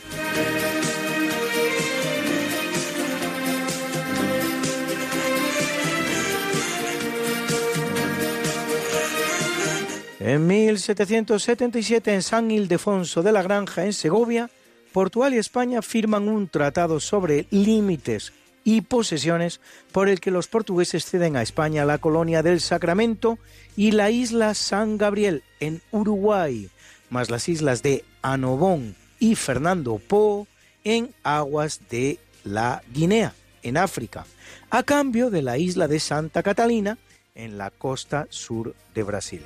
[10.19, 14.51] En 1777, en San Ildefonso de la Granja, en Segovia,
[14.93, 18.31] Portugal y España firman un tratado sobre límites
[18.63, 19.59] y posesiones
[19.91, 23.39] por el que los portugueses ceden a España la colonia del Sacramento
[23.75, 26.69] y la isla San Gabriel en Uruguay,
[27.11, 30.47] más las islas de Anobón y Fernando Po
[30.83, 34.25] en aguas de la Guinea, en África,
[34.71, 36.97] a cambio de la isla de Santa Catalina
[37.35, 39.43] en la costa sur de Brasil.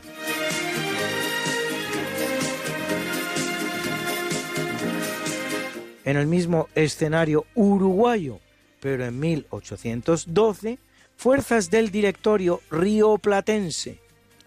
[6.06, 8.40] en el mismo escenario uruguayo,
[8.80, 10.78] pero en 1812,
[11.18, 14.00] fuerzas del directorio rioplatense,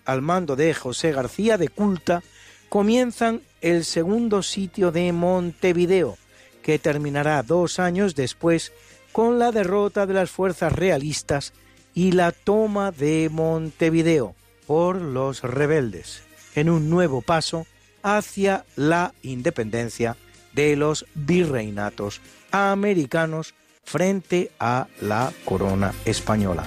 [0.04, 2.22] al mando de José García de Culta,
[2.68, 6.16] comienzan el segundo sitio de Montevideo,
[6.62, 8.72] que terminará dos años después
[9.12, 11.52] con la derrota de las fuerzas realistas
[11.94, 14.34] y la toma de Montevideo
[14.66, 16.22] por los rebeldes,
[16.54, 17.66] en un nuevo paso
[18.02, 20.16] hacia la independencia
[20.52, 22.20] de los virreinatos
[22.50, 23.54] americanos
[23.84, 26.66] frente a la corona española.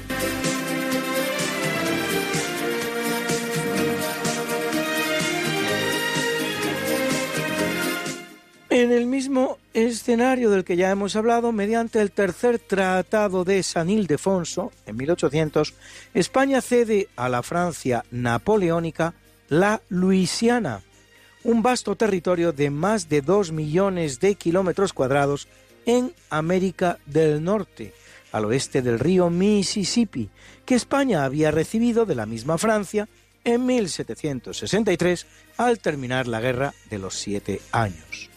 [8.72, 13.90] En el mismo escenario del que ya hemos hablado, mediante el tercer Tratado de San
[13.90, 15.74] Ildefonso, en 1800,
[16.14, 19.14] España cede a la Francia napoleónica
[19.50, 20.84] la Luisiana,
[21.44, 25.50] un vasto territorio de más de dos millones de kilómetros cuadrados
[25.86, 27.94] en América del Norte,
[28.32, 30.30] al oeste del río Mississippi,
[30.66, 33.10] que España había recibido de la misma Francia
[33.44, 35.28] en 1763
[35.58, 38.31] al terminar la Guerra de los Siete Años.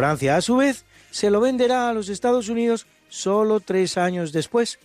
[0.00, 4.78] Francia, a su vez, se lo venderá a los Estados Unidos solo tres años después,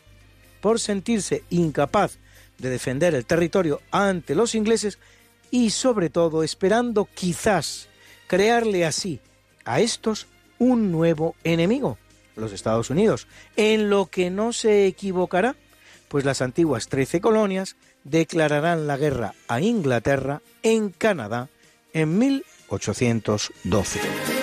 [0.59, 2.17] por sentirse incapaz
[2.57, 4.99] de defender el territorio ante los ingleses
[5.51, 7.87] y sobre todo esperando quizás
[8.27, 9.21] crearle así
[9.63, 10.27] a estos
[10.59, 11.97] un nuevo enemigo,
[12.35, 13.25] los Estados Unidos,
[13.55, 15.55] en lo que no se equivocará,
[16.09, 21.47] pues las antiguas trece colonias declararán la guerra a Inglaterra en Canadá
[21.93, 24.35] en 1812.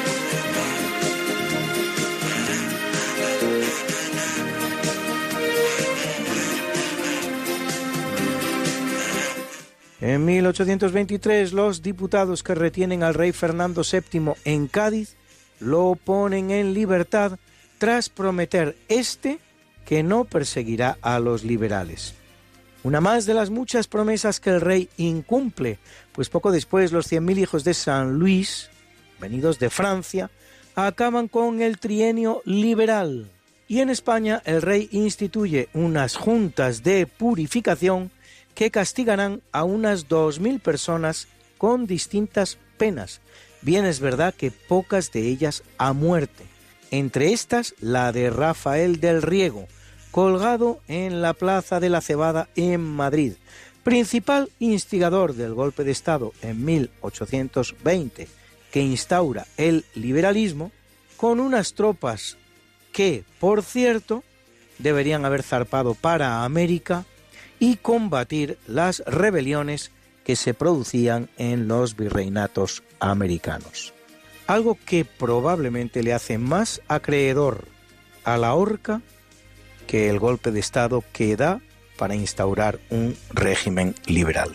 [10.02, 15.14] En 1823 los diputados que retienen al rey Fernando VII en Cádiz
[15.60, 17.38] lo ponen en libertad
[17.78, 19.38] tras prometer este
[19.86, 22.14] que no perseguirá a los liberales.
[22.82, 25.78] Una más de las muchas promesas que el rey incumple,
[26.10, 28.70] pues poco después los 100.000 hijos de San Luis,
[29.20, 30.32] venidos de Francia,
[30.74, 33.30] acaban con el trienio liberal.
[33.68, 38.10] Y en España el rey instituye unas juntas de purificación
[38.54, 43.20] que castigarán a unas 2.000 personas con distintas penas.
[43.60, 46.44] Bien es verdad que pocas de ellas a muerte.
[46.90, 49.66] Entre estas, la de Rafael del Riego,
[50.10, 53.34] colgado en la Plaza de la Cebada en Madrid,
[53.82, 58.28] principal instigador del golpe de Estado en 1820,
[58.70, 60.70] que instaura el liberalismo,
[61.16, 62.36] con unas tropas
[62.92, 64.24] que, por cierto,
[64.78, 67.06] deberían haber zarpado para América
[67.62, 69.92] y combatir las rebeliones
[70.24, 73.94] que se producían en los virreinatos americanos.
[74.48, 77.68] Algo que probablemente le hace más acreedor
[78.24, 79.00] a la horca
[79.86, 81.60] que el golpe de Estado que da
[81.96, 84.52] para instaurar un régimen liberal.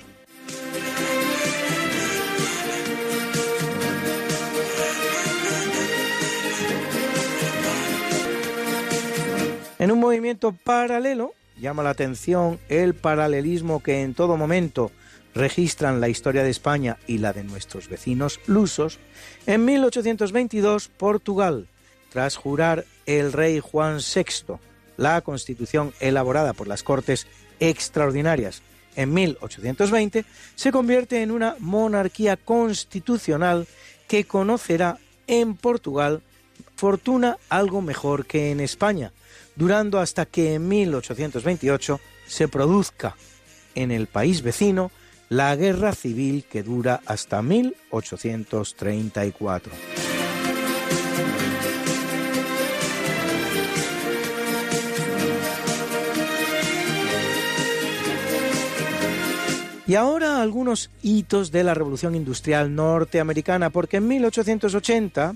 [9.80, 14.92] En un movimiento paralelo, llama la atención el paralelismo que en todo momento
[15.34, 19.00] registran la historia de España y la de nuestros vecinos lusos,
[19.46, 21.68] en 1822 Portugal,
[22.10, 24.58] tras jurar el rey Juan VI
[24.98, 27.28] la constitución elaborada por las Cortes
[27.60, 28.62] Extraordinarias
[28.96, 30.26] en 1820,
[30.56, 33.68] se convierte en una monarquía constitucional
[34.08, 34.98] que conocerá
[35.28, 36.24] en Portugal
[36.76, 39.12] fortuna algo mejor que en España,
[39.58, 43.16] durando hasta que en 1828 se produzca
[43.76, 44.92] en el país vecino
[45.30, 49.74] la guerra civil que dura hasta 1834.
[59.88, 65.36] Y ahora algunos hitos de la Revolución Industrial norteamericana, porque en 1880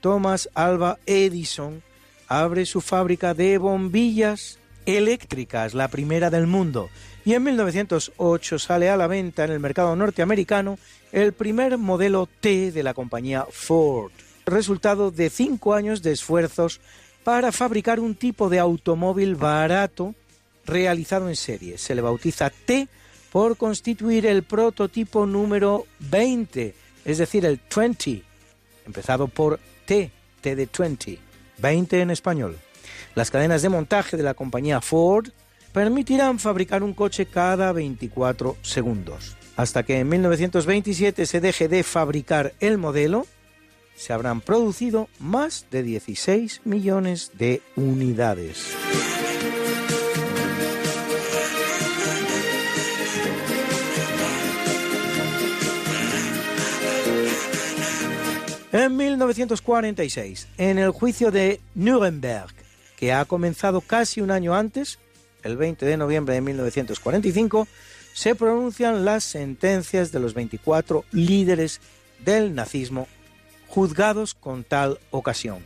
[0.00, 1.82] Thomas Alva Edison
[2.30, 6.88] abre su fábrica de bombillas eléctricas, la primera del mundo,
[7.24, 10.78] y en 1908 sale a la venta en el mercado norteamericano
[11.10, 14.12] el primer modelo T de la compañía Ford,
[14.46, 16.80] resultado de cinco años de esfuerzos
[17.24, 20.14] para fabricar un tipo de automóvil barato
[20.64, 21.78] realizado en serie.
[21.78, 22.88] Se le bautiza T
[23.32, 26.74] por constituir el prototipo número 20,
[27.04, 28.22] es decir, el 20,
[28.86, 31.29] empezado por T, T de 20.
[31.60, 32.58] 20 en español.
[33.14, 35.28] Las cadenas de montaje de la compañía Ford
[35.72, 39.36] permitirán fabricar un coche cada 24 segundos.
[39.56, 43.26] Hasta que en 1927 se deje de fabricar el modelo,
[43.94, 48.74] se habrán producido más de 16 millones de unidades.
[58.72, 62.54] En 1946, en el juicio de Nuremberg,
[62.96, 65.00] que ha comenzado casi un año antes,
[65.42, 67.66] el 20 de noviembre de 1945,
[68.14, 71.80] se pronuncian las sentencias de los 24 líderes
[72.24, 73.08] del nazismo
[73.66, 75.64] juzgados con tal ocasión,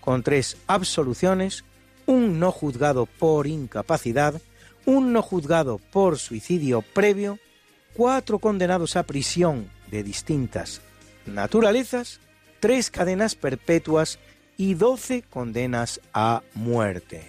[0.00, 1.64] con tres absoluciones,
[2.06, 4.40] un no juzgado por incapacidad,
[4.86, 7.38] un no juzgado por suicidio previo,
[7.92, 10.80] cuatro condenados a prisión de distintas
[11.26, 12.20] naturalezas
[12.60, 14.18] tres cadenas perpetuas
[14.56, 17.22] y doce condenas a muerte.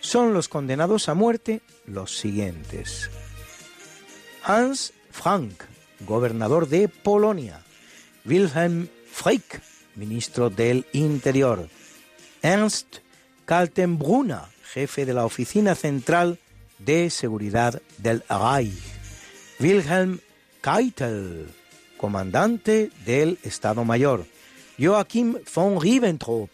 [0.00, 3.10] Son los condenados a muerte los siguientes.
[4.42, 5.62] Hans Frank,
[6.00, 7.62] gobernador de Polonia.
[8.24, 9.60] Wilhelm Frick,
[9.94, 11.68] ministro del Interior.
[12.42, 12.98] Ernst
[13.44, 16.38] Kaltenbrunner, jefe de la Oficina Central
[16.78, 18.74] de Seguridad del Reich.
[19.58, 20.20] Wilhelm
[20.62, 21.48] Keitel,
[21.96, 24.26] comandante del Estado Mayor.
[24.78, 26.50] Joachim von Ribbentrop,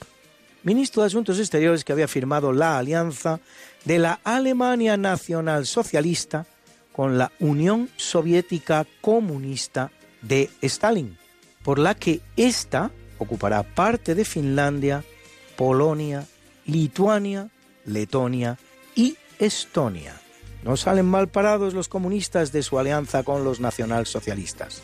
[0.63, 3.41] ministro de Asuntos Exteriores que había firmado la alianza
[3.85, 6.47] de la Alemania Nacional Socialista
[6.93, 9.91] con la Unión Soviética Comunista
[10.21, 11.19] de Stalin,
[11.63, 15.05] por la que ésta ocupará parte de Finlandia,
[15.57, 16.27] Polonia,
[16.67, 17.49] Lituania,
[17.85, 18.59] Letonia
[18.95, 20.21] y Estonia.
[20.63, 24.83] No salen mal parados los comunistas de su alianza con los nacionalsocialistas.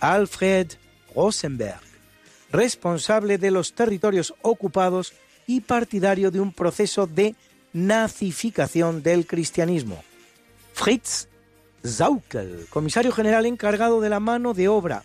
[0.00, 0.68] Alfred
[1.14, 1.80] Rosenberg,
[2.54, 5.12] responsable de los territorios ocupados
[5.46, 7.34] y partidario de un proceso de
[7.72, 10.02] nazificación del cristianismo.
[10.72, 11.28] Fritz
[11.84, 15.02] Zaukel, comisario general encargado de la mano de obra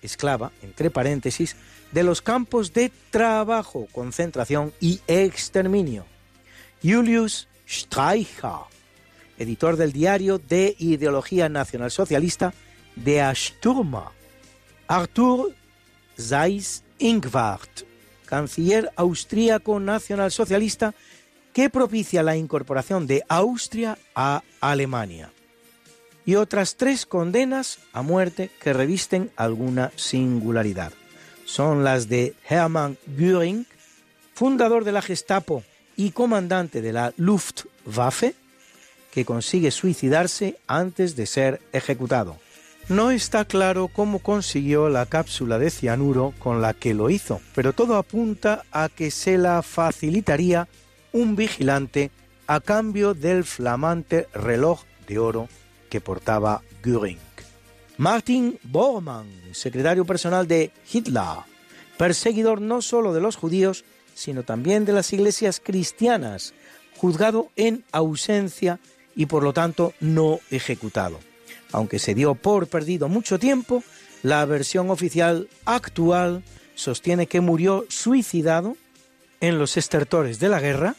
[0.00, 1.56] esclava, entre paréntesis,
[1.92, 6.06] de los campos de trabajo, concentración y exterminio.
[6.82, 8.66] Julius Streicher,
[9.38, 12.54] editor del diario de ideología nacionalsocialista
[12.96, 14.12] de Asturma.
[14.88, 15.54] Arthur
[16.18, 17.82] Zeiss Ingwart,
[18.26, 20.94] canciller austríaco nacionalsocialista
[21.52, 25.32] que propicia la incorporación de Austria a Alemania.
[26.24, 30.92] Y otras tres condenas a muerte que revisten alguna singularidad.
[31.44, 33.66] Son las de Hermann Göring,
[34.32, 35.64] fundador de la Gestapo
[35.96, 38.36] y comandante de la Luftwaffe,
[39.10, 42.38] que consigue suicidarse antes de ser ejecutado.
[42.88, 47.72] No está claro cómo consiguió la cápsula de cianuro con la que lo hizo, pero
[47.72, 50.68] todo apunta a que se la facilitaría
[51.12, 52.10] un vigilante
[52.46, 55.48] a cambio del flamante reloj de oro
[55.88, 57.18] que portaba Göring.
[57.98, 61.44] Martin Bormann, secretario personal de Hitler,
[61.96, 63.84] perseguidor no solo de los judíos,
[64.14, 66.52] sino también de las iglesias cristianas,
[66.96, 68.80] juzgado en ausencia
[69.14, 71.20] y por lo tanto no ejecutado.
[71.72, 73.82] Aunque se dio por perdido mucho tiempo,
[74.22, 76.44] la versión oficial actual
[76.74, 78.76] sostiene que murió suicidado
[79.40, 80.94] en los estertores de la guerra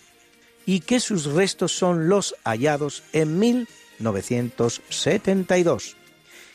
[0.66, 5.96] y que sus restos son los hallados en 1972.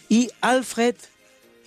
[0.08, 0.96] Y Alfred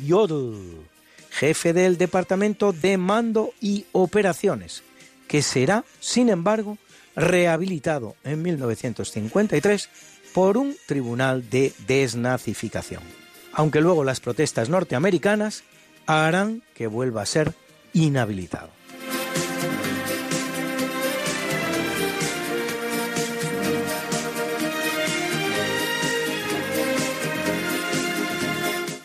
[0.08, 0.86] Jodl,
[1.30, 4.84] jefe del Departamento de Mando y Operaciones,
[5.28, 6.78] que será, sin embargo,
[7.16, 9.90] rehabilitado en 1953
[10.34, 13.04] por un tribunal de desnazificación.
[13.54, 15.64] Aunque luego las protestas norteamericanas
[16.06, 17.54] harán que vuelva a ser
[17.94, 18.70] inhabilitado.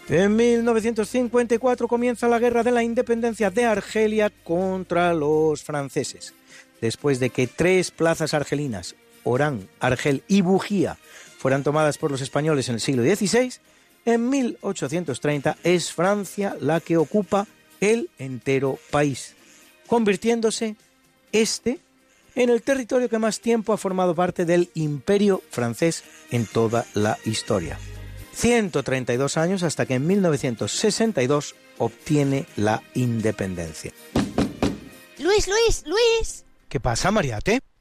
[0.09, 6.32] En 1954 comienza la Guerra de la Independencia de Argelia contra los franceses.
[6.81, 8.94] Después de que tres plazas argelinas,
[9.27, 10.97] Orán, Argel y Bujía,
[11.39, 13.53] fueran tomadas por los españoles en el siglo XVI,
[14.05, 17.47] en 1830 es Francia la que ocupa
[17.81, 19.35] el entero país,
[19.89, 20.77] convirtiéndose
[21.32, 21.81] este
[22.36, 27.19] en el territorio que más tiempo ha formado parte del imperio francés en toda la
[27.24, 27.78] historia.
[28.35, 33.93] 132 años hasta que en 1962 obtiene la independencia.
[35.19, 36.44] Luis, Luis, Luis.
[36.69, 37.61] ¿Qué pasa, Mariate?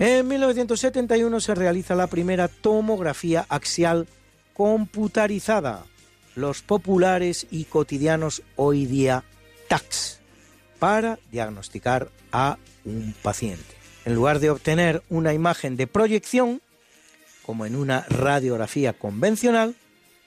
[0.00, 4.08] En 1971 se realiza la primera tomografía axial
[4.54, 5.84] computarizada,
[6.34, 9.24] los populares y cotidianos hoy día
[9.68, 10.20] TACS,
[10.78, 12.56] para diagnosticar a
[12.86, 13.74] un paciente.
[14.06, 16.62] En lugar de obtener una imagen de proyección,
[17.44, 19.74] como en una radiografía convencional,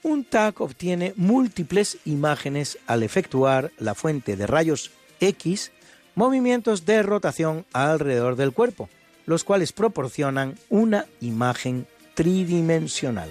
[0.04, 5.72] un TAC obtiene múltiples imágenes al efectuar la fuente de rayos X
[6.14, 8.88] movimientos de rotación alrededor del cuerpo,
[9.26, 13.30] los cuales proporcionan una imagen tridimensional.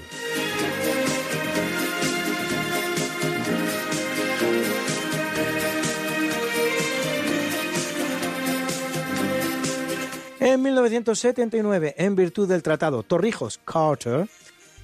[10.40, 14.28] En 1979, en virtud del Tratado Torrijos-Carter,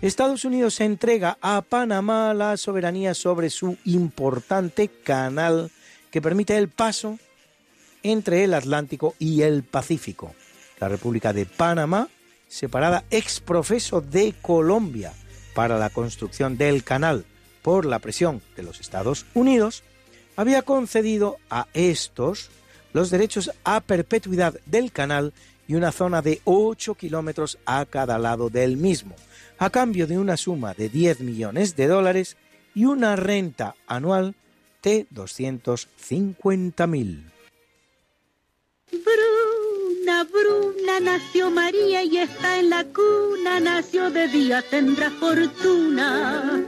[0.02, 5.70] Estados Unidos entrega a Panamá la soberanía sobre su importante canal
[6.10, 7.20] que permite el paso
[8.04, 10.34] entre el Atlántico y el Pacífico.
[10.80, 12.10] La República de Panamá,
[12.48, 15.14] separada ex profeso de Colombia
[15.54, 17.26] para la construcción del canal
[17.62, 19.84] por la presión de los Estados Unidos,
[20.36, 22.50] había concedido a estos
[22.94, 25.34] los derechos a perpetuidad del canal
[25.68, 29.16] y una zona de 8 kilómetros a cada lado del mismo,
[29.58, 32.38] a cambio de una suma de 10 millones de dólares
[32.74, 34.34] y una renta anual
[34.82, 37.39] de 250.000.
[38.92, 46.60] Bruna, Bruna, nació María y está en la cuna, nació de día, tendrá fortuna.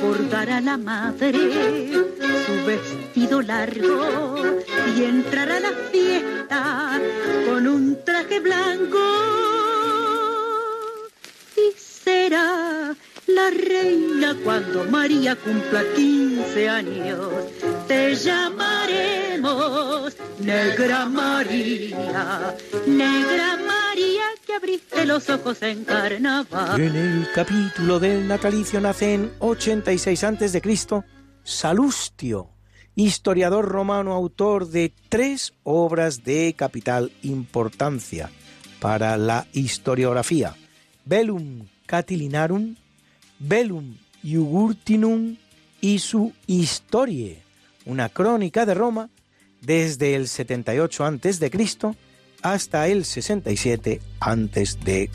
[0.00, 1.92] Por dar a la madre
[2.46, 4.36] su vestido largo
[4.96, 7.00] y entrar a la fiesta
[7.46, 8.98] con un traje blanco.
[11.56, 12.96] Y será
[13.28, 17.28] la reina cuando María cumpla 15 años.
[17.86, 22.56] Te llamaremos Negra María,
[22.86, 26.80] Negra María que abriste los ojos en carnaval.
[26.80, 30.62] En el capítulo del natalicio nace en 86 a.C.
[31.44, 32.50] Salustio,
[32.94, 38.30] historiador romano, autor de tres obras de capital importancia
[38.80, 40.54] para la historiografía:
[41.04, 42.76] Velum Catilinarum,
[43.38, 45.36] Velum Iugurtinum
[45.80, 47.42] y su Historie,
[47.86, 49.10] una crónica de Roma
[49.60, 51.50] desde el 78 a.C.
[52.42, 55.10] hasta el 67 a.C.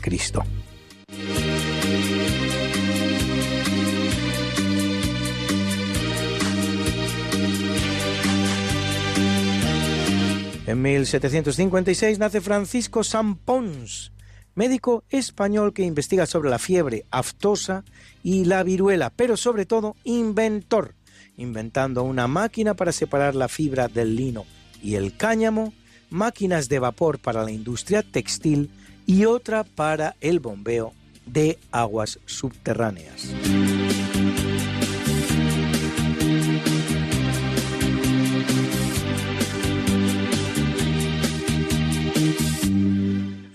[10.66, 14.12] En 1756 nace Francisco Sampons,
[14.54, 17.84] médico español que investiga sobre la fiebre aftosa
[18.22, 20.94] y la viruela, pero sobre todo inventor,
[21.36, 24.44] inventando una máquina para separar la fibra del lino
[24.82, 25.72] y el cáñamo,
[26.10, 28.70] máquinas de vapor para la industria textil
[29.06, 30.92] y otra para el bombeo
[31.26, 33.34] de aguas subterráneas.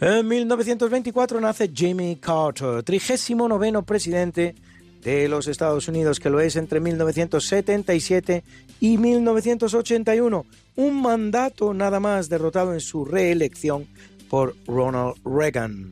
[0.01, 4.55] En 1924 nace Jimmy Carter, 39 presidente
[5.03, 8.45] de los Estados Unidos, que lo es entre 1977
[8.79, 10.45] y 1981.
[10.77, 13.87] Un mandato nada más derrotado en su reelección
[14.29, 15.91] por Ronald Reagan.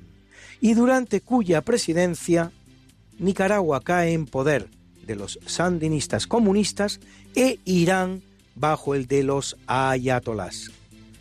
[0.61, 2.53] Y durante cuya presidencia
[3.19, 4.69] Nicaragua cae en poder
[5.05, 7.01] de los sandinistas comunistas
[7.35, 8.21] e Irán
[8.55, 10.71] bajo el de los ayatolás.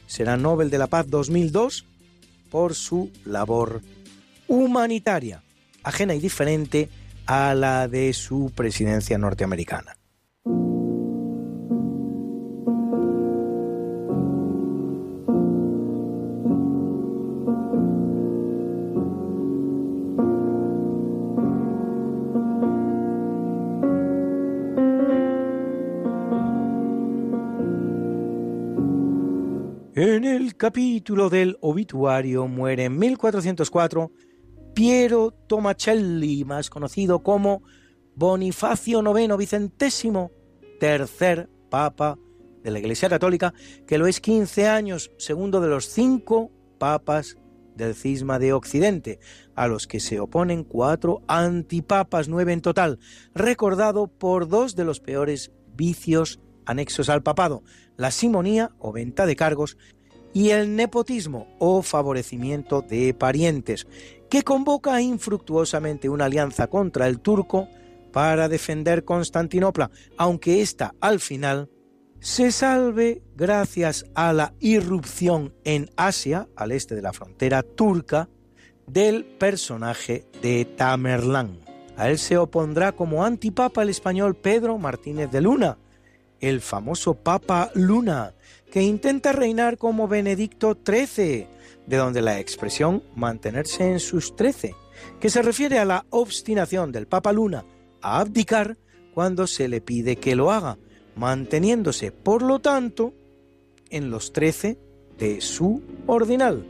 [0.07, 1.85] Será Nobel de la Paz 2002
[2.51, 3.82] por su labor
[4.48, 5.43] humanitaria,
[5.82, 6.89] ajena y diferente
[7.27, 9.95] a la de su presidencia norteamericana.
[29.98, 34.12] En el capítulo del obituario muere en 1404
[34.74, 37.62] Piero Tomacelli, más conocido como
[38.14, 40.32] Bonifacio IX Vicentésimo,
[40.78, 42.18] tercer papa
[42.62, 43.55] de la Iglesia Católica,
[43.86, 47.39] que lo es 15 años, segundo de los cinco papas
[47.74, 49.18] del cisma de Occidente,
[49.55, 52.98] a los que se oponen cuatro antipapas, nueve en total,
[53.35, 57.63] recordado por dos de los peores vicios anexos al papado,
[57.97, 59.77] la simonía o venta de cargos
[60.33, 63.87] y el nepotismo o favorecimiento de parientes,
[64.29, 67.69] que convoca infructuosamente una alianza contra el turco
[68.13, 71.71] para defender Constantinopla, aunque ésta al final
[72.21, 78.29] se salve gracias a la irrupción en Asia, al este de la frontera turca,
[78.87, 81.61] del personaje de Tamerlán.
[81.97, 85.79] A él se opondrá como antipapa el español Pedro Martínez de Luna,
[86.41, 88.35] el famoso Papa Luna,
[88.71, 91.47] que intenta reinar como Benedicto XIII,
[91.87, 94.75] de donde la expresión mantenerse en sus trece,
[95.21, 97.65] que se refiere a la obstinación del Papa Luna
[98.03, 98.77] a abdicar
[99.15, 100.79] cuando se le pide que lo haga,
[101.15, 103.15] manteniéndose, por lo tanto,
[103.91, 104.79] en los trece
[105.19, 106.67] de su ordinal.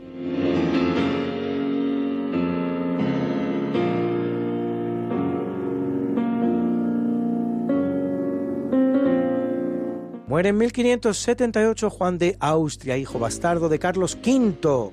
[10.37, 14.91] Muere en 1578 Juan de Austria, hijo bastardo de Carlos V,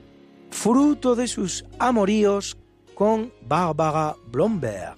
[0.48, 2.56] fruto de sus amoríos
[2.94, 4.96] con Bárbara Blomberg,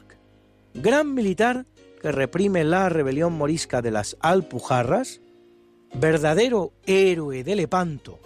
[0.73, 1.67] gran militar
[2.01, 5.21] que reprime la rebelión morisca de las Alpujarras,
[5.93, 8.21] verdadero héroe de Lepanto,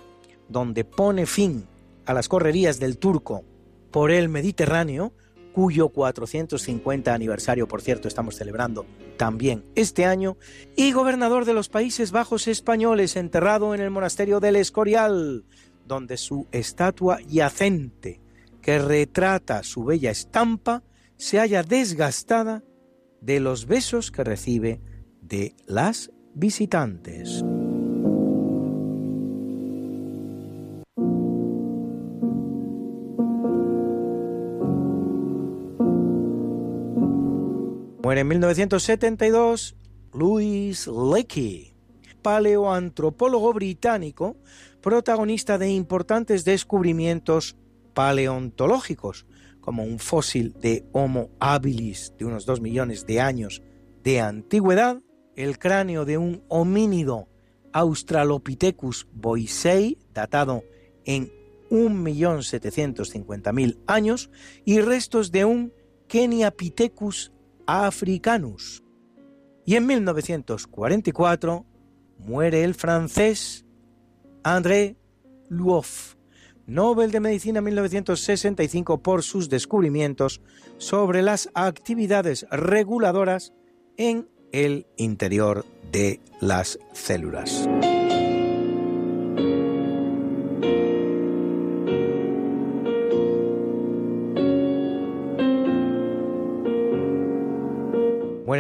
[0.46, 1.64] donde pone fin
[2.04, 3.44] a las correrías del turco
[3.90, 5.14] por el Mediterráneo,
[5.52, 8.86] cuyo 450 aniversario, por cierto, estamos celebrando
[9.16, 10.36] también este año,
[10.76, 15.44] y gobernador de los Países Bajos españoles, enterrado en el monasterio del Escorial,
[15.86, 18.20] donde su estatua yacente,
[18.62, 20.82] que retrata su bella estampa,
[21.16, 22.62] se halla desgastada
[23.20, 24.80] de los besos que recibe
[25.20, 27.44] de las visitantes.
[38.10, 39.76] Muere en 1972
[40.14, 41.76] Louis Leakey,
[42.22, 44.36] paleoantropólogo británico,
[44.80, 47.54] protagonista de importantes descubrimientos
[47.94, 49.26] paleontológicos,
[49.60, 53.62] como un fósil de Homo habilis de unos 2 millones de años
[54.02, 55.00] de antigüedad,
[55.36, 57.28] el cráneo de un homínido
[57.72, 60.64] Australopithecus boisei, datado
[61.04, 61.30] en
[61.70, 64.30] 1.750.000 años,
[64.64, 65.72] y restos de un
[66.08, 67.30] Keniapithecus
[67.66, 68.82] africanus.
[69.64, 71.66] Y en 1944
[72.18, 73.64] muere el francés
[74.42, 74.96] André
[75.48, 76.14] Luoff,
[76.66, 80.40] Nobel de Medicina 1965 por sus descubrimientos
[80.78, 83.52] sobre las actividades reguladoras
[83.96, 87.68] en el interior de las células.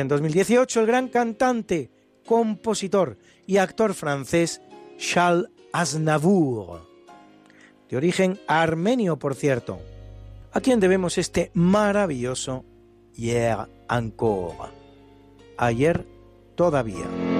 [0.00, 1.90] En 2018 el gran cantante,
[2.26, 4.60] compositor y actor francés
[4.98, 6.88] Charles Aznavour,
[7.88, 9.80] de origen armenio por cierto,
[10.52, 12.64] a quien debemos este maravilloso
[13.14, 14.70] Hier encore,
[15.56, 16.06] ayer
[16.54, 17.39] todavía.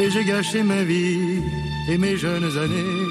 [0.00, 1.42] et j'ai gâché ma vie
[1.88, 3.06] et mes jeunes années.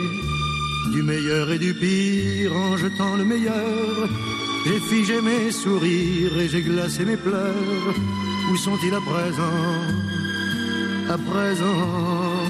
[0.94, 4.10] Du meilleur et du pire en jetant le meilleur,
[4.66, 7.96] j'ai figé mes sourires et j'ai glacé mes pleurs.
[8.52, 9.60] Où sont-ils à présent?
[11.10, 12.47] À présent,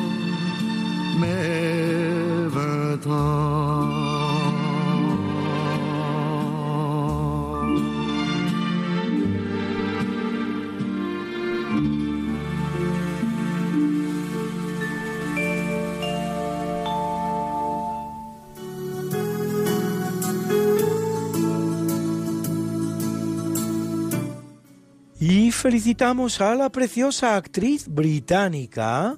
[25.68, 29.18] felicitamos a la preciosa actriz británica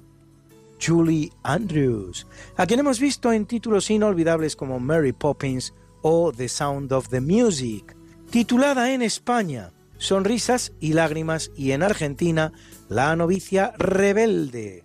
[0.84, 5.72] Julie Andrews, a quien hemos visto en títulos inolvidables como Mary Poppins
[6.02, 7.94] o The Sound of the Music,
[8.30, 12.50] titulada en España Sonrisas y Lágrimas y en Argentina
[12.88, 14.82] La novicia rebelde,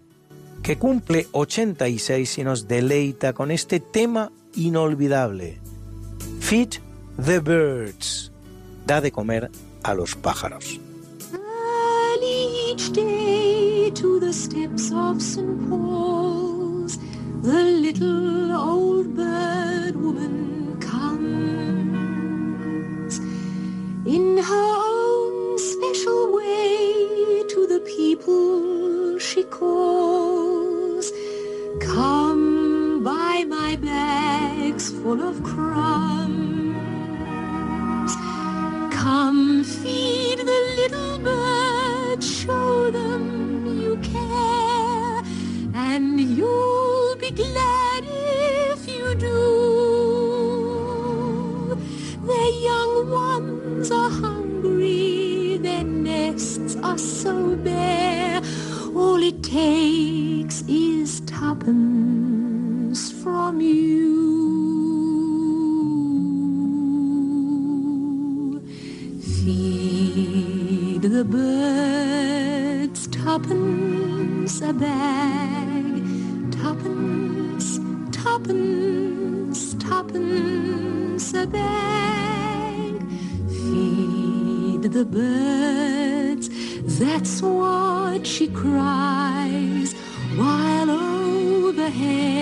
[0.61, 5.57] que cumple 86 y nos deleita con este tema inolvidable.
[6.41, 6.75] Feed
[7.25, 8.31] the birds,
[8.85, 9.49] da de comer
[9.81, 10.79] a los pájaros.
[12.67, 15.69] Each day to the steps of St.
[15.69, 16.97] Paul's,
[17.43, 21.99] the little old bird woman comes
[24.07, 31.11] in her own special way to the people she calls.
[31.81, 36.75] Come buy my bags full of crumbs.
[38.91, 41.19] Come feed the little
[42.15, 45.23] birds, show them you care,
[45.73, 49.35] and you'll be glad if you do.
[52.25, 58.41] Their young ones are hungry, their nests are so bare.
[58.95, 64.34] All it takes is tuppence from you.
[71.15, 76.03] The birds tuppence a bag,
[76.51, 77.79] tuppence,
[78.11, 83.01] tuppence, tuppence a bag.
[83.47, 86.49] Feed the birds,
[86.99, 89.93] that's what she cries,
[90.35, 92.35] while overhead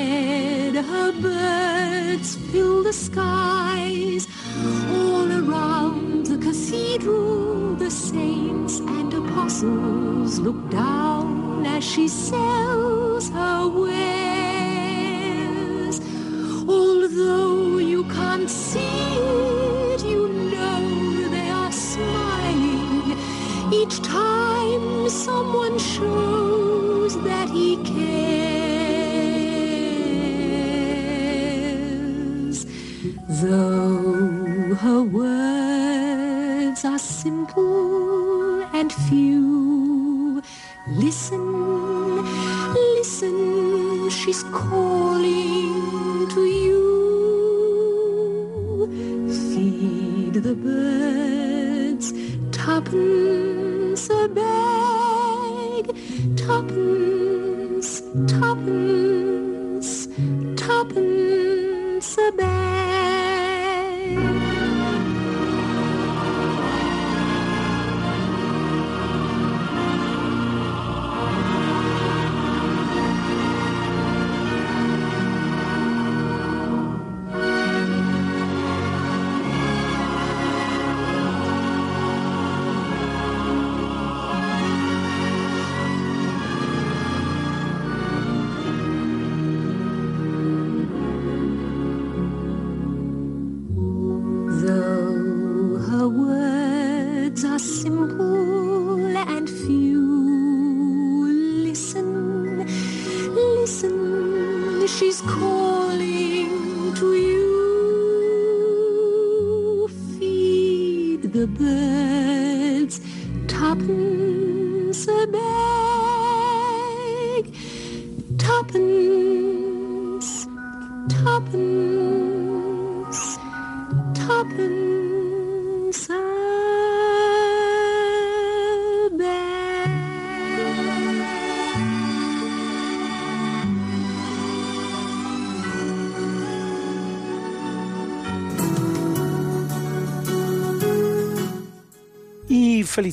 [0.74, 4.28] her birds fill the skies.
[5.00, 14.02] All around the cathedral, the saints and apostles look down as she sells her wares.
[16.68, 19.18] Although you can't see
[19.96, 23.18] it, you know they are smiling
[23.72, 28.24] each time someone shows that he cares.
[33.28, 34.03] Though
[34.84, 40.42] her words are simple and few,
[40.90, 42.18] listen,
[42.74, 46.84] listen, she's calling to you.
[49.30, 52.12] Feed the birds,
[52.52, 55.96] tuppence a bag,
[56.36, 57.13] tuppence,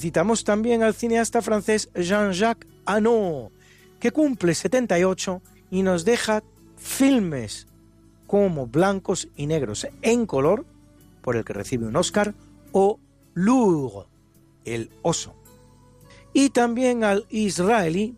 [0.01, 3.51] felicitamos también al cineasta francés Jean-Jacques Annaud,
[3.99, 6.43] que cumple 78 y nos deja
[6.79, 7.67] filmes
[8.27, 10.65] como Blancos y Negros en color,
[11.21, 12.33] por el que recibe un Oscar,
[12.73, 12.99] o
[13.35, 14.07] Lourdes,
[14.65, 15.35] el oso.
[16.33, 18.17] Y también al israelí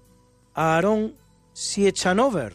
[0.55, 1.17] Aaron
[1.53, 2.55] Siechanover,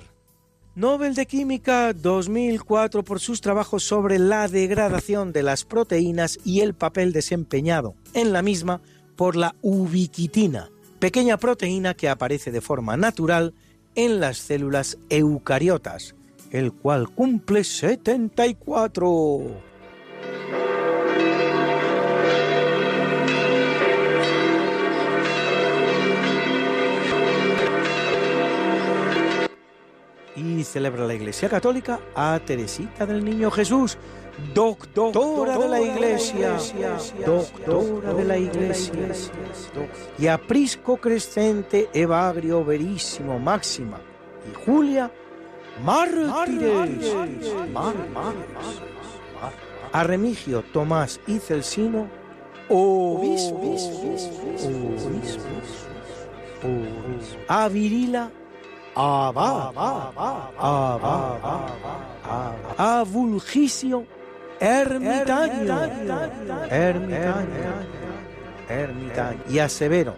[0.73, 6.75] Nobel de Química 2004 por sus trabajos sobre la degradación de las proteínas y el
[6.75, 8.79] papel desempeñado en la misma
[9.17, 10.69] por la ubiquitina,
[10.99, 13.53] pequeña proteína que aparece de forma natural
[13.95, 16.15] en las células eucariotas,
[16.51, 19.41] el cual cumple 74.
[30.35, 33.97] Y celebra la Iglesia Católica a Teresita del Niño Jesús,
[34.53, 36.57] doctora de la Iglesia,
[37.25, 39.09] doctora de la Iglesia,
[40.17, 43.99] y a Prisco Crescente, Evagrio Verísimo, Máxima
[44.49, 45.11] y Julia,
[45.83, 47.15] mártires,
[49.91, 52.07] a Remigio, Tomás y Celsino,
[52.69, 53.89] obispos,
[57.47, 58.31] a Virila,
[62.77, 64.05] a Vulgicio,
[64.59, 65.79] ermitaño,
[66.69, 67.73] ermitaño,
[68.69, 70.15] ermitaño, y a Severo,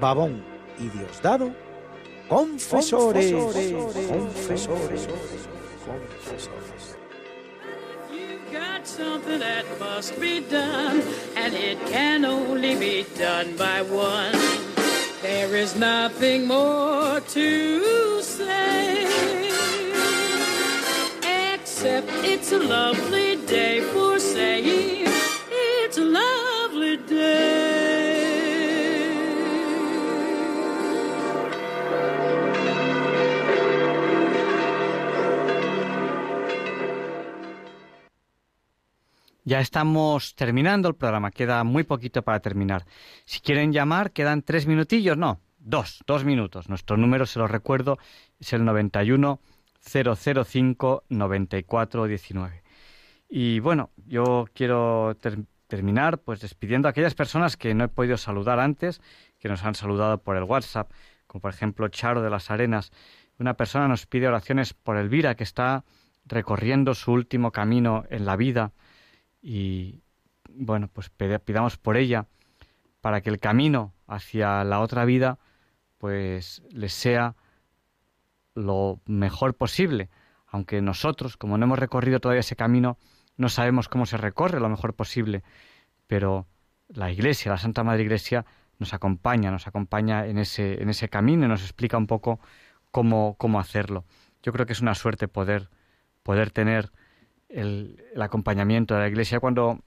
[0.00, 0.42] Babón
[0.78, 1.52] y Diosdado,
[2.28, 5.08] confesores, confesores,
[5.66, 6.96] confesores.
[8.52, 11.02] got something that must be done,
[11.36, 14.32] and it can only be done by one.
[15.22, 19.06] There is nothing more to say,
[21.84, 25.06] it's a lovely day for saying
[25.84, 28.22] it's a lovely day.
[39.44, 42.86] Ya estamos terminando el programa, queda muy poquito para terminar.
[43.24, 46.68] Si quieren llamar, quedan tres minutillos, no, dos, dos minutos.
[46.68, 47.98] Nuestro número, se lo recuerdo,
[48.38, 49.40] es el 91
[49.84, 52.62] 005 94 19.
[53.28, 58.16] Y bueno, yo quiero ter- terminar pues despidiendo a aquellas personas que no he podido
[58.16, 59.00] saludar antes,
[59.38, 60.90] que nos han saludado por el WhatsApp,
[61.26, 62.92] como por ejemplo Charo de las Arenas.
[63.38, 65.84] Una persona nos pide oraciones por Elvira, que está
[66.26, 68.72] recorriendo su último camino en la vida
[69.40, 70.02] y
[70.48, 72.26] bueno, pues pidamos por ella
[73.00, 75.38] para que el camino hacia la otra vida
[75.98, 77.34] pues les sea
[78.54, 80.10] lo mejor posible,
[80.46, 82.98] aunque nosotros, como no hemos recorrido todavía ese camino,
[83.36, 85.42] no sabemos cómo se recorre lo mejor posible,
[86.06, 86.46] pero
[86.88, 88.44] la Iglesia, la Santa Madre Iglesia,
[88.78, 92.40] nos acompaña, nos acompaña en ese, en ese camino y nos explica un poco
[92.90, 94.04] cómo, cómo hacerlo.
[94.42, 95.70] Yo creo que es una suerte poder,
[96.22, 96.90] poder tener
[97.48, 99.40] el, acompañamiento de la Iglesia.
[99.40, 99.80] Cuando,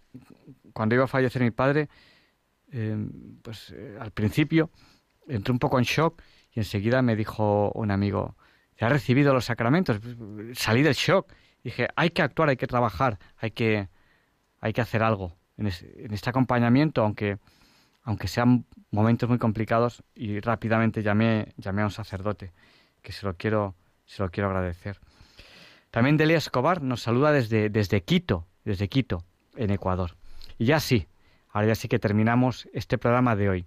[0.74, 1.90] cuando iba a fallecer mi padre,
[2.72, 2.98] eh,
[3.42, 4.72] pues eh, al principio
[5.28, 6.22] entré un poco en shock
[6.52, 8.38] y enseguida me dijo un amigo,
[8.78, 10.00] ¿ya has recibido los sacramentos?
[10.54, 11.32] Salí del shock.
[11.64, 13.90] Dije, hay que actuar, hay que trabajar, hay que,
[14.60, 17.38] hay que hacer algo en este acompañamiento, aunque,
[18.04, 22.52] aunque sean momentos muy complicados, y rápidamente llamé, llamé a un sacerdote,
[23.02, 23.76] que se lo quiero,
[24.06, 25.00] se lo quiero agradecer.
[25.92, 29.24] También Delia Escobar nos saluda desde, desde Quito, desde Quito,
[29.56, 30.18] en Ecuador.
[30.58, 31.08] Y ya sí,
[31.50, 33.66] ahora ya sí que terminamos este programa de hoy,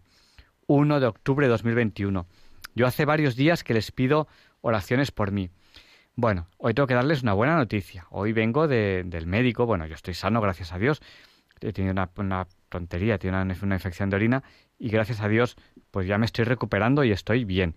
[0.66, 2.26] 1 de octubre de 2021.
[2.74, 4.28] Yo hace varios días que les pido
[4.60, 5.50] oraciones por mí.
[6.14, 8.06] Bueno, hoy tengo que darles una buena noticia.
[8.10, 11.00] Hoy vengo de- del médico, bueno, yo estoy sano, gracias a Dios.
[11.60, 14.42] He tenido una, tontería, tenido una, una infección de orina
[14.78, 15.56] y gracias a Dios,
[15.90, 17.76] pues ya me estoy recuperando y estoy bien.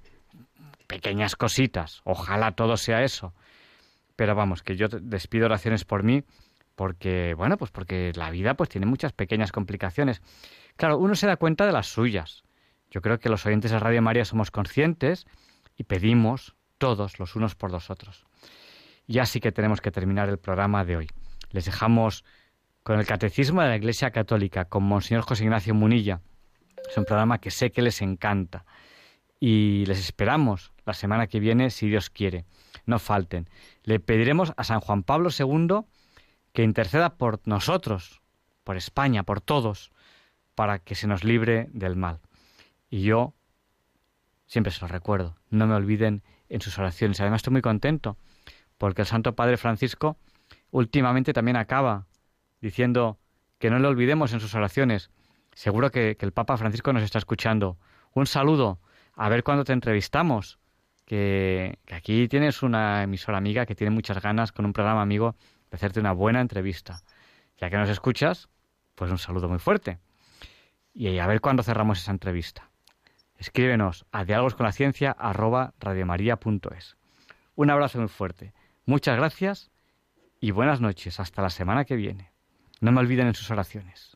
[0.87, 3.33] Pequeñas cositas, ojalá todo sea eso.
[4.15, 6.23] Pero vamos, que yo te- les pido oraciones por mí
[6.75, 10.21] porque, bueno, pues porque la vida pues tiene muchas pequeñas complicaciones.
[10.75, 12.43] Claro, uno se da cuenta de las suyas.
[12.89, 15.25] Yo creo que los oyentes de Radio María somos conscientes
[15.77, 18.25] y pedimos todos los unos por los otros.
[19.07, 21.07] Ya sí que tenemos que terminar el programa de hoy.
[21.51, 22.25] Les dejamos
[22.81, 26.21] con el Catecismo de la Iglesia Católica, con Monseñor José Ignacio Munilla.
[26.89, 28.65] Es un programa que sé que les encanta.
[29.39, 32.45] Y les esperamos la semana que viene, si Dios quiere.
[32.87, 33.47] No falten.
[33.83, 35.81] Le pediremos a San Juan Pablo II
[36.51, 38.23] que interceda por nosotros,
[38.63, 39.91] por España, por todos,
[40.55, 42.21] para que se nos libre del mal.
[42.89, 43.35] Y yo
[44.47, 45.35] siempre se lo recuerdo.
[45.51, 47.19] No me olviden en sus oraciones.
[47.19, 48.17] Además estoy muy contento
[48.77, 50.17] porque el Santo Padre Francisco
[50.69, 52.05] últimamente también acaba
[52.61, 53.17] diciendo
[53.57, 55.09] que no le olvidemos en sus oraciones.
[55.53, 57.77] Seguro que, el Papa Francisco nos está escuchando.
[58.13, 58.79] Un saludo.
[59.15, 60.59] A ver cuándo te entrevistamos.
[61.05, 65.35] Que, que aquí tienes una emisora amiga que tiene muchas ganas con un programa amigo
[65.69, 67.01] de hacerte una buena entrevista.
[67.57, 68.49] Ya que nos escuchas,
[68.95, 69.99] pues un saludo muy fuerte.
[70.93, 72.70] Y a ver cuándo cerramos esa entrevista.
[73.41, 76.95] Escríbenos a dialogosconlaciencia arroba radiomaria.es.
[77.55, 78.53] Un abrazo muy fuerte.
[78.85, 79.71] Muchas gracias
[80.39, 81.19] y buenas noches.
[81.19, 82.29] Hasta la semana que viene.
[82.81, 84.15] No me olviden en sus oraciones.